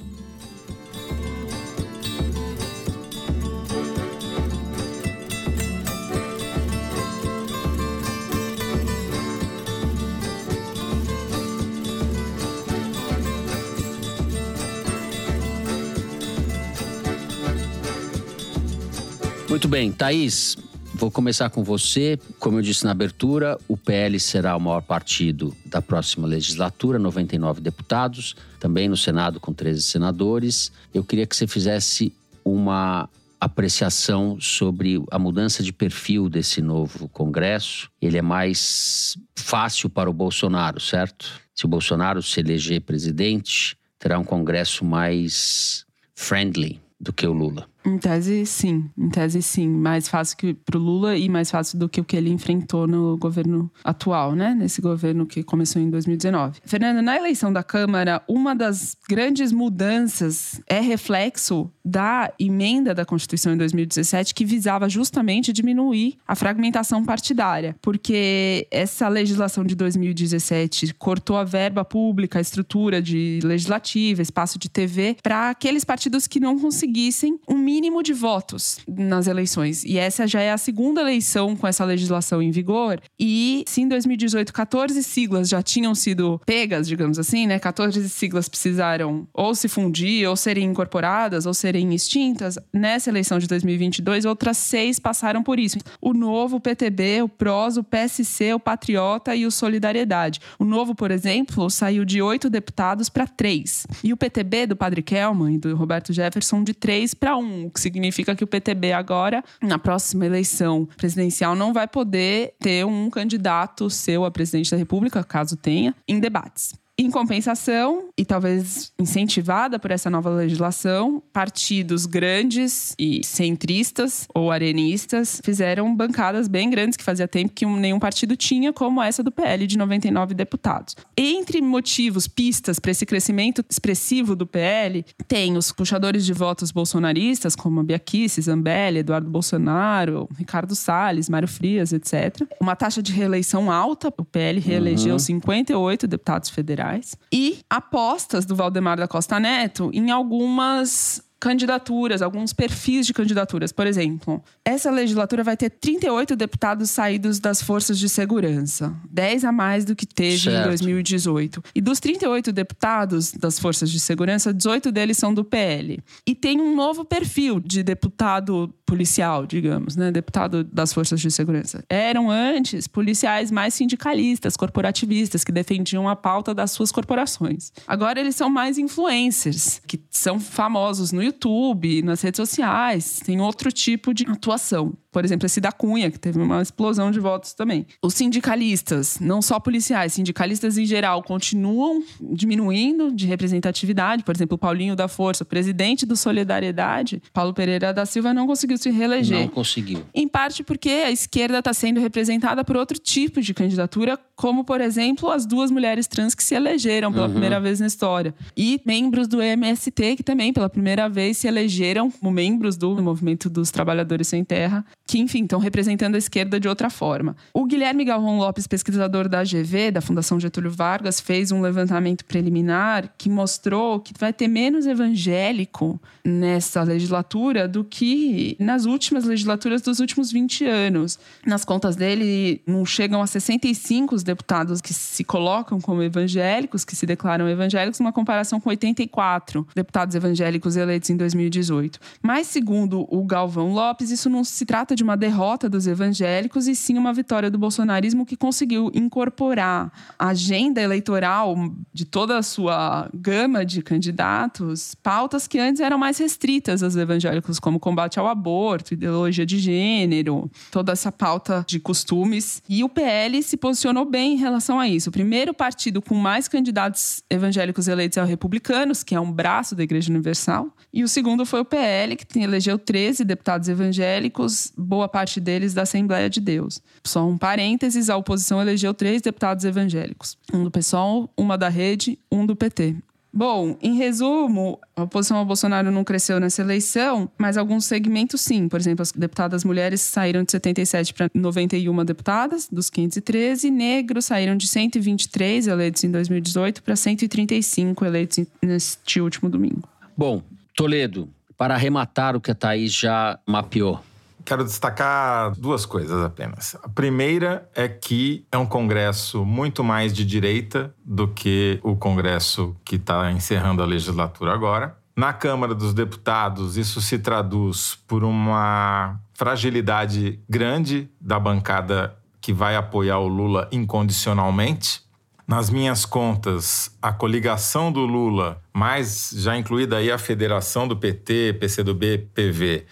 Muito 19.56 19.70
bem, 19.70 19.90
Thaís, 19.90 20.58
vou 20.94 21.10
começar 21.10 21.50
com 21.50 21.64
você. 21.64 22.20
Como 22.40 22.58
eu 22.58 22.62
disse 22.62 22.84
na 22.84 22.92
abertura, 22.92 23.58
o 23.70 23.78
PL 23.78 24.20
será 24.20 24.54
o 24.58 24.60
maior 24.60 24.82
partido 24.82 25.56
da 25.66 25.82
próxima 25.82 26.28
legislatura, 26.28 27.00
99 27.00 27.62
deputados, 27.62 28.36
também 28.60 28.90
no 28.90 28.98
Senado 28.98 29.40
com 29.40 29.54
13 29.54 29.82
senadores. 29.82 30.74
Eu 30.94 31.06
queria 31.06 31.26
que 31.26 31.34
você 31.34 31.48
fizesse 31.48 32.14
uma 32.44 33.08
apreciação 33.40 34.38
sobre 34.42 35.02
a 35.10 35.18
mudança 35.18 35.64
de 35.64 35.72
perfil 35.72 36.28
desse 36.28 36.62
novo 36.62 37.08
Congresso. 37.08 37.90
Ele 38.02 38.18
é 38.18 38.22
mais 38.22 39.18
fácil 39.38 39.90
para 39.90 40.10
o 40.10 40.14
Bolsonaro, 40.14 40.82
certo? 40.82 41.32
Se 41.56 41.64
o 41.64 41.70
Bolsonaro 41.70 42.22
se 42.22 42.42
eleger 42.42 42.82
presidente, 42.82 43.78
terá 43.98 44.20
um 44.20 44.26
Congresso 44.26 44.84
mais 44.84 45.86
friendly 46.14 46.82
do 47.00 47.14
que 47.14 47.26
o 47.26 47.32
Lula. 47.32 47.74
Em 47.86 47.98
tese, 47.98 48.46
sim. 48.46 48.90
Em 48.98 49.10
tese, 49.10 49.42
sim. 49.42 49.68
Mais 49.68 50.08
fácil 50.08 50.36
que 50.38 50.54
pro 50.54 50.80
Lula 50.80 51.16
e 51.16 51.30
mais 51.30 51.52
fácil 51.52 51.78
do 51.78 51.88
que 51.88 52.02
o 52.02 52.04
que 52.04 52.16
ele 52.16 52.32
enfrentou 52.32 52.88
no 52.88 53.18
governo 53.18 53.72
atual, 53.84 54.34
né? 54.34 54.56
Nesse 54.56 54.82
governo 54.82 55.26
que 55.26 55.44
começou 55.44 55.82
em 55.82 55.90
2019. 55.90 56.62
Fernanda, 56.66 57.02
na 57.02 57.16
eleição 57.16 57.54
da 57.54 57.64
Câmara, 57.64 58.24
uma 58.28 58.56
das 58.56 58.98
grandes 59.08 59.52
mudanças 59.52 60.60
é 60.68 60.80
reflexo 60.80 61.72
da 61.84 62.34
emenda 62.40 62.96
da 62.96 63.06
Constituição 63.06 63.54
em 63.54 63.58
2017 63.58 64.34
que 64.34 64.44
visava 64.44 64.90
justamente 64.90 65.54
diminuir 65.54 66.18
a 66.28 66.36
fragmentação 66.36 67.06
partidária. 67.06 67.76
Porque 67.82 68.68
essa 68.72 69.08
legislação 69.08 69.64
de 69.64 69.76
2017 69.76 70.96
cortou 70.96 71.38
a 71.38 71.44
verba 71.44 71.86
pública, 71.86 72.40
a 72.40 72.42
estrutura 72.42 73.02
de 73.02 73.40
legislativa, 73.44 74.22
espaço 74.22 74.58
de 74.58 74.70
TV, 74.70 75.18
para 75.22 75.52
aqueles 75.52 75.84
partidos 75.84 76.26
que 76.26 76.40
não 76.40 76.58
conseguissem 76.58 77.40
um 77.48 77.58
mínimo 77.76 78.02
de 78.02 78.14
votos 78.14 78.80
nas 78.88 79.28
eleições. 79.28 79.84
E 79.84 79.98
essa 79.98 80.26
já 80.26 80.40
é 80.40 80.50
a 80.50 80.58
segunda 80.58 81.02
eleição 81.02 81.58
com 81.58 81.68
essa 81.68 81.84
legislação 81.84 82.42
em 82.42 82.50
vigor. 82.50 83.02
E 83.20 83.66
se 83.68 83.82
em 83.82 83.88
2018 83.90 84.54
14 84.54 85.04
siglas 85.04 85.50
já 85.50 85.62
tinham 85.62 85.94
sido 85.94 86.40
pegas, 86.46 86.88
digamos 86.88 87.20
assim, 87.20 87.46
né? 87.46 87.60
14 87.60 88.08
siglas 88.08 88.48
precisaram 88.48 89.28
ou 89.34 89.54
se 89.54 89.68
fundir, 89.68 90.26
ou 90.26 90.38
serem 90.38 90.70
incorporadas, 90.70 91.46
ou 91.46 91.54
serem 91.54 91.94
extintas. 91.94 92.58
Nessa 92.72 93.10
eleição 93.10 93.40
de 93.40 93.48
2022, 93.48 94.24
outras 94.24 94.56
seis 94.56 94.98
passaram 94.98 95.44
por 95.44 95.60
isso. 95.60 95.78
O 96.00 96.14
Novo, 96.14 96.56
o 96.56 96.62
PTB, 96.62 97.24
o 97.24 97.28
PROS, 97.28 97.76
o 97.76 97.84
PSC, 97.84 98.54
o 98.54 98.60
Patriota 98.60 99.36
e 99.36 99.46
o 99.46 99.52
Solidariedade. 99.52 100.40
O 100.58 100.64
Novo, 100.64 100.96
por 100.96 101.12
exemplo, 101.12 101.70
saiu 101.70 102.06
de 102.06 102.22
oito 102.22 102.50
deputados 102.50 103.10
para 103.10 103.28
três. 103.28 103.86
E 104.02 104.14
o 104.14 104.18
PTB 104.18 104.68
do 104.68 104.78
Padre 104.78 105.02
Kelman 105.02 105.56
e 105.56 105.58
do 105.58 105.76
Roberto 105.76 106.14
Jefferson 106.14 106.64
de 106.64 106.74
três 106.74 107.14
para 107.14 107.36
um 107.36 107.65
o 107.66 107.72
que 107.72 107.80
significa 107.80 108.36
que 108.36 108.44
o 108.44 108.48
PTB 108.48 108.94
agora, 108.94 109.44
na 109.62 109.78
próxima 109.78 110.26
eleição 110.26 110.88
presidencial, 110.98 111.56
não 111.56 111.74
vai 111.74 111.88
poder 111.88 112.56
ter 112.60 112.86
um 112.86 113.10
candidato 113.10 113.90
seu 113.90 114.26
a 114.26 114.32
presidente 114.32 114.72
da 114.72 114.78
República, 114.78 115.24
caso 115.24 115.56
tenha, 115.56 115.96
em 116.08 116.20
debates. 116.20 116.74
Em 116.98 117.12
compensação, 117.12 118.10
e 118.18 118.24
talvez 118.24 118.92
incentivada 118.98 119.78
por 119.78 119.92
essa 119.92 120.10
nova 120.10 120.30
legislação, 120.30 121.22
partidos 121.34 122.06
grandes 122.06 122.96
e 122.98 123.22
centristas 123.24 124.26
ou 124.34 124.50
arenistas 124.50 125.42
fizeram 125.44 125.94
bancadas 125.94 126.48
bem 126.48 126.70
grandes 126.70 126.96
que 126.96 127.04
fazia 127.04 127.28
tempo 127.28 127.54
que 127.54 127.66
nenhum 127.66 128.00
partido 128.00 128.38
tinha, 128.38 128.72
como 128.72 129.02
essa 129.02 129.22
do 129.22 129.30
PL 129.32 129.68
de 129.68 129.78
99 129.78 130.34
deputados. 130.34 130.96
Entre 131.18 131.62
motivos, 131.62 132.28
pistas 132.30 132.80
para 132.80 132.92
esse 132.92 133.06
crescimento 133.06 133.64
expressivo 133.70 134.34
do 134.34 134.48
PL, 134.48 135.06
tem 135.28 135.58
os 135.58 135.74
puxadores 135.74 136.26
de 136.26 136.32
votos 136.32 136.72
bolsonaristas, 136.72 137.58
como 137.58 137.82
a 137.82 137.84
Bia 137.84 138.00
Kicis, 138.00 138.46
Zambelli, 138.46 139.00
Eduardo 139.00 139.30
Bolsonaro, 139.30 140.30
Ricardo 140.38 140.74
Salles, 140.76 141.28
Mário 141.28 141.48
Frias, 141.48 141.92
etc. 141.92 142.48
Uma 142.62 142.76
taxa 142.76 143.02
de 143.02 143.12
reeleição 143.12 143.70
alta, 143.70 144.14
o 144.18 144.24
PL 144.24 144.62
reelegeu 144.62 145.14
Uhum. 145.14 145.20
58 145.20 146.08
deputados 146.08 146.50
federais. 146.50 146.85
E 147.32 147.60
apostas 147.70 148.46
do 148.46 148.56
Valdemar 148.56 148.98
da 148.98 149.08
Costa 149.08 149.40
Neto 149.40 149.90
em 149.94 150.12
algumas 150.12 151.24
candidaturas, 151.40 152.24
alguns 152.24 152.54
perfis 152.54 153.06
de 153.06 153.14
candidaturas. 153.14 153.72
Por 153.72 153.86
exemplo, 153.86 154.44
essa 154.64 154.90
legislatura 154.90 155.44
vai 155.44 155.56
ter 155.56 155.70
38 155.70 156.36
deputados 156.36 156.90
saídos 156.90 157.40
das 157.40 157.62
forças 157.62 158.00
de 158.00 158.10
segurança, 158.10 158.96
10 159.12 159.46
a 159.46 159.52
mais 159.52 159.86
do 159.86 159.96
que 159.96 160.08
teve 160.08 160.40
Certo. 160.40 160.66
em 160.66 160.70
2018. 160.70 161.64
E 161.76 161.82
dos 161.82 162.00
38 162.00 162.52
deputados 162.52 163.32
das 163.32 163.60
forças 163.60 163.92
de 163.92 164.00
segurança, 164.00 164.52
18 164.52 164.92
deles 164.92 165.18
são 165.18 165.34
do 165.34 165.44
PL. 165.44 166.00
E 166.26 166.34
tem 166.34 166.60
um 166.60 166.76
novo 166.76 167.06
perfil 167.06 167.60
de 167.60 167.84
deputado 167.84 168.74
policial, 168.86 169.46
digamos, 169.46 169.96
né? 169.96 170.12
Deputado 170.12 170.64
das 170.64 170.94
forças 170.94 171.20
de 171.20 171.32
segurança. 171.32 171.84
Eram 171.90 172.30
antes 172.30 172.88
policiais 172.88 173.52
mais 173.52 173.74
sindicalistas, 173.74 174.56
corporativistas, 174.56 175.44
que 175.44 175.52
defendiam 175.52 176.08
a 176.08 176.16
pauta 176.16 176.54
das 176.54 176.72
suas 176.72 176.92
corporações. 176.92 177.72
Agora 177.88 178.20
eles 178.20 178.36
são 178.36 178.50
mais 178.50 178.78
influencers, 178.78 179.82
que 179.88 180.00
são 180.10 180.40
famosos 180.40 181.12
no 181.12 181.24
YouTube, 181.24 182.02
nas 182.02 182.22
redes 182.22 182.38
sociais, 182.38 183.22
tem 183.26 183.42
outro 183.42 183.72
tipo 183.72 184.14
de 184.14 184.26
atuação. 184.30 184.94
Por 185.16 185.24
exemplo, 185.24 185.46
esse 185.46 185.62
da 185.62 185.72
Cunha, 185.72 186.12
que 186.12 186.20
teve 186.20 186.38
uma 186.38 186.62
explosão 186.62 187.10
de 187.10 187.22
votos 187.22 187.54
também. 187.54 187.88
Os 188.04 188.16
sindicalistas, 188.16 189.18
não 189.22 189.42
só 189.42 189.62
policiais, 189.62 190.12
sindicalistas 190.12 190.78
em 190.78 190.86
geral, 190.86 191.24
continuam 191.24 192.04
diminuindo 192.34 193.14
de 193.14 193.26
representatividade. 193.26 194.26
Por 194.26 194.36
exemplo, 194.36 194.56
o 194.56 194.58
Paulinho 194.58 194.94
da 194.94 195.08
Força, 195.08 195.46
presidente 195.46 196.06
do 196.06 196.18
Solidariedade, 196.18 197.24
Paulo 197.32 197.54
Pereira 197.54 197.94
da 197.94 198.06
Silva, 198.06 198.34
não 198.34 198.46
conseguiu 198.46 198.75
se 198.78 198.90
reeleger. 198.90 199.42
Não 199.42 199.48
conseguiu. 199.48 200.04
Em 200.14 200.28
parte 200.28 200.64
porque 200.64 200.90
a 200.90 201.12
esquerda 201.12 201.60
está 201.60 201.74
sendo 201.74 202.00
representada 202.00 202.64
por 202.64 202.76
outro 202.76 202.98
tipo 202.98 203.42
de 203.42 203.54
candidatura, 203.54 204.20
como, 204.36 204.64
por 204.64 204.82
exemplo, 204.82 205.30
as 205.30 205.46
duas 205.46 205.72
mulheres 205.72 206.08
trans 206.08 206.36
que 206.36 206.44
se 206.44 206.56
elegeram 206.56 207.12
pela 207.12 207.30
primeira 207.30 207.60
vez 207.60 207.80
na 207.80 207.88
história. 207.88 208.34
E 208.56 208.82
membros 208.86 209.28
do 209.28 209.42
MST, 209.42 210.18
que 210.18 210.24
também, 210.24 210.52
pela 210.52 210.70
primeira 210.70 211.08
vez, 211.08 211.38
se 211.38 211.48
elegeram 211.48 212.12
como 212.12 212.32
membros 212.32 212.76
do 212.76 213.02
Movimento 213.02 213.50
dos 213.50 213.72
Trabalhadores 213.72 214.28
Sem 214.28 214.44
Terra, 214.44 214.86
que, 215.08 215.20
enfim, 215.20 215.44
estão 215.44 215.60
representando 215.60 216.16
a 216.16 216.18
esquerda 216.18 216.60
de 216.60 216.68
outra 216.68 216.90
forma. 216.90 217.36
O 217.54 217.66
Guilherme 217.66 218.04
Galvão 218.04 218.38
Lopes, 218.38 218.68
pesquisador 218.68 219.30
da 219.30 219.40
AGV, 219.40 219.92
da 219.92 220.02
Fundação 220.02 220.40
Getúlio 220.40 220.72
Vargas, 220.72 221.20
fez 221.20 221.52
um 221.52 221.62
levantamento 221.62 222.26
preliminar 222.26 223.14
que 223.18 223.30
mostrou 223.30 224.00
que 224.00 224.14
vai 224.20 224.34
ter 224.34 224.48
menos 224.48 224.86
evangélico 224.86 226.02
nessa 226.24 226.84
legislatura 226.84 227.68
do 227.68 227.84
que 227.84 228.56
nas 228.66 228.86
últimas 228.86 229.24
legislaturas 229.24 229.82
dos 229.82 230.00
últimos 230.00 230.32
20 230.32 230.66
anos. 230.66 231.20
Nas 231.46 231.64
contas 231.64 231.96
dele, 231.96 232.62
não 232.66 232.86
chegam 232.86 233.22
a 233.22 233.28
65 233.28 234.16
os 234.16 234.24
deputados 234.24 234.82
que 234.82 234.94
se 234.94 235.24
colocam 235.24 235.80
como 235.80 236.02
evangélicos, 236.02 236.84
que 236.84 236.96
se 236.96 237.06
declaram 237.06 237.48
evangélicos, 237.48 238.00
numa 238.00 238.12
comparação 238.12 238.60
com 238.60 238.70
84 238.70 239.68
deputados 239.76 240.16
evangélicos 240.16 240.76
eleitos 240.76 241.10
em 241.10 241.18
2018. 241.18 242.00
Mas, 242.22 242.48
segundo 242.48 243.06
o 243.10 243.24
Galvão 243.24 243.72
Lopes, 243.72 244.10
isso 244.10 244.30
não 244.30 244.44
se 244.44 244.66
trata 244.66 244.96
de 244.96 245.04
uma 245.04 245.16
derrota 245.16 245.70
dos 245.70 245.86
evangélicos, 245.86 246.68
e 246.68 246.76
sim 246.76 246.98
uma 246.98 247.14
vitória 247.14 247.52
do 247.52 247.58
bolsonarismo 247.58 248.26
que 248.26 248.36
conseguiu 248.36 248.92
incorporar 248.94 249.92
a 250.18 250.30
agenda 250.30 250.82
eleitoral 250.82 251.56
de 251.94 252.06
toda 252.06 252.38
a 252.38 252.44
sua 252.44 253.10
gama 253.14 253.64
de 253.64 253.82
candidatos, 253.82 254.96
pautas 254.96 255.48
que 255.48 255.60
antes 255.60 255.80
eram 255.80 255.98
mais 255.98 256.18
restritas 256.18 256.82
aos 256.82 256.96
evangélicos, 256.96 257.60
como 257.60 257.80
combate 257.80 258.20
ao 258.20 258.28
aborto, 258.28 258.55
ideologia 258.94 259.46
de 259.46 259.58
gênero, 259.60 260.50
toda 260.72 260.92
essa 260.92 261.12
pauta 261.12 261.64
de 261.68 261.80
costumes. 261.80 262.62
E 262.68 262.84
o 262.84 262.90
PL 262.90 263.42
se 263.44 263.58
posicionou 263.58 264.06
bem 264.06 264.34
em 264.34 264.38
relação 264.38 264.80
a 264.80 264.88
isso. 264.88 265.10
O 265.10 265.12
primeiro 265.14 265.54
partido 265.54 266.02
com 266.02 266.16
mais 266.16 266.48
candidatos 266.48 267.24
evangélicos 267.30 267.88
eleitos 267.88 268.18
é 268.18 268.24
o 268.24 268.26
Republicanos, 268.26 269.04
que 269.04 269.16
é 269.16 269.20
um 269.20 269.32
braço 269.32 269.76
da 269.76 269.84
Igreja 269.84 270.12
Universal. 270.12 270.68
E 270.94 271.04
o 271.04 271.08
segundo 271.08 271.46
foi 271.46 271.60
o 271.62 271.66
PL, 271.66 272.16
que 272.16 272.40
elegeu 272.40 272.78
13 272.78 273.24
deputados 273.24 273.68
evangélicos, 273.68 274.72
boa 274.78 275.08
parte 275.08 275.40
deles 275.40 275.74
da 275.74 275.82
Assembleia 275.82 276.30
de 276.30 276.40
Deus. 276.40 276.82
Só 277.04 277.28
um 277.28 277.38
parênteses, 277.38 278.10
a 278.10 278.18
oposição 278.18 278.62
elegeu 278.62 278.94
três 278.94 279.22
deputados 279.22 279.66
evangélicos. 279.66 280.38
Um 280.54 280.64
do 280.64 280.72
PSOL, 280.72 281.30
uma 281.38 281.58
da 281.58 281.70
Rede, 281.70 282.18
um 282.32 282.46
do 282.46 282.56
PT. 282.56 282.96
Bom, 283.38 283.78
em 283.82 283.98
resumo, 283.98 284.80
a 284.96 285.04
oposição 285.04 285.36
ao 285.36 285.46
Bolsonaro 285.46 285.92
não 285.92 286.06
cresceu 286.06 286.40
nessa 286.40 286.62
eleição, 286.62 287.30
mas 287.38 287.58
alguns 287.58 287.84
segmentos 287.84 288.40
sim. 288.40 288.70
Por 288.70 288.80
exemplo, 288.80 289.04
as 289.04 289.12
deputadas 289.12 289.66
mulheres 289.66 290.00
saíram 290.00 290.42
de 290.42 290.54
77 290.54 291.14
para 291.14 291.30
91 291.34 292.06
deputadas, 292.06 292.70
dos 292.72 292.90
513. 292.90 293.70
Negros 293.70 294.24
saíram 294.24 294.56
de 294.56 294.66
123 294.66 295.68
eleitos 295.68 296.02
em 296.06 296.12
2018 296.12 296.82
para 296.82 296.96
135 296.96 298.06
eleitos 298.06 298.40
neste 298.62 299.20
último 299.20 299.50
domingo. 299.50 299.84
Bom, 300.16 300.42
Toledo, 300.74 301.28
para 301.58 301.74
arrematar 301.74 302.38
o 302.38 302.42
que 302.42 302.52
a 302.52 302.56
Thaís 302.56 302.94
já 302.94 303.38
mapeou. 303.46 304.00
Quero 304.46 304.64
destacar 304.64 305.52
duas 305.56 305.88
coisas 305.88 306.24
apenas. 306.24 306.76
A 306.84 306.88
primeira 306.88 307.68
é 307.74 307.88
que 307.88 308.46
é 308.52 308.58
um 308.58 308.66
congresso 308.66 309.44
muito 309.44 309.84
mais 309.84 310.14
de 310.14 310.24
direita 310.24 310.94
do 311.04 311.28
que 311.28 311.80
o 311.82 311.96
congresso 311.96 312.76
que 312.86 312.98
está 312.98 313.32
encerrando 313.32 313.82
a 313.82 313.86
legislatura 313.86 314.54
agora. 314.54 314.96
Na 315.18 315.34
Câmara 315.34 315.74
dos 315.74 315.94
Deputados, 315.94 316.78
isso 316.78 317.02
se 317.02 317.18
traduz 317.18 317.98
por 318.06 318.24
uma 318.24 319.20
fragilidade 319.34 320.40
grande 320.48 321.10
da 321.20 321.40
bancada 321.40 322.16
que 322.40 322.54
vai 322.54 322.76
apoiar 322.76 323.18
o 323.18 323.28
Lula 323.28 323.68
incondicionalmente. 323.72 325.02
Nas 325.48 325.70
minhas 325.70 326.06
contas, 326.06 326.96
a 327.02 327.12
coligação 327.12 327.92
do 327.92 328.02
Lula, 328.02 328.62
mais 328.74 329.32
já 329.36 329.58
incluída 329.58 329.98
aí 329.98 330.12
a 330.12 330.18
federação 330.18 330.88
do 330.88 330.98
PT, 330.98 331.58
PCdoB, 331.60 332.30
PV, 332.34 332.86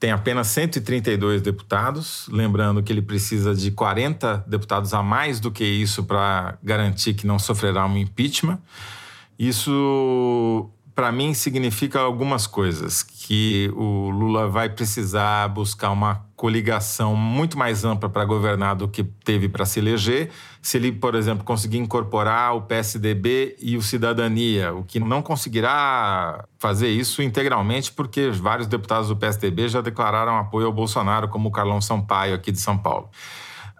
tem 0.00 0.12
apenas 0.12 0.46
132 0.46 1.42
deputados, 1.42 2.26
lembrando 2.32 2.82
que 2.82 2.90
ele 2.90 3.02
precisa 3.02 3.54
de 3.54 3.70
40 3.70 4.46
deputados 4.46 4.94
a 4.94 5.02
mais 5.02 5.38
do 5.38 5.50
que 5.50 5.62
isso 5.62 6.02
para 6.04 6.58
garantir 6.62 7.12
que 7.12 7.26
não 7.26 7.38
sofrerá 7.38 7.84
um 7.84 7.98
impeachment. 7.98 8.58
Isso, 9.38 10.70
para 10.94 11.12
mim, 11.12 11.34
significa 11.34 12.00
algumas 12.00 12.46
coisas: 12.46 13.02
que 13.02 13.70
o 13.76 14.08
Lula 14.08 14.48
vai 14.48 14.70
precisar 14.70 15.46
buscar 15.48 15.90
uma 15.90 16.26
coligação 16.40 17.14
muito 17.14 17.58
mais 17.58 17.84
ampla 17.84 18.08
para 18.08 18.24
governar 18.24 18.74
do 18.74 18.88
que 18.88 19.04
teve 19.04 19.46
para 19.46 19.66
se 19.66 19.78
eleger. 19.78 20.30
Se 20.62 20.78
ele, 20.78 20.90
por 20.90 21.14
exemplo, 21.14 21.44
conseguir 21.44 21.76
incorporar 21.76 22.56
o 22.56 22.62
PSDB 22.62 23.56
e 23.60 23.76
o 23.76 23.82
Cidadania, 23.82 24.72
o 24.72 24.82
que 24.82 24.98
não 24.98 25.20
conseguirá 25.20 26.46
fazer 26.58 26.88
isso 26.88 27.22
integralmente, 27.22 27.92
porque 27.92 28.30
vários 28.30 28.66
deputados 28.66 29.08
do 29.08 29.16
PSDB 29.16 29.68
já 29.68 29.82
declararam 29.82 30.38
apoio 30.38 30.64
ao 30.66 30.72
Bolsonaro, 30.72 31.28
como 31.28 31.50
o 31.50 31.52
Carlão 31.52 31.78
Sampaio, 31.78 32.34
aqui 32.34 32.50
de 32.50 32.58
São 32.58 32.78
Paulo. 32.78 33.10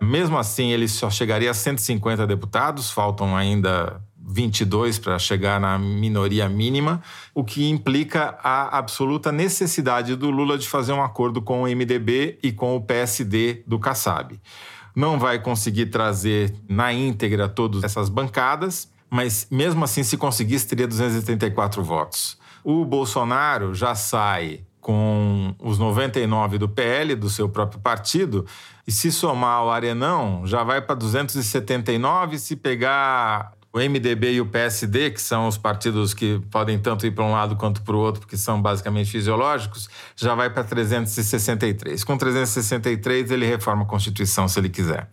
Mesmo 0.02 0.36
assim, 0.36 0.70
ele 0.70 0.86
só 0.86 1.08
chegaria 1.08 1.50
a 1.50 1.54
150 1.54 2.26
deputados, 2.26 2.90
faltam 2.90 3.34
ainda 3.34 4.02
22 4.30 4.98
para 4.98 5.18
chegar 5.18 5.60
na 5.60 5.78
minoria 5.78 6.48
mínima, 6.48 7.02
o 7.34 7.42
que 7.42 7.68
implica 7.68 8.38
a 8.42 8.78
absoluta 8.78 9.32
necessidade 9.32 10.14
do 10.14 10.30
Lula 10.30 10.56
de 10.56 10.68
fazer 10.68 10.92
um 10.92 11.02
acordo 11.02 11.42
com 11.42 11.62
o 11.62 11.66
MDB 11.66 12.38
e 12.42 12.52
com 12.52 12.76
o 12.76 12.80
PSD 12.80 13.62
do 13.66 13.78
Kassab. 13.78 14.40
Não 14.94 15.18
vai 15.18 15.38
conseguir 15.38 15.86
trazer 15.86 16.54
na 16.68 16.92
íntegra 16.92 17.48
todas 17.48 17.82
essas 17.82 18.08
bancadas, 18.08 18.90
mas 19.08 19.46
mesmo 19.50 19.84
assim, 19.84 20.02
se 20.02 20.16
conseguisse, 20.16 20.66
teria 20.66 20.86
284 20.86 21.82
votos. 21.82 22.38
O 22.62 22.84
Bolsonaro 22.84 23.74
já 23.74 23.94
sai 23.94 24.60
com 24.80 25.54
os 25.58 25.78
99 25.78 26.58
do 26.58 26.68
PL, 26.68 27.14
do 27.14 27.28
seu 27.28 27.48
próprio 27.48 27.80
partido, 27.80 28.46
e 28.86 28.92
se 28.92 29.12
somar 29.12 29.64
o 29.64 29.70
Arenão, 29.70 30.46
já 30.46 30.64
vai 30.64 30.80
para 30.80 30.94
279. 30.94 32.38
Se 32.38 32.56
pegar 32.56 33.52
o 33.72 33.78
MDB 33.78 34.32
e 34.32 34.40
o 34.40 34.46
PSD, 34.46 35.10
que 35.10 35.22
são 35.22 35.46
os 35.46 35.56
partidos 35.56 36.12
que 36.12 36.40
podem 36.50 36.78
tanto 36.78 37.06
ir 37.06 37.12
para 37.12 37.24
um 37.24 37.32
lado 37.32 37.54
quanto 37.56 37.82
para 37.82 37.94
o 37.94 37.98
outro, 37.98 38.20
porque 38.20 38.36
são 38.36 38.60
basicamente 38.60 39.10
fisiológicos, 39.10 39.88
já 40.16 40.34
vai 40.34 40.50
para 40.50 40.64
363. 40.64 42.02
Com 42.02 42.16
363, 42.16 43.30
ele 43.30 43.46
reforma 43.46 43.82
a 43.82 43.86
Constituição 43.86 44.48
se 44.48 44.58
ele 44.58 44.68
quiser. 44.68 45.08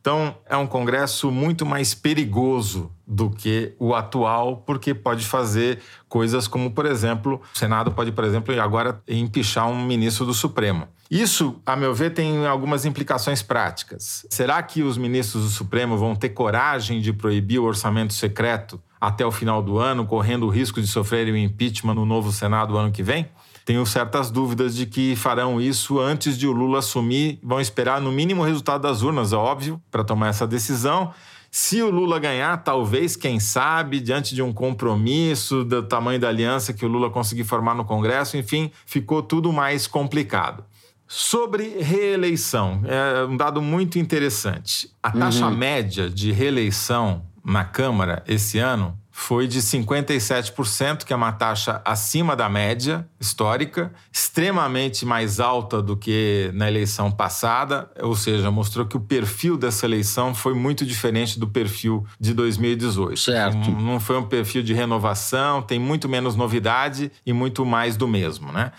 Então, 0.00 0.34
é 0.48 0.56
um 0.56 0.66
Congresso 0.66 1.30
muito 1.30 1.66
mais 1.66 1.92
perigoso 1.92 2.90
do 3.06 3.28
que 3.28 3.74
o 3.78 3.94
atual, 3.94 4.58
porque 4.58 4.94
pode 4.94 5.26
fazer 5.26 5.80
coisas 6.08 6.46
como, 6.46 6.70
por 6.70 6.86
exemplo, 6.86 7.42
o 7.54 7.58
Senado 7.58 7.92
pode, 7.92 8.12
por 8.12 8.24
exemplo, 8.24 8.58
agora 8.60 9.02
empichar 9.06 9.68
um 9.68 9.84
ministro 9.84 10.24
do 10.24 10.32
Supremo. 10.32 10.88
Isso, 11.10 11.56
a 11.64 11.74
meu 11.74 11.94
ver, 11.94 12.12
tem 12.12 12.46
algumas 12.46 12.84
implicações 12.84 13.42
práticas. 13.42 14.26
Será 14.28 14.62
que 14.62 14.82
os 14.82 14.98
ministros 14.98 15.44
do 15.44 15.50
Supremo 15.50 15.96
vão 15.96 16.14
ter 16.14 16.28
coragem 16.30 17.00
de 17.00 17.12
proibir 17.14 17.58
o 17.58 17.64
orçamento 17.64 18.12
secreto 18.12 18.80
até 19.00 19.24
o 19.24 19.30
final 19.30 19.62
do 19.62 19.78
ano, 19.78 20.04
correndo 20.04 20.46
o 20.46 20.50
risco 20.50 20.82
de 20.82 20.86
sofrerem 20.86 21.32
o 21.32 21.36
impeachment 21.36 21.94
no 21.94 22.04
novo 22.04 22.30
Senado 22.30 22.76
ano 22.76 22.92
que 22.92 23.02
vem? 23.02 23.26
Tenho 23.64 23.84
certas 23.86 24.30
dúvidas 24.30 24.74
de 24.74 24.86
que 24.86 25.14
farão 25.16 25.60
isso 25.60 25.98
antes 25.98 26.38
de 26.38 26.46
o 26.46 26.52
Lula 26.52 26.80
assumir. 26.80 27.38
Vão 27.42 27.60
esperar 27.60 28.00
no 28.00 28.10
mínimo 28.10 28.42
o 28.42 28.44
resultado 28.44 28.82
das 28.82 29.02
urnas, 29.02 29.32
óbvio, 29.32 29.80
para 29.90 30.04
tomar 30.04 30.28
essa 30.28 30.46
decisão. 30.46 31.12
Se 31.50 31.82
o 31.82 31.90
Lula 31.90 32.18
ganhar, 32.18 32.56
talvez, 32.58 33.16
quem 33.16 33.40
sabe, 33.40 34.00
diante 34.00 34.34
de 34.34 34.42
um 34.42 34.52
compromisso 34.52 35.64
do 35.64 35.82
tamanho 35.82 36.20
da 36.20 36.28
aliança 36.28 36.74
que 36.74 36.84
o 36.84 36.88
Lula 36.88 37.08
conseguir 37.08 37.44
formar 37.44 37.74
no 37.74 37.84
Congresso, 37.84 38.36
enfim, 38.36 38.70
ficou 38.84 39.22
tudo 39.22 39.50
mais 39.52 39.86
complicado. 39.86 40.64
Sobre 41.08 41.78
reeleição, 41.80 42.82
é 42.84 43.24
um 43.24 43.36
dado 43.36 43.62
muito 43.62 43.98
interessante. 43.98 44.90
A 45.02 45.10
taxa 45.10 45.46
uhum. 45.46 45.56
média 45.56 46.10
de 46.10 46.30
reeleição 46.32 47.22
na 47.42 47.64
Câmara 47.64 48.22
esse 48.28 48.58
ano 48.58 48.96
foi 49.18 49.48
de 49.48 49.58
57%, 49.58 51.04
que 51.04 51.12
é 51.12 51.16
uma 51.16 51.32
taxa 51.32 51.82
acima 51.84 52.36
da 52.36 52.48
média 52.48 53.04
histórica, 53.18 53.92
extremamente 54.12 55.04
mais 55.04 55.40
alta 55.40 55.82
do 55.82 55.96
que 55.96 56.52
na 56.54 56.68
eleição 56.68 57.10
passada, 57.10 57.90
ou 58.00 58.14
seja, 58.14 58.48
mostrou 58.48 58.86
que 58.86 58.96
o 58.96 59.00
perfil 59.00 59.58
dessa 59.58 59.86
eleição 59.86 60.32
foi 60.34 60.54
muito 60.54 60.86
diferente 60.86 61.36
do 61.38 61.48
perfil 61.48 62.06
de 62.20 62.32
2018. 62.32 63.18
Certo. 63.18 63.70
Não 63.72 63.98
foi 63.98 64.16
um 64.18 64.24
perfil 64.24 64.62
de 64.62 64.72
renovação, 64.72 65.62
tem 65.62 65.80
muito 65.80 66.08
menos 66.08 66.36
novidade 66.36 67.10
e 67.26 67.32
muito 67.32 67.66
mais 67.66 67.96
do 67.96 68.06
mesmo, 68.06 68.52
né? 68.52 68.70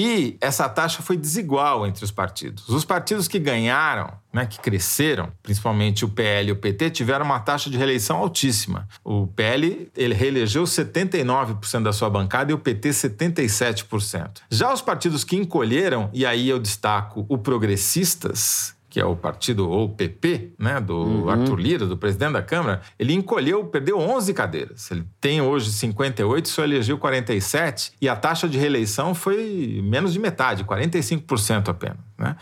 E 0.00 0.36
essa 0.40 0.68
taxa 0.68 1.02
foi 1.02 1.16
desigual 1.16 1.84
entre 1.84 2.04
os 2.04 2.12
partidos. 2.12 2.68
Os 2.68 2.84
partidos 2.84 3.26
que 3.26 3.36
ganharam, 3.36 4.12
né, 4.32 4.46
que 4.46 4.60
cresceram, 4.60 5.32
principalmente 5.42 6.04
o 6.04 6.08
PL 6.08 6.50
e 6.50 6.52
o 6.52 6.56
PT, 6.56 6.90
tiveram 6.90 7.24
uma 7.24 7.40
taxa 7.40 7.68
de 7.68 7.76
reeleição 7.76 8.18
altíssima. 8.18 8.86
O 9.02 9.26
PL 9.26 9.90
ele 9.96 10.14
reelegeu 10.14 10.62
79% 10.62 11.82
da 11.82 11.92
sua 11.92 12.08
bancada 12.08 12.52
e 12.52 12.54
o 12.54 12.58
PT 12.58 12.90
77%. 12.90 14.42
Já 14.48 14.72
os 14.72 14.80
partidos 14.80 15.24
que 15.24 15.34
encolheram, 15.34 16.08
e 16.12 16.24
aí 16.24 16.48
eu 16.48 16.60
destaco 16.60 17.26
o 17.28 17.36
Progressistas, 17.36 18.77
que 18.98 19.02
é 19.02 19.04
o 19.04 19.14
partido, 19.14 19.70
ou 19.70 19.88
PP, 19.88 20.54
né, 20.58 20.80
do 20.80 20.96
uhum. 20.96 21.30
Arthur 21.30 21.54
Lira, 21.54 21.86
do 21.86 21.96
presidente 21.96 22.32
da 22.32 22.42
Câmara, 22.42 22.80
ele 22.98 23.12
encolheu, 23.12 23.64
perdeu 23.66 23.96
11 23.96 24.34
cadeiras. 24.34 24.90
Ele 24.90 25.04
tem 25.20 25.40
hoje 25.40 25.70
58, 25.70 26.48
só 26.48 26.64
elegeu 26.64 26.98
47, 26.98 27.92
e 28.00 28.08
a 28.08 28.16
taxa 28.16 28.48
de 28.48 28.58
reeleição 28.58 29.14
foi 29.14 29.80
menos 29.84 30.12
de 30.12 30.18
metade, 30.18 30.64
45% 30.64 31.68
apenas. 31.68 31.98
Né? 32.18 32.34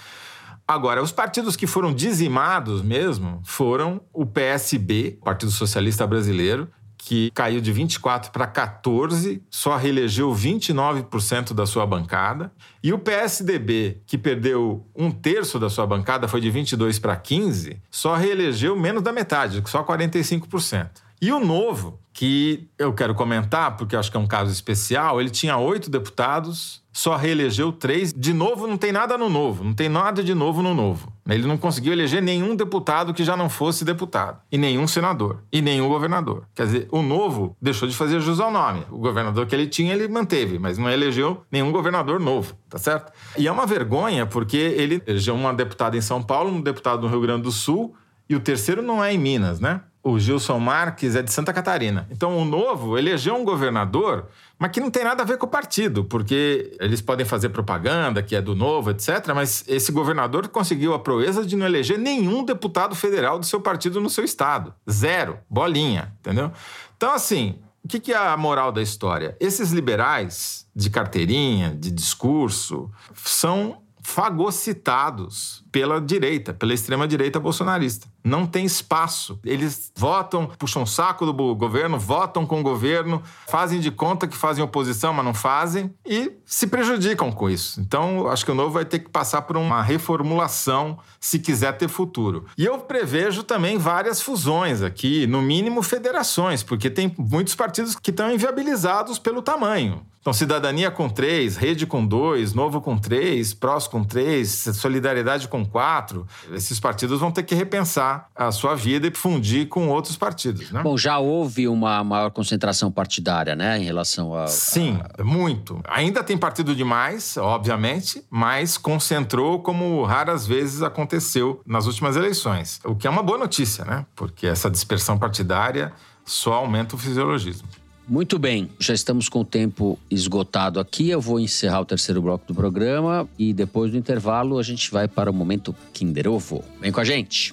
Agora, 0.67 1.03
os 1.03 1.13
partidos 1.13 1.57
que 1.57 1.67
foram 1.67 1.93
dizimados 1.93 2.81
mesmo 2.81 3.43
foram 3.45 4.01
o 4.11 4.25
PSB, 4.25 5.19
Partido 5.23 5.53
Socialista 5.53 6.07
Brasileiro, 6.07 6.69
que 7.07 7.31
caiu 7.31 7.61
de 7.61 7.71
24 7.71 8.33
para 8.33 8.49
14, 8.49 9.41
só 9.49 9.77
reelegeu 9.77 10.35
29% 10.35 11.55
da 11.55 11.65
sua 11.65 11.87
bancada. 11.87 12.51
E 12.83 12.93
o 12.93 12.99
PSDB, 12.99 14.03
que 14.05 14.19
perdeu 14.19 14.85
um 14.93 15.13
terço 15.13 15.57
da 15.61 15.71
sua 15.71 15.87
bancada, 15.87 16.27
foi 16.27 16.41
de 16.41 16.51
22 16.51 16.99
para 16.99 17.15
15, 17.15 17.81
só 17.93 18.17
reelegeu 18.17 18.75
menos 18.75 19.05
da 19.05 19.13
metade, 19.13 19.63
só 19.67 19.85
45%. 19.85 20.91
E 21.23 21.31
o 21.31 21.39
Novo, 21.39 22.01
que 22.13 22.69
eu 22.77 22.93
quero 22.93 23.15
comentar, 23.15 23.77
porque 23.77 23.95
acho 23.95 24.11
que 24.11 24.17
é 24.17 24.21
um 24.21 24.27
caso 24.27 24.51
especial, 24.51 25.21
ele 25.21 25.31
tinha 25.31 25.57
oito 25.57 25.89
deputados, 25.89 26.83
só 26.97 27.15
reelegeu 27.15 27.71
três. 27.73 28.11
De 28.11 28.33
novo, 28.33 28.67
não 28.67 28.79
tem 28.79 28.91
nada 28.91 29.19
no 29.19 29.29
novo, 29.29 29.63
não 29.63 29.75
tem 29.75 29.87
nada 29.87 30.25
de 30.25 30.35
novo 30.35 30.63
no 30.63 30.73
novo. 30.73 31.13
Ele 31.29 31.47
não 31.47 31.59
conseguiu 31.59 31.93
eleger 31.93 32.23
nenhum 32.23 32.57
deputado 32.57 33.13
que 33.13 33.23
já 33.23 33.37
não 33.37 33.51
fosse 33.51 33.85
deputado, 33.85 34.41
e 34.51 34.57
nenhum 34.57 34.87
senador, 34.87 35.43
e 35.53 35.61
nenhum 35.61 35.89
governador. 35.89 36.45
Quer 36.55 36.65
dizer, 36.65 36.89
o 36.91 37.03
novo 37.03 37.55
deixou 37.61 37.87
de 37.87 37.95
fazer 37.95 38.19
jus 38.21 38.41
ao 38.41 38.51
nome. 38.51 38.83
O 38.91 38.97
governador 38.97 39.45
que 39.45 39.55
ele 39.55 39.67
tinha, 39.67 39.93
ele 39.93 40.09
manteve, 40.09 40.59
mas 40.59 40.79
não 40.79 40.89
elegeu 40.89 41.43
nenhum 41.53 41.71
governador 41.71 42.19
novo, 42.19 42.55
tá 42.67 42.79
certo? 42.79 43.13
E 43.37 43.47
é 43.47 43.53
uma 43.53 43.67
vergonha, 43.67 44.25
porque 44.25 44.57
ele 44.57 45.03
elegeu 45.07 45.35
uma 45.35 45.53
deputada 45.53 45.99
em 45.99 46.01
São 46.01 46.23
Paulo, 46.23 46.51
um 46.51 46.63
deputado 46.63 47.03
no 47.03 47.09
Rio 47.09 47.21
Grande 47.21 47.43
do 47.43 47.53
Sul, 47.53 47.95
e 48.27 48.35
o 48.35 48.41
terceiro 48.41 48.81
não 48.81 49.05
é 49.05 49.13
em 49.13 49.19
Minas, 49.19 49.61
né? 49.61 49.83
O 50.07 50.21
Gilson 50.21 50.61
Marques 50.61 51.17
é 51.17 51.23
de 51.23 51.33
Santa 51.33 51.53
Catarina. 51.53 52.07
Então, 52.13 52.39
o 52.39 52.45
Novo 52.45 52.97
elegeu 52.97 53.35
um 53.35 53.45
governador, 53.45 54.29
mas 54.57 54.71
que 54.71 54.79
não 54.79 54.89
tem 54.89 55.03
nada 55.03 55.25
a 55.25 55.27
ver 55.27 55.37
com 55.37 55.47
o 55.47 55.49
partido, 55.49 56.05
porque 56.05 56.77
eles 56.79 57.03
podem 57.03 57.27
fazer 57.27 57.49
propaganda 57.49 58.23
que 58.23 58.37
é 58.37 58.41
do 58.41 58.55
Novo, 58.55 58.93
etc., 58.93 59.33
mas 59.35 59.65
esse 59.67 59.91
governador 59.91 60.47
conseguiu 60.47 60.95
a 60.95 60.99
proeza 61.01 61.45
de 61.45 61.57
não 61.57 61.67
eleger 61.67 61.99
nenhum 61.99 62.45
deputado 62.45 62.95
federal 62.95 63.37
do 63.37 63.45
seu 63.45 63.61
partido 63.61 64.01
no 64.01 64.09
seu 64.09 64.23
estado. 64.23 64.73
Zero. 64.89 65.41
Bolinha, 65.51 66.15
entendeu? 66.21 66.53
Então, 66.97 67.13
assim, 67.13 67.59
o 67.83 67.89
que 67.89 68.13
é 68.13 68.17
a 68.17 68.37
moral 68.37 68.71
da 68.71 68.81
história? 68.81 69.37
Esses 69.41 69.73
liberais 69.73 70.69
de 70.73 70.89
carteirinha, 70.89 71.77
de 71.77 71.91
discurso, 71.91 72.93
são 73.13 73.83
fagocitados 74.07 75.65
pela 75.73 76.01
direita, 76.01 76.55
pela 76.55 76.73
extrema-direita 76.73 77.41
bolsonarista. 77.41 78.07
Não 78.23 78.47
tem 78.47 78.65
espaço. 78.65 79.39
Eles 79.45 79.91
votam, 79.97 80.47
puxam 80.59 80.87
saco 80.87 81.27
do 81.27 81.55
governo, 81.57 81.99
votam 81.99 82.47
com 82.47 82.61
o 82.61 82.63
governo, 82.63 83.21
fazem 83.49 83.81
de 83.81 83.91
conta 83.91 84.29
que 84.29 84.37
fazem 84.37 84.63
oposição, 84.63 85.13
mas 85.13 85.25
não 85.25 85.35
fazem, 85.35 85.93
e 86.07 86.31
se 86.45 86.69
prejudicam 86.69 87.33
com 87.33 87.51
isso. 87.51 87.81
Então, 87.81 88.29
acho 88.29 88.45
que 88.45 88.51
o 88.53 88.55
Novo 88.55 88.71
vai 88.71 88.85
ter 88.85 89.01
que 89.01 89.11
passar 89.11 89.43
por 89.43 89.57
uma 89.57 89.83
reformulação 89.83 90.99
se 91.19 91.41
quiser 91.41 91.77
ter 91.77 91.89
futuro. 91.89 92.47
E 92.57 92.65
eu 92.65 92.79
prevejo 92.79 93.43
também 93.43 93.77
várias 93.77 94.23
fusões 94.23 94.83
aqui, 94.83 95.27
no 95.27 95.43
mínimo 95.43 95.83
federações, 95.83 96.63
porque 96.63 96.89
tem 96.89 97.13
muitos 97.19 97.57
partidos 97.57 97.97
que 97.97 98.13
estão 98.13 98.33
inviabilizados 98.33 99.19
pelo 99.19 99.43
tamanho. 99.43 100.07
Então, 100.27 100.35
Cidadania 100.35 100.91
com 100.91 101.09
três, 101.09 101.57
Rede 101.57 101.87
com 101.87 102.05
dois, 102.05 102.53
Novo 102.53 102.81
com 102.81 102.99
três, 102.99 103.55
Prós 103.55 103.87
com 103.87 104.03
três, 104.03 104.51
Solidariedade 104.75 105.47
com 105.47 105.65
quatro. 105.65 106.27
Esses 106.51 106.81
partidos 106.81 107.21
vão 107.21 107.31
ter 107.31 107.45
que 107.45 107.55
repensar 107.55 108.29
a 108.35 108.51
sua 108.51 108.75
vida 108.75 109.07
e 109.07 109.15
fundir 109.15 109.69
com 109.69 109.87
outros 109.87 110.17
partidos, 110.17 110.73
né? 110.73 110.83
Bom, 110.83 110.99
já 110.99 111.21
houve 111.21 111.69
uma 111.69 112.03
maior 112.03 112.33
concentração 112.33 112.91
partidária, 112.91 113.55
né, 113.55 113.79
em 113.79 113.85
relação 113.85 114.35
a... 114.35 114.49
Sim, 114.49 114.99
a... 115.17 115.23
muito. 115.23 115.81
Ainda 115.87 116.25
tem 116.25 116.37
partido 116.37 116.75
demais, 116.75 117.37
obviamente, 117.37 118.25
mas 118.29 118.77
concentrou 118.77 119.63
como 119.63 120.03
raras 120.03 120.45
vezes 120.45 120.83
aconteceu 120.83 121.61
nas 121.65 121.87
últimas 121.87 122.17
eleições. 122.17 122.81
O 122.85 122.97
que 122.97 123.07
é 123.07 123.11
uma 123.11 123.23
boa 123.23 123.39
notícia, 123.39 123.85
né? 123.85 124.05
Porque 124.17 124.49
essa 124.49 124.69
dispersão 124.69 125.17
partidária 125.17 125.93
só 126.25 126.55
aumenta 126.55 126.97
o 126.97 126.99
fisiologismo. 126.99 127.69
Muito 128.09 128.39
bem, 128.39 128.71
já 128.79 128.95
estamos 128.95 129.29
com 129.29 129.41
o 129.41 129.45
tempo 129.45 129.99
esgotado 130.09 130.79
aqui. 130.79 131.11
Eu 131.11 131.21
vou 131.21 131.41
encerrar 131.41 131.81
o 131.81 131.85
terceiro 131.85 132.23
bloco 132.23 132.47
do 132.47 132.55
programa 132.55 133.29
e 133.37 133.53
depois 133.53 133.91
do 133.91 133.99
intervalo 133.99 134.59
a 134.59 134.63
gente 134.63 134.93
vai 134.93 135.09
para 135.09 135.29
o 135.29 135.35
momento 135.35 135.75
Kinder 135.93 136.29
Ovo. 136.29 136.63
Vem 136.81 136.93
com 136.93 137.01
a 137.01 137.05
gente! 137.05 137.53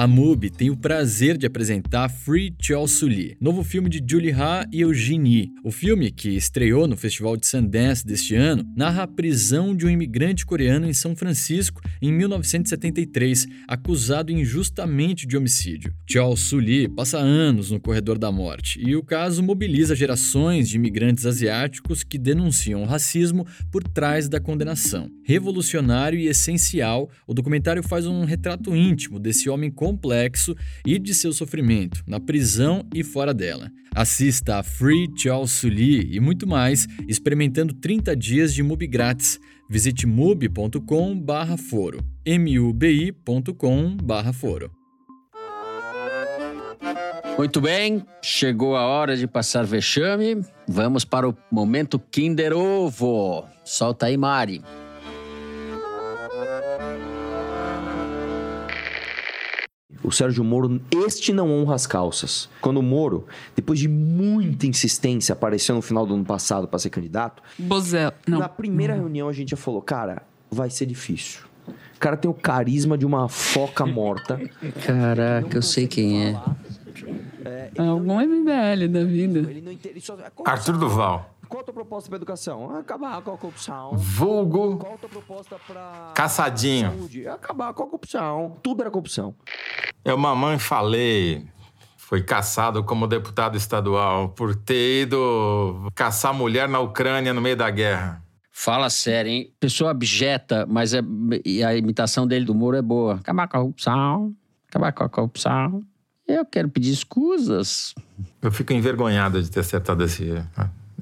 A 0.00 0.06
MUBI 0.06 0.48
tem 0.48 0.70
o 0.70 0.76
prazer 0.78 1.36
de 1.36 1.44
apresentar 1.44 2.08
Free 2.08 2.54
Chol 2.58 2.88
Suli, 2.88 3.36
novo 3.38 3.62
filme 3.62 3.86
de 3.86 4.02
Julie 4.02 4.32
Ha 4.32 4.66
e 4.72 4.80
Eugenie. 4.80 5.50
O 5.62 5.70
filme, 5.70 6.10
que 6.10 6.30
estreou 6.30 6.88
no 6.88 6.96
Festival 6.96 7.36
de 7.36 7.46
Sundance 7.46 8.06
deste 8.06 8.34
ano, 8.34 8.64
narra 8.74 9.02
a 9.02 9.06
prisão 9.06 9.76
de 9.76 9.84
um 9.84 9.90
imigrante 9.90 10.46
coreano 10.46 10.88
em 10.88 10.94
São 10.94 11.14
Francisco 11.14 11.82
em 12.00 12.10
1973, 12.14 13.46
acusado 13.68 14.32
injustamente 14.32 15.26
de 15.26 15.36
homicídio. 15.36 15.92
Chol 16.10 16.34
Suli 16.34 16.88
passa 16.88 17.18
anos 17.18 17.70
no 17.70 17.78
corredor 17.78 18.16
da 18.16 18.32
morte 18.32 18.80
e 18.82 18.96
o 18.96 19.02
caso 19.02 19.42
mobiliza 19.42 19.94
gerações 19.94 20.66
de 20.70 20.76
imigrantes 20.76 21.26
asiáticos 21.26 22.02
que 22.02 22.16
denunciam 22.16 22.84
o 22.84 22.86
racismo 22.86 23.46
por 23.70 23.84
trás 23.84 24.30
da 24.30 24.40
condenação. 24.40 25.10
Revolucionário 25.24 26.18
e 26.18 26.26
essencial, 26.26 27.10
o 27.26 27.34
documentário 27.34 27.82
faz 27.82 28.06
um 28.06 28.24
retrato 28.24 28.74
íntimo 28.74 29.18
desse 29.18 29.50
homem 29.50 29.70
complexo 29.90 30.54
e 30.86 30.98
de 30.98 31.12
seu 31.12 31.32
sofrimento, 31.32 32.04
na 32.06 32.20
prisão 32.20 32.86
e 32.94 33.02
fora 33.02 33.34
dela. 33.34 33.68
Assista 33.94 34.58
a 34.58 34.62
Free 34.62 35.08
Chao 35.16 35.46
Suli 35.46 36.14
e 36.14 36.20
muito 36.20 36.46
mais, 36.46 36.86
experimentando 37.08 37.72
30 37.74 38.14
dias 38.14 38.52
de 38.54 38.62
MUBI 38.62 38.86
grátis. 38.86 39.40
Visite 39.68 40.06
mubi.com/foro. 40.06 42.04
mubi.com/foro. 42.26 44.70
Muito 47.36 47.60
bem, 47.60 48.04
chegou 48.22 48.76
a 48.76 48.86
hora 48.86 49.16
de 49.16 49.26
passar 49.26 49.64
vexame. 49.64 50.40
Vamos 50.68 51.04
para 51.04 51.28
o 51.28 51.36
momento 51.50 51.98
Kinder 51.98 52.52
Ovo. 52.52 53.44
Solta 53.64 54.06
aí, 54.06 54.16
Mari. 54.16 54.62
O 60.02 60.10
Sérgio 60.10 60.42
Moro, 60.42 60.80
este 61.06 61.32
não 61.32 61.50
honra 61.50 61.74
as 61.74 61.86
calças. 61.86 62.48
Quando 62.60 62.78
o 62.78 62.82
Moro, 62.82 63.26
depois 63.54 63.78
de 63.78 63.86
muita 63.86 64.66
insistência, 64.66 65.34
apareceu 65.34 65.74
no 65.74 65.82
final 65.82 66.06
do 66.06 66.14
ano 66.14 66.24
passado 66.24 66.66
para 66.66 66.78
ser 66.78 66.90
candidato. 66.90 67.42
Bozel, 67.58 68.12
não. 68.26 68.38
Na 68.38 68.48
primeira 68.48 68.94
reunião 68.94 69.28
a 69.28 69.32
gente 69.32 69.50
já 69.50 69.56
falou, 69.56 69.82
cara, 69.82 70.22
vai 70.50 70.70
ser 70.70 70.86
difícil. 70.86 71.42
O 71.68 72.00
cara 72.00 72.16
tem 72.16 72.30
o 72.30 72.34
carisma 72.34 72.96
de 72.96 73.04
uma 73.04 73.28
foca 73.28 73.84
morta. 73.84 74.40
Caraca, 74.86 75.58
eu 75.58 75.62
sei 75.62 75.86
quem 75.86 76.28
é. 76.28 76.40
É, 77.44 77.70
é 77.74 77.82
algum 77.82 78.18
MBL 78.20 78.88
da 78.90 79.04
vida. 79.04 79.46
Arthur 80.44 80.78
Duval. 80.78 81.34
Qual 81.50 81.62
a 81.62 81.64
tua 81.64 81.74
proposta 81.74 82.08
para 82.08 82.16
educação? 82.16 82.76
Acabar 82.76 83.20
com 83.22 83.34
a 83.34 83.36
corrupção. 83.36 83.96
Vulgo. 83.96 84.78
Qual 84.78 84.94
a 84.94 84.96
tua 84.96 85.08
proposta 85.08 85.56
para 85.66 86.12
Caçadinho. 86.14 86.92
saúde? 86.92 87.26
Acabar 87.26 87.74
com 87.74 87.82
a 87.82 87.86
corrupção. 87.86 88.56
Tudo 88.62 88.82
era 88.82 88.90
corrupção. 88.90 89.34
Eu, 90.04 90.16
mamãe, 90.16 90.60
falei. 90.60 91.44
Foi 91.96 92.22
caçado 92.22 92.84
como 92.84 93.08
deputado 93.08 93.56
estadual 93.56 94.28
por 94.28 94.54
ter 94.54 95.02
ido 95.02 95.90
caçar 95.92 96.32
mulher 96.32 96.68
na 96.68 96.78
Ucrânia 96.78 97.34
no 97.34 97.40
meio 97.40 97.56
da 97.56 97.68
guerra. 97.68 98.22
Fala 98.52 98.88
sério, 98.88 99.32
hein? 99.32 99.52
Pessoa 99.58 99.90
abjeta, 99.90 100.64
mas 100.68 100.94
é, 100.94 101.00
e 101.44 101.64
a 101.64 101.74
imitação 101.74 102.28
dele 102.28 102.44
do 102.44 102.54
Moro 102.54 102.76
é 102.76 102.82
boa. 102.82 103.14
Acabar 103.14 103.48
com 103.48 103.56
a 103.56 103.60
corrupção, 103.60 104.34
acabar 104.68 104.92
com 104.92 105.02
a 105.02 105.08
corrupção. 105.08 105.82
Eu 106.28 106.44
quero 106.44 106.68
pedir 106.68 106.92
escusas. 106.92 107.92
Eu 108.40 108.52
fico 108.52 108.72
envergonhado 108.72 109.42
de 109.42 109.50
ter 109.50 109.60
acertado 109.60 110.04
esse. 110.04 110.32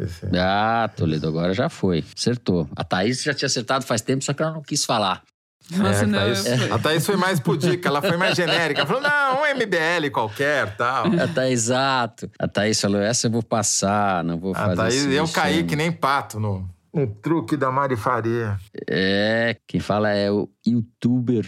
Esse... 0.04 0.26
Ah, 0.36 0.88
Toledo, 0.96 1.28
agora 1.28 1.52
já 1.54 1.68
foi. 1.68 2.04
Acertou. 2.16 2.68
A 2.76 2.84
Thaís 2.84 3.22
já 3.22 3.34
tinha 3.34 3.46
acertado 3.46 3.84
faz 3.84 4.00
tempo, 4.00 4.24
só 4.24 4.32
que 4.32 4.42
ela 4.42 4.52
não 4.52 4.62
quis 4.62 4.84
falar. 4.84 5.22
Nossa, 5.70 6.04
É, 6.04 6.06
não. 6.06 6.18
Thaís- 6.18 6.70
A 6.72 6.78
Thaís 6.78 7.04
foi 7.06 7.16
mais 7.16 7.38
pudica, 7.40 7.88
ela 7.88 8.00
foi 8.00 8.16
mais 8.16 8.34
genérica. 8.36 8.80
Ela 8.80 8.86
falou, 8.86 9.02
não, 9.02 9.42
um 9.42 9.54
MBL 9.54 10.10
qualquer, 10.10 10.74
tal. 10.76 11.06
A 11.06 11.28
Thaís, 11.28 11.52
exato. 11.64 12.30
A 12.38 12.48
Thaís 12.48 12.80
falou, 12.80 13.00
essa 13.00 13.26
eu 13.26 13.30
vou 13.30 13.42
passar, 13.42 14.24
não 14.24 14.38
vou 14.38 14.52
A 14.52 14.54
fazer 14.54 14.76
Thaís, 14.76 15.04
eu 15.06 15.28
caí 15.28 15.64
que 15.64 15.76
nem 15.76 15.92
pato 15.92 16.40
no, 16.40 16.66
no 16.94 17.06
truque 17.06 17.54
da 17.54 17.70
Mari 17.70 17.96
Faria. 17.96 18.56
É, 18.88 19.56
quem 19.66 19.78
fala 19.78 20.08
é 20.10 20.30
o 20.30 20.48
youtuber 20.66 21.44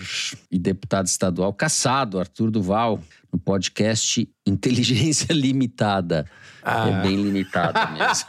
e 0.50 0.58
deputado 0.58 1.06
estadual 1.06 1.52
caçado, 1.54 2.18
Arthur 2.18 2.50
Duval, 2.50 3.00
no 3.32 3.38
podcast 3.38 4.28
Inteligência 4.46 5.32
Limitada. 5.32 6.26
Ah. 6.62 6.88
É 6.88 7.02
bem 7.02 7.16
limitado 7.16 7.78
mesmo. 7.92 8.26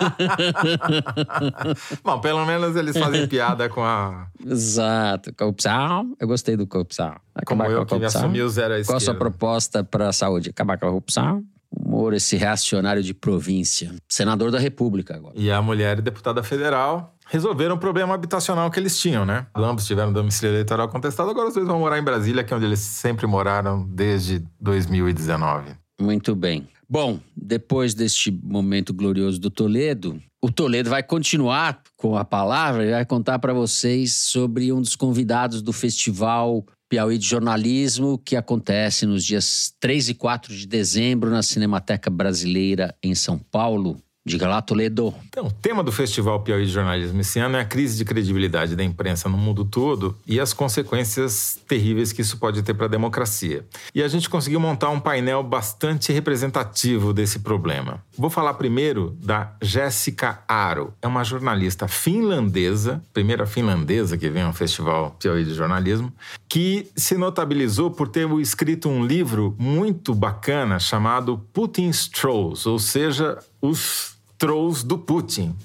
Bom, 2.03 2.19
pelo 2.19 2.45
menos 2.45 2.75
eles 2.75 2.97
fazem 2.97 3.27
piada 3.27 3.67
com 3.69 3.83
a. 3.83 4.27
Exato. 4.45 5.33
Corrupção. 5.35 6.15
Eu 6.19 6.27
gostei 6.27 6.55
do 6.55 6.65
corrupção. 6.67 7.15
Como 7.45 7.61
Acabar 7.63 7.71
eu 7.71 7.77
com 7.77 7.81
a 7.81 7.85
que 7.85 7.89
corrupção. 7.95 8.21
assumi 8.21 8.41
o 8.41 8.49
zero 8.49 8.73
à 8.75 8.77
Qual 8.77 8.81
a 8.81 8.85
sua 8.85 8.97
esquerda. 9.13 9.19
proposta 9.19 9.83
para 9.83 10.09
a 10.09 10.13
saúde? 10.13 10.49
Acabar 10.49 10.77
com 10.77 10.85
a 10.85 10.89
corrupção? 10.89 11.43
O 11.69 11.89
Moro, 11.89 12.15
esse 12.15 12.35
reacionário 12.35 13.01
de 13.01 13.13
província. 13.13 13.93
Senador 14.07 14.51
da 14.51 14.59
República 14.59 15.15
agora. 15.15 15.33
E 15.37 15.49
a 15.51 15.61
mulher 15.61 16.01
deputada 16.01 16.43
federal 16.43 17.15
resolveram 17.31 17.75
o 17.75 17.79
problema 17.79 18.13
habitacional 18.13 18.69
que 18.69 18.77
eles 18.77 18.99
tinham, 18.99 19.25
né? 19.25 19.47
Ambos 19.55 19.87
tiveram 19.87 20.11
domicílio 20.11 20.51
eleitoral 20.51 20.89
contestado, 20.89 21.29
agora 21.29 21.47
os 21.47 21.53
dois 21.53 21.65
vão 21.65 21.79
morar 21.79 21.97
em 21.97 22.03
Brasília, 22.03 22.43
que 22.43 22.53
é 22.53 22.57
onde 22.57 22.65
eles 22.65 22.79
sempre 22.79 23.25
moraram 23.25 23.87
desde 23.87 24.43
2019. 24.59 25.71
Muito 25.99 26.35
bem. 26.35 26.67
Bom, 26.89 27.21
depois 27.33 27.93
deste 27.93 28.29
momento 28.29 28.93
glorioso 28.93 29.39
do 29.39 29.49
Toledo, 29.49 30.21
o 30.41 30.51
Toledo 30.51 30.89
vai 30.89 31.01
continuar 31.01 31.81
com 31.95 32.17
a 32.17 32.25
palavra 32.25 32.85
e 32.85 32.91
vai 32.91 33.05
contar 33.05 33.39
para 33.39 33.53
vocês 33.53 34.13
sobre 34.13 34.73
um 34.73 34.81
dos 34.81 34.97
convidados 34.97 35.61
do 35.61 35.71
Festival 35.71 36.65
Piauí 36.89 37.17
de 37.17 37.25
Jornalismo, 37.25 38.17
que 38.17 38.35
acontece 38.35 39.05
nos 39.05 39.23
dias 39.23 39.73
3 39.79 40.09
e 40.09 40.13
4 40.15 40.53
de 40.53 40.67
dezembro 40.67 41.29
na 41.29 41.41
Cinemateca 41.41 42.09
Brasileira 42.09 42.93
em 43.01 43.15
São 43.15 43.39
Paulo. 43.39 43.97
Diga 44.23 44.47
lá, 44.47 44.61
Toledo. 44.61 45.15
Então, 45.27 45.47
o 45.47 45.51
tema 45.51 45.83
do 45.83 45.91
Festival 45.91 46.39
Piauí 46.41 46.67
de 46.67 46.71
Jornalismo 46.71 47.19
esse 47.21 47.39
ano 47.39 47.57
é 47.57 47.61
a 47.61 47.65
crise 47.65 47.97
de 47.97 48.05
credibilidade 48.05 48.75
da 48.75 48.83
imprensa 48.83 49.27
no 49.27 49.35
mundo 49.35 49.65
todo 49.65 50.15
e 50.27 50.39
as 50.39 50.53
consequências 50.53 51.59
terríveis 51.67 52.11
que 52.11 52.21
isso 52.21 52.37
pode 52.37 52.61
ter 52.61 52.75
para 52.75 52.85
a 52.85 52.89
democracia. 52.89 53.65
E 53.95 54.03
a 54.03 54.07
gente 54.07 54.29
conseguiu 54.29 54.59
montar 54.59 54.89
um 54.91 54.99
painel 54.99 55.41
bastante 55.41 56.13
representativo 56.13 57.13
desse 57.13 57.39
problema. 57.39 58.03
Vou 58.15 58.29
falar 58.29 58.53
primeiro 58.53 59.17
da 59.19 59.55
Jéssica 59.59 60.43
Aro. 60.47 60.93
É 61.01 61.07
uma 61.07 61.23
jornalista 61.23 61.87
finlandesa, 61.87 63.01
primeira 63.11 63.47
finlandesa 63.47 64.19
que 64.19 64.29
vem 64.29 64.43
ao 64.43 64.53
Festival 64.53 65.15
Piauí 65.19 65.43
de 65.43 65.55
Jornalismo, 65.55 66.13
que 66.47 66.91
se 66.95 67.17
notabilizou 67.17 67.89
por 67.89 68.07
ter 68.07 68.29
escrito 68.39 68.87
um 68.87 69.03
livro 69.03 69.55
muito 69.57 70.13
bacana 70.13 70.77
chamado 70.77 71.39
Putin's 71.51 72.07
Trolls, 72.07 72.69
ou 72.69 72.77
seja, 72.77 73.39
os 73.61 74.17
trolls 74.37 74.83
do 74.85 74.97
Putin. 74.97 75.55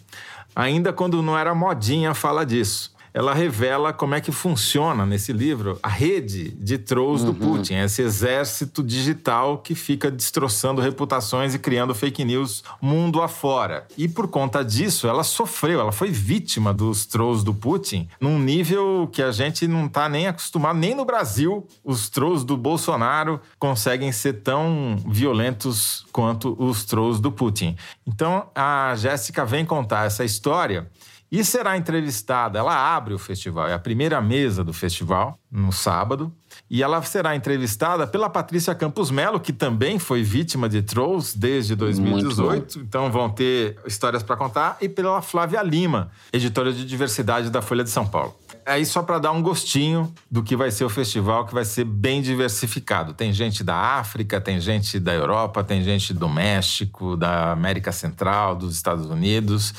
Ainda 0.55 0.93
quando 0.93 1.23
não 1.23 1.37
era 1.37 1.55
modinha 1.55 2.15
falar 2.15 2.45
disso 2.45 2.96
ela 3.17 3.33
revela 3.33 3.95
como 3.95 4.15
é 4.15 4.21
que 4.21 4.31
funciona 4.31 5.07
nesse 5.07 5.33
livro 5.33 5.79
a 5.83 5.89
rede 5.89 6.51
de 6.51 6.77
trolls 6.77 7.25
uhum. 7.25 7.33
do 7.33 7.39
Putin, 7.39 7.77
esse 7.77 8.03
exército 8.03 8.83
digital 8.83 9.57
que 9.57 9.75
fica 9.75 10.11
destroçando 10.11 10.83
reputações 10.83 11.55
e 11.55 11.59
criando 11.59 11.95
fake 11.95 12.23
news 12.27 12.63
mundo 12.79 13.23
afora. 13.23 13.87
E 13.97 14.07
por 14.07 14.29
conta 14.29 14.63
disso, 14.63 15.09
ela 15.09 15.25
sofreu, 15.25 15.81
ela 15.81 15.93
foi 15.93 16.11
vítima 16.11 16.75
dos 16.75 17.07
trolls 17.07 17.43
do 17.43 17.55
Putin 17.55 18.07
num 18.21 18.39
nível 18.39 19.09
que 19.11 19.23
a 19.23 19.33
gente 19.33 19.67
não 19.67 19.87
está 19.87 20.11
nem 20.11 20.27
acostumado, 20.27 20.79
nem 20.79 20.95
no 20.95 21.07
Brasil 21.07 21.67
os 21.83 22.11
trolls 22.11 22.45
do 22.45 22.55
Bolsonaro 22.55 23.41
conseguem 23.59 24.13
ser 24.13 24.43
tão 24.43 25.03
violentos 25.09 26.05
quanto 26.13 26.55
os 26.63 26.85
trolls 26.85 27.19
do 27.19 27.33
Putin. 27.33 27.77
Então 28.07 28.51
a 28.55 28.93
Jéssica 28.95 29.43
vem 29.47 29.65
contar 29.65 30.05
essa 30.05 30.23
história 30.23 30.87
e 31.31 31.45
será 31.45 31.77
entrevistada. 31.77 32.59
Ela 32.59 32.75
abre 32.97 33.15
o 33.15 33.19
festival, 33.19 33.69
é 33.69 33.75
a 33.75 33.79
primeira 33.79 34.21
mesa 34.21 34.63
do 34.63 34.73
festival, 34.73 35.39
no 35.51 35.73
sábado. 35.73 36.33
E 36.71 36.83
ela 36.83 37.01
será 37.03 37.37
entrevistada 37.37 38.07
pela 38.07 38.29
Patrícia 38.29 38.75
Campos 38.75 39.11
Melo, 39.11 39.39
que 39.39 39.53
também 39.53 39.99
foi 39.99 40.23
vítima 40.23 40.69
de 40.69 40.83
trolls 40.83 41.37
desde 41.39 41.75
2018. 41.75 42.81
Então 42.81 43.11
vão 43.11 43.29
ter 43.29 43.79
histórias 43.87 44.23
para 44.23 44.37
contar. 44.37 44.77
E 44.81 44.89
pela 44.89 45.21
Flávia 45.23 45.63
Lima, 45.63 46.11
editora 46.33 46.73
de 46.73 46.85
diversidade 46.85 47.51
da 47.51 47.63
Folha 47.63 47.85
de 47.85 47.91
São 47.91 48.07
Paulo. 48.07 48.35
Aí 48.65 48.85
só 48.85 49.03
para 49.03 49.19
dar 49.19 49.33
um 49.33 49.43
gostinho 49.43 50.13
do 50.31 50.43
que 50.43 50.57
vai 50.57 50.71
ser 50.71 50.85
o 50.85 50.89
festival, 50.89 51.47
que 51.47 51.55
vai 51.55 51.65
ser 51.65 51.85
bem 51.85 52.21
diversificado. 52.21 53.15
Tem 53.15 53.33
gente 53.33 53.63
da 53.63 53.77
África, 53.77 54.41
tem 54.41 54.61
gente 54.61 54.99
da 54.99 55.15
Europa, 55.15 55.63
tem 55.63 55.83
gente 55.83 56.13
do 56.13 56.29
México, 56.29 57.17
da 57.17 57.53
América 57.53 57.93
Central, 57.93 58.57
dos 58.57 58.75
Estados 58.75 59.07
Unidos. 59.07 59.73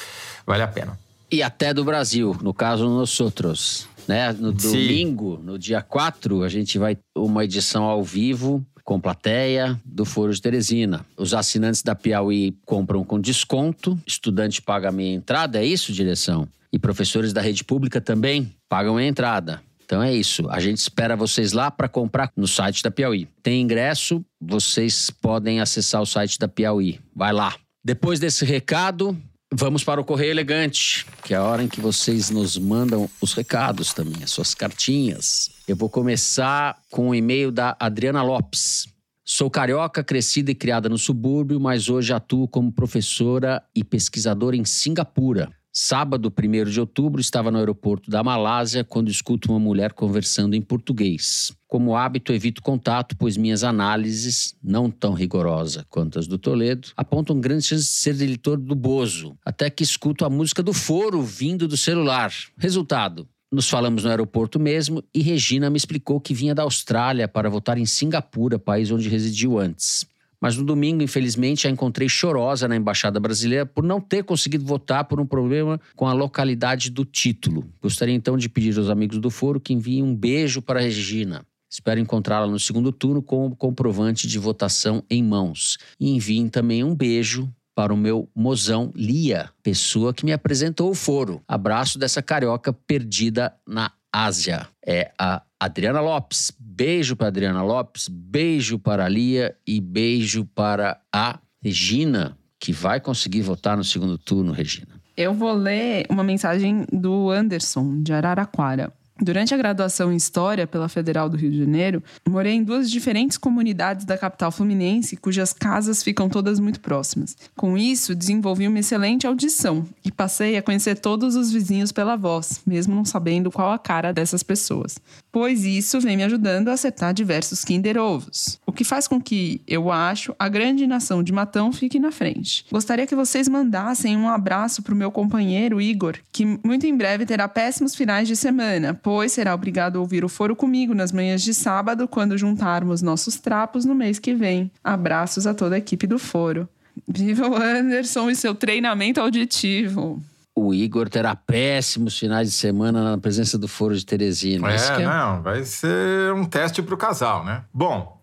Vale 0.45 0.64
a 0.64 0.68
pena 0.68 1.07
e 1.32 1.43
até 1.43 1.73
do 1.73 1.84
Brasil, 1.84 2.36
no 2.41 2.53
caso 2.53 2.88
nós 2.88 3.19
outros. 3.19 3.88
Né? 4.07 4.32
No 4.34 4.53
domingo, 4.53 5.39
no 5.43 5.59
dia 5.59 5.82
4, 5.82 6.43
a 6.43 6.49
gente 6.49 6.78
vai 6.78 6.97
uma 7.15 7.43
edição 7.43 7.84
ao 7.84 8.03
vivo 8.03 8.65
com 8.84 9.01
plateia 9.01 9.78
do 9.84 10.05
Foro 10.05 10.34
de 10.34 10.41
Teresina. 10.41 11.05
Os 11.17 11.34
assinantes 11.34 11.84
da 11.84 11.93
Piauí 11.93 12.55
compram 12.65 13.03
com 13.03 13.19
desconto, 13.19 13.99
estudante 14.07 14.61
paga 14.61 14.93
meia 14.93 15.13
entrada, 15.13 15.59
é 15.59 15.65
isso, 15.65 15.91
direção? 15.91 16.47
E 16.71 16.80
professores 16.80 17.34
da 17.34 17.41
rede 17.41 17.65
pública 17.65 17.99
também 17.99 18.55
pagam 18.69 18.95
a 18.95 19.03
entrada. 19.03 19.61
Então 19.84 20.01
é 20.01 20.13
isso. 20.13 20.49
A 20.49 20.59
gente 20.59 20.78
espera 20.78 21.15
vocês 21.15 21.51
lá 21.51 21.69
para 21.69 21.89
comprar 21.89 22.32
no 22.36 22.47
site 22.47 22.82
da 22.82 22.91
Piauí. 22.91 23.28
Tem 23.43 23.61
ingresso, 23.61 24.23
vocês 24.39 25.09
podem 25.09 25.59
acessar 25.59 26.01
o 26.01 26.05
site 26.05 26.39
da 26.39 26.47
Piauí. 26.47 26.99
Vai 27.13 27.34
lá. 27.34 27.55
Depois 27.84 28.19
desse 28.19 28.43
recado, 28.43 29.17
Vamos 29.54 29.82
para 29.82 30.02
o 30.02 30.04
Correio 30.04 30.32
Elegante, 30.32 31.06
que 31.24 31.34
é 31.34 31.38
a 31.38 31.43
hora 31.43 31.64
em 31.64 31.70
que 31.70 31.80
vocês 31.80 32.30
nos 32.30 32.58
mandam 32.58 33.10
os 33.22 33.34
recados 33.34 33.93
também, 33.93 34.22
as 34.22 34.32
suas 34.32 34.54
cartinhas. 34.54 35.50
Eu 35.66 35.76
vou 35.76 35.89
começar 35.89 36.78
com 36.91 37.08
o 37.08 37.10
um 37.10 37.16
e-mail 37.16 37.50
da 37.50 37.74
Adriana 37.80 38.22
Lopes. 38.22 38.88
Sou 39.24 39.50
carioca, 39.50 40.04
crescida 40.04 40.52
e 40.52 40.56
criada 40.56 40.89
no 40.89 40.98
subúrbio, 40.98 41.62
mas 41.62 41.88
hoje 41.88 42.12
atuo 42.12 42.45
como 42.45 42.74
professora 42.74 43.64
e 43.74 43.86
pesquisadora 43.86 44.58
em 44.58 44.66
Singapura. 44.66 45.50
Sábado, 45.80 46.34
1 46.36 46.71
de 46.71 46.80
outubro, 46.80 47.21
estava 47.21 47.51
no 47.51 47.59
aeroporto 47.59 48.09
da 48.09 48.23
Malásia 48.23 48.84
quando 48.84 49.11
escuto 49.11 49.51
uma 49.51 49.59
mulher 49.59 49.93
conversando 49.93 50.55
em 50.55 50.61
português. 50.61 51.51
Como 51.67 51.95
hábito, 51.95 52.34
evito 52.34 52.63
contato, 52.63 53.15
pois 53.15 53.38
minhas 53.38 53.63
análises, 53.63 54.55
não 54.63 54.89
tão 54.89 55.13
rigorosas 55.13 55.86
quanto 55.88 56.17
as 56.17 56.25
do 56.25 56.39
Toledo, 56.39 56.88
apontam 56.97 57.39
grandes 57.39 57.67
chances 57.67 57.86
de 57.86 57.91
ser 57.91 58.19
editor 58.19 58.57
do 58.57 58.73
Bozo, 58.73 59.38
até 59.45 59.69
que 59.69 59.84
escuto 59.84 60.25
a 60.25 60.32
música 60.32 60.63
do 60.63 60.73
foro 60.73 61.21
vindo 61.21 61.67
do 61.67 61.78
celular. 61.78 62.34
Resultado: 62.57 63.30
nos 63.51 63.69
falamos 63.69 64.03
no 64.03 64.09
aeroporto 64.09 64.59
mesmo 64.59 65.03
e 65.13 65.21
Regina 65.21 65.69
me 65.69 65.78
explicou 65.78 66.19
que 66.19 66.34
vinha 66.34 66.55
da 66.55 66.63
Austrália 66.63 67.28
para 67.28 67.51
votar 67.51 67.78
em 67.78 67.86
Singapura, 67.86 68.57
país 68.57 68.89
onde 68.89 69.07
residiu 69.07 69.59
antes. 69.59 70.07
Mas 70.42 70.56
no 70.56 70.64
domingo, 70.64 71.02
infelizmente, 71.02 71.68
a 71.68 71.72
encontrei 71.72 72.08
chorosa 72.08 72.68
na 72.68 72.76
Embaixada 72.76 73.20
Brasileira 73.20 73.66
por 73.66 73.84
não 73.84 74.00
ter 74.00 74.24
conseguido 74.24 74.66
votar 74.66 75.06
por 75.06 75.20
um 75.20 75.26
problema 75.26 75.80
com 75.96 76.08
a 76.08 76.14
localidade 76.14 76.90
do 76.90 77.04
título. 77.04 77.68
Gostaria 77.82 78.14
então 78.14 78.38
de 78.38 78.48
pedir 78.48 78.78
aos 78.78 78.90
amigos 78.90 79.18
do 79.18 79.30
foro 79.30 79.60
que 79.60 79.74
enviem 79.74 80.04
um 80.04 80.16
beijo 80.16 80.62
para 80.62 80.80
a 80.80 80.84
Regina. 80.84 81.46
Espero 81.70 82.00
encontrá-la 82.00 82.48
no 82.48 82.60
segundo 82.60 82.92
turno 82.92 83.22
com 83.22 83.48
o 83.48 83.56
comprovante 83.56 84.28
de 84.28 84.40
votação 84.40 85.04
em 85.10 85.24
mãos. 85.24 85.78
E 86.00 86.10
enviem 86.12 86.48
também 86.48 86.84
um 86.84 86.96
beijo 86.96 87.52
para 87.76 87.94
o 87.94 87.98
meu 87.98 88.30
mozão 88.34 88.92
Lia, 88.96 89.52
pessoa 89.62 90.14
que 90.14 90.26
me 90.26 90.34
apresentou 90.34 90.90
o 90.90 90.96
foro. 90.96 91.44
Abraço 91.48 92.00
dessa 92.00 92.24
carioca 92.24 92.74
perdida 92.74 93.54
na 93.68 93.92
Ásia. 94.12 94.68
É 94.84 95.12
a 95.20 95.44
Adriana 95.60 95.99
Lopes. 95.99 96.51
Beijo 96.60 97.16
para 97.16 97.28
Adriana 97.28 97.64
Lopes, 97.64 98.08
beijo 98.08 98.78
para 98.78 99.05
a 99.05 99.10
Lia 99.10 99.55
e 99.66 99.82
beijo 99.82 100.45
para 100.45 101.01
a 101.12 101.39
Regina, 101.62 102.38
que 102.60 102.72
vai 102.72 102.99
conseguir 102.99 103.41
votar 103.41 103.76
no 103.76 103.84
segundo 103.84 104.18
turno, 104.18 104.51
Regina. 104.51 105.01
Eu 105.16 105.34
vou 105.34 105.53
ler 105.53 106.05
uma 106.10 106.24
mensagem 106.24 106.86
do 106.91 107.32
Anderson, 107.32 108.03
de 108.03 108.14
Araraquara. 108.14 108.93
Durante 109.20 109.51
a 109.51 109.58
graduação 109.58 110.14
em 110.14 110.16
História 110.16 110.68
pela 110.68 110.88
Federal 110.88 111.28
do 111.28 111.36
Rio 111.36 111.49
de 111.49 111.58
Janeiro, 111.58 112.03
morei 112.28 112.53
em 112.53 112.64
duas 112.64 112.89
diferentes 112.89 113.36
comunidades 113.36 114.05
da 114.05 114.16
capital 114.16 114.51
fluminense, 114.51 115.18
cujas 115.18 115.51
casas 115.53 116.03
ficam 116.03 116.30
todas 116.30 116.60
muito 116.60 116.80
próximas. 116.80 117.36
Com 117.55 117.76
isso, 117.76 118.14
desenvolvi 118.14 118.68
uma 118.68 118.78
excelente 118.78 119.26
audição 119.26 119.88
e 120.05 120.12
passei 120.12 120.55
a 120.55 120.62
conhecer 120.62 120.99
todos 120.99 121.36
os 121.36 121.51
vizinhos 121.51 121.91
pela 121.91 122.16
voz, 122.16 122.62
mesmo 122.66 122.93
não 122.93 123.03
sabendo 123.03 123.51
qual 123.51 123.72
a 123.72 123.80
cara 123.80 124.14
dessas 124.14 124.43
pessoas. 124.43 124.99
Pois 125.40 125.66
isso 125.66 126.00
vem 126.02 126.18
me 126.18 126.24
ajudando 126.24 126.70
a 126.70 126.74
acertar 126.74 127.14
diversos 127.14 127.64
Kinder 127.64 127.96
Ovos, 127.98 128.60
o 128.66 128.72
que 128.72 128.84
faz 128.84 129.08
com 129.08 129.22
que, 129.22 129.62
eu 129.68 129.92
acho, 129.92 130.36
a 130.40 130.50
grande 130.50 130.88
nação 130.88 131.22
de 131.22 131.32
Matão 131.32 131.72
fique 131.72 132.00
na 132.00 132.12
frente. 132.12 132.66
Gostaria 132.72 133.06
que 133.06 133.16
vocês 133.16 133.48
mandassem 133.48 134.18
um 134.18 134.28
abraço 134.28 134.82
para 134.82 134.96
o 134.96 134.98
meu 134.98 135.12
companheiro 135.12 135.80
Igor, 135.80 136.16
que 136.32 136.44
muito 136.44 136.88
em 136.88 136.98
breve 136.98 137.24
terá 137.24 137.48
péssimos 137.48 137.94
finais 137.94 138.28
de 138.28 138.36
semana 138.36 138.98
depois 139.08 139.32
será 139.32 139.54
obrigado 139.54 139.98
a 139.98 140.02
ouvir 140.02 140.26
o 140.26 140.30
foro 140.30 140.56
comigo 140.56 140.96
nas 140.96 141.12
manhãs 141.12 141.44
de 141.44 141.54
sábado, 141.54 142.08
quando 142.08 142.38
juntarmos 142.38 143.04
nossos 143.04 143.38
trapos 143.38 143.86
no 143.86 143.94
mês 143.94 144.18
que 144.18 144.34
vem. 144.34 144.72
Abraços 144.84 145.46
a 145.46 145.54
toda 145.54 145.76
a 145.76 145.78
equipe 145.78 146.08
do 146.08 146.18
foro. 146.18 146.68
Viva 147.08 147.48
o 147.48 147.56
Anderson 147.56 148.30
e 148.30 148.36
seu 148.36 148.56
treinamento 148.56 149.22
auditivo. 149.22 150.20
O 150.60 150.74
Igor 150.74 151.08
terá 151.08 151.36
péssimos 151.36 152.18
finais 152.18 152.49
de 152.49 152.55
semana 152.55 153.12
na 153.12 153.18
presença 153.20 153.60
do 153.60 153.68
Foro 153.68 153.95
de 153.95 154.03
Teresina. 154.03 154.68
É, 154.72 154.76
é... 154.76 155.05
não, 155.05 155.43
vai 155.43 155.64
ser 155.64 156.34
um 156.34 156.43
teste 156.43 156.82
para 156.82 156.95
o 156.95 156.97
casal, 156.97 157.45
né? 157.45 157.64
Bom, 157.72 158.20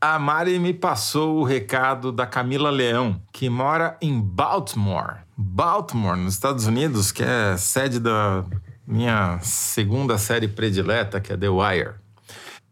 a 0.00 0.16
Mari 0.16 0.60
me 0.60 0.72
passou 0.72 1.38
o 1.38 1.42
recado 1.42 2.12
da 2.12 2.24
Camila 2.24 2.70
Leão, 2.70 3.20
que 3.32 3.50
mora 3.50 3.98
em 4.00 4.20
Baltimore. 4.20 5.22
Baltimore, 5.36 6.16
nos 6.16 6.34
Estados 6.34 6.66
Unidos, 6.66 7.10
que 7.10 7.24
é 7.24 7.56
sede 7.56 7.98
da 7.98 8.44
minha 8.86 9.40
segunda 9.42 10.16
série 10.18 10.46
predileta, 10.46 11.20
que 11.20 11.32
é 11.32 11.36
The 11.36 11.48
Wire. 11.48 11.94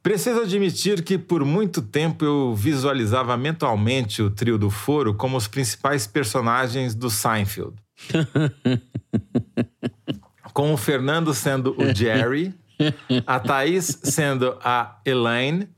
Preciso 0.04 0.42
admitir 0.42 1.02
que 1.02 1.18
por 1.18 1.44
muito 1.44 1.82
tempo 1.82 2.24
eu 2.24 2.54
visualizava 2.54 3.36
mentalmente 3.36 4.22
o 4.22 4.30
trio 4.30 4.56
do 4.56 4.70
Foro 4.70 5.14
como 5.14 5.36
os 5.36 5.48
principais 5.48 6.06
personagens 6.06 6.94
do 6.94 7.10
Seinfeld. 7.10 7.74
Com 10.52 10.72
o 10.72 10.76
Fernando 10.76 11.32
sendo 11.32 11.74
o 11.80 11.94
Jerry, 11.94 12.54
a 13.26 13.38
Thaís 13.38 13.98
sendo 14.02 14.58
a 14.64 14.98
Elaine 15.04 15.68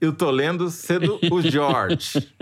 e 0.00 0.06
o 0.06 0.12
Tolendo 0.12 0.70
sendo 0.70 1.18
o 1.30 1.40
George. 1.42 2.32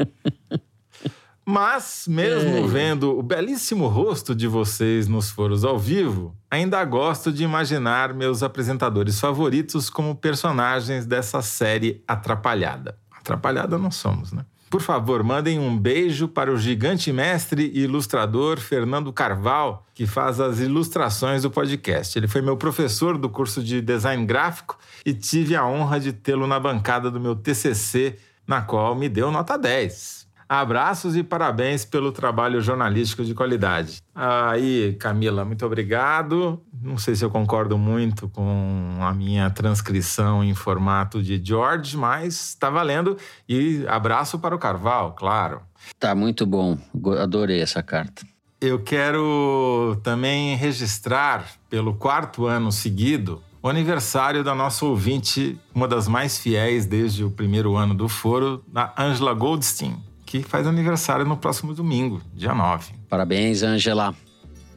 Mas, 1.48 2.06
mesmo 2.08 2.56
É. 2.56 2.66
vendo 2.66 3.16
o 3.16 3.22
belíssimo 3.22 3.86
rosto 3.86 4.34
de 4.34 4.48
vocês 4.48 5.06
nos 5.06 5.30
foros 5.30 5.64
ao 5.64 5.78
vivo, 5.78 6.34
ainda 6.50 6.84
gosto 6.84 7.32
de 7.32 7.44
imaginar 7.44 8.12
meus 8.12 8.42
apresentadores 8.42 9.20
favoritos 9.20 9.88
como 9.88 10.16
personagens 10.16 11.06
dessa 11.06 11.40
série 11.42 12.02
atrapalhada. 12.08 12.98
Atrapalhada 13.12 13.78
não 13.78 13.92
somos, 13.92 14.32
né? 14.32 14.44
Por 14.68 14.82
favor, 14.82 15.22
mandem 15.22 15.60
um 15.60 15.78
beijo 15.78 16.26
para 16.26 16.52
o 16.52 16.58
gigante 16.58 17.12
mestre 17.12 17.70
e 17.72 17.84
ilustrador 17.84 18.58
Fernando 18.58 19.12
Carval, 19.12 19.86
que 19.94 20.06
faz 20.06 20.40
as 20.40 20.58
ilustrações 20.58 21.42
do 21.42 21.50
podcast. 21.50 22.18
Ele 22.18 22.26
foi 22.26 22.42
meu 22.42 22.56
professor 22.56 23.16
do 23.16 23.28
curso 23.28 23.62
de 23.62 23.80
design 23.80 24.26
gráfico 24.26 24.76
e 25.04 25.14
tive 25.14 25.54
a 25.54 25.64
honra 25.64 26.00
de 26.00 26.12
tê-lo 26.12 26.48
na 26.48 26.58
bancada 26.58 27.10
do 27.10 27.20
meu 27.20 27.36
TCC, 27.36 28.18
na 28.44 28.60
qual 28.60 28.96
me 28.96 29.08
deu 29.08 29.30
nota 29.30 29.56
10. 29.56 30.25
Abraços 30.48 31.16
e 31.16 31.24
parabéns 31.24 31.84
pelo 31.84 32.12
trabalho 32.12 32.60
jornalístico 32.60 33.24
de 33.24 33.34
qualidade. 33.34 34.00
Aí, 34.14 34.96
Camila, 35.00 35.44
muito 35.44 35.66
obrigado. 35.66 36.62
Não 36.80 36.96
sei 36.96 37.16
se 37.16 37.24
eu 37.24 37.30
concordo 37.30 37.76
muito 37.76 38.28
com 38.28 38.98
a 39.00 39.12
minha 39.12 39.50
transcrição 39.50 40.44
em 40.44 40.54
formato 40.54 41.20
de 41.20 41.40
George, 41.44 41.96
mas 41.96 42.50
está 42.50 42.70
valendo. 42.70 43.16
E 43.48 43.84
abraço 43.88 44.38
para 44.38 44.54
o 44.54 44.58
Carval, 44.58 45.14
claro. 45.14 45.62
Tá 45.98 46.14
muito 46.14 46.46
bom. 46.46 46.78
Adorei 47.20 47.60
essa 47.60 47.82
carta. 47.82 48.24
Eu 48.60 48.78
quero 48.78 49.98
também 50.02 50.56
registrar, 50.56 51.44
pelo 51.68 51.94
quarto 51.94 52.46
ano 52.46 52.72
seguido, 52.72 53.42
o 53.62 53.68
aniversário 53.68 54.44
da 54.44 54.54
nossa 54.54 54.84
ouvinte, 54.84 55.58
uma 55.74 55.88
das 55.88 56.06
mais 56.06 56.38
fiéis 56.38 56.86
desde 56.86 57.24
o 57.24 57.30
primeiro 57.30 57.76
ano 57.76 57.94
do 57.94 58.08
foro, 58.08 58.64
da 58.68 58.94
Angela 58.96 59.34
Goldstein, 59.34 60.00
que 60.26 60.42
faz 60.42 60.66
aniversário 60.66 61.24
no 61.24 61.36
próximo 61.36 61.72
domingo, 61.72 62.20
dia 62.34 62.52
9. 62.52 62.92
Parabéns, 63.08 63.62
Angela. 63.62 64.14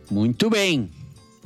Muito 0.09 0.49
bem. 0.49 0.89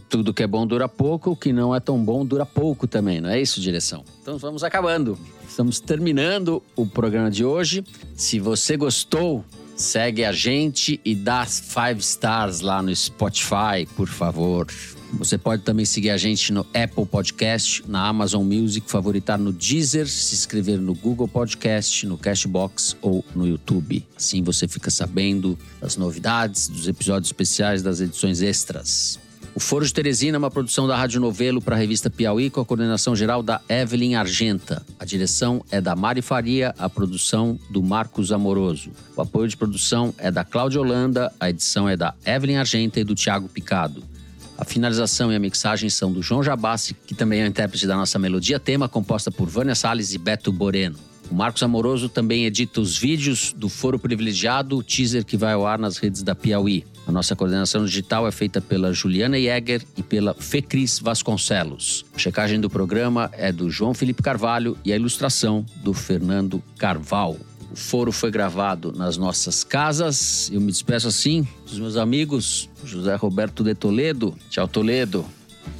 Tudo 0.09 0.33
que 0.33 0.43
é 0.43 0.47
bom 0.47 0.67
dura 0.67 0.87
pouco, 0.87 1.31
o 1.31 1.35
que 1.35 1.51
não 1.51 1.73
é 1.73 1.79
tão 1.79 1.97
bom 2.03 2.23
dura 2.23 2.45
pouco 2.45 2.85
também, 2.85 3.19
não 3.19 3.29
é 3.29 3.41
isso, 3.41 3.59
direção? 3.59 4.03
Então 4.21 4.37
vamos 4.37 4.63
acabando. 4.63 5.17
Estamos 5.47 5.79
terminando 5.79 6.61
o 6.75 6.85
programa 6.85 7.31
de 7.31 7.43
hoje. 7.43 7.83
Se 8.15 8.39
você 8.39 8.77
gostou, 8.77 9.43
segue 9.75 10.23
a 10.23 10.31
gente 10.31 10.99
e 11.03 11.15
dá 11.15 11.45
five 11.45 11.99
stars 11.99 12.59
lá 12.59 12.81
no 12.81 12.95
Spotify, 12.95 13.87
por 13.95 14.07
favor. 14.07 14.67
Você 15.13 15.37
pode 15.37 15.61
também 15.61 15.85
seguir 15.85 16.09
a 16.09 16.17
gente 16.17 16.51
no 16.51 16.61
Apple 16.73 17.05
Podcast, 17.05 17.83
na 17.87 18.07
Amazon 18.07 18.43
Music, 18.43 18.89
favoritar 18.89 19.37
no 19.37 19.53
Deezer, 19.53 20.07
se 20.07 20.33
inscrever 20.33 20.79
no 20.79 20.95
Google 20.95 21.27
Podcast, 21.27 22.05
no 22.07 22.17
Cashbox 22.17 22.97
ou 23.01 23.23
no 23.35 23.47
YouTube. 23.47 24.05
Assim 24.15 24.41
você 24.41 24.67
fica 24.67 24.89
sabendo 24.89 25.57
das 25.79 25.95
novidades, 25.97 26.67
dos 26.67 26.87
episódios 26.87 27.27
especiais, 27.29 27.83
das 27.83 28.01
edições 28.01 28.41
extras. 28.41 29.19
O 29.55 29.59
Foro 29.59 29.85
de 29.85 29.93
Teresina 29.93 30.35
é 30.35 30.39
uma 30.39 30.49
produção 30.49 30.87
da 30.87 30.97
Rádio 30.97 31.21
Novelo 31.21 31.61
para 31.61 31.75
a 31.75 31.79
revista 31.79 32.09
Piauí, 32.09 32.49
com 32.49 32.59
a 32.59 32.65
coordenação 32.65 33.15
geral 33.15 33.43
da 33.43 33.61
Evelyn 33.69 34.15
Argenta. 34.15 34.83
A 34.99 35.05
direção 35.05 35.63
é 35.69 35.79
da 35.79 35.95
Mari 35.95 36.23
Faria, 36.23 36.73
a 36.79 36.89
produção 36.89 37.59
do 37.69 37.83
Marcos 37.83 38.31
Amoroso. 38.31 38.89
O 39.15 39.21
apoio 39.21 39.47
de 39.47 39.55
produção 39.55 40.11
é 40.17 40.31
da 40.31 40.43
Cláudia 40.43 40.81
Holanda, 40.81 41.31
a 41.39 41.51
edição 41.51 41.87
é 41.87 41.95
da 41.95 42.15
Evelyn 42.25 42.57
Argenta 42.57 42.99
e 42.99 43.03
do 43.03 43.13
Tiago 43.13 43.47
Picado. 43.47 44.12
A 44.57 44.65
finalização 44.65 45.31
e 45.31 45.35
a 45.35 45.39
mixagem 45.39 45.89
são 45.89 46.11
do 46.11 46.21
João 46.21 46.43
Jabassi, 46.43 46.95
que 47.05 47.15
também 47.15 47.41
é 47.41 47.43
o 47.45 47.47
intérprete 47.47 47.87
da 47.87 47.95
nossa 47.95 48.19
melodia 48.19 48.59
tema, 48.59 48.87
composta 48.87 49.31
por 49.31 49.47
Vânia 49.47 49.75
Salles 49.75 50.13
e 50.13 50.17
Beto 50.17 50.51
Boreno. 50.51 50.97
O 51.31 51.35
Marcos 51.35 51.63
Amoroso 51.63 52.09
também 52.09 52.45
edita 52.45 52.79
os 52.79 52.97
vídeos 52.97 53.53
do 53.53 53.67
Foro 53.67 53.97
Privilegiado, 53.97 54.77
o 54.77 54.83
teaser 54.83 55.25
que 55.25 55.37
vai 55.37 55.53
ao 55.53 55.65
ar 55.65 55.79
nas 55.79 55.97
redes 55.97 56.21
da 56.21 56.35
Piauí. 56.35 56.85
A 57.07 57.11
nossa 57.11 57.35
coordenação 57.35 57.83
digital 57.83 58.27
é 58.27 58.31
feita 58.31 58.61
pela 58.61 58.93
Juliana 58.93 59.37
Jäger 59.37 59.81
e 59.97 60.03
pela 60.03 60.33
Fecris 60.33 60.99
Vasconcelos. 60.99 62.05
A 62.13 62.19
checagem 62.19 62.59
do 62.59 62.69
programa 62.69 63.29
é 63.33 63.51
do 63.51 63.69
João 63.69 63.93
Felipe 63.93 64.21
Carvalho 64.21 64.77
e 64.85 64.93
a 64.93 64.95
ilustração 64.95 65.65
do 65.77 65.93
Fernando 65.93 66.63
Carval. 66.77 67.37
O 67.73 67.75
foro 67.75 68.11
foi 68.11 68.29
gravado 68.29 68.93
nas 68.95 69.17
nossas 69.17 69.63
casas. 69.63 70.49
Eu 70.53 70.61
me 70.61 70.71
despeço 70.71 71.07
assim 71.07 71.47
dos 71.65 71.79
meus 71.79 71.97
amigos, 71.97 72.69
José 72.85 73.15
Roberto 73.15 73.63
de 73.63 73.73
Toledo. 73.73 74.35
Tchau, 74.47 74.67
Toledo. 74.67 75.25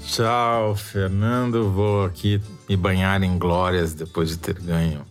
Tchau, 0.07 0.75
Fernando. 0.75 1.69
Vou 1.69 2.05
aqui 2.05 2.41
me 2.67 2.75
banhar 2.75 3.21
em 3.21 3.37
glórias 3.37 3.93
depois 3.93 4.29
de 4.29 4.37
ter 4.37 4.59
ganho 4.59 5.01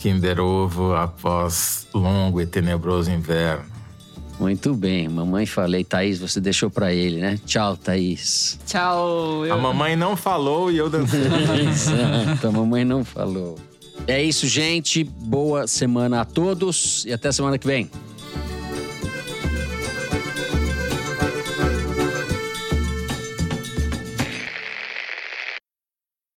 Kinder 0.00 0.40
Ovo 0.40 0.94
após 0.94 1.86
longo 1.94 2.40
e 2.40 2.46
tenebroso 2.46 3.08
inverno. 3.08 3.64
Muito 4.40 4.74
bem, 4.74 5.08
mamãe 5.08 5.46
falei, 5.46 5.84
Thaís, 5.84 6.18
você 6.18 6.40
deixou 6.40 6.68
pra 6.68 6.92
ele, 6.92 7.20
né? 7.20 7.38
Tchau, 7.46 7.76
Thaís. 7.76 8.58
Tchau. 8.66 9.44
A 9.44 9.56
mamãe 9.56 9.94
não 9.94 10.16
falou 10.16 10.72
e 10.72 10.78
eu 10.78 10.90
dancei. 10.90 11.20
Exato, 11.70 12.48
a 12.48 12.50
mamãe 12.50 12.84
não 12.84 13.04
falou. 13.04 13.56
É 14.06 14.22
isso, 14.22 14.46
gente. 14.48 15.04
Boa 15.04 15.66
semana 15.66 16.22
a 16.22 16.24
todos 16.24 17.04
e 17.04 17.12
até 17.12 17.30
semana 17.30 17.56
que 17.56 17.66
vem. 17.66 17.90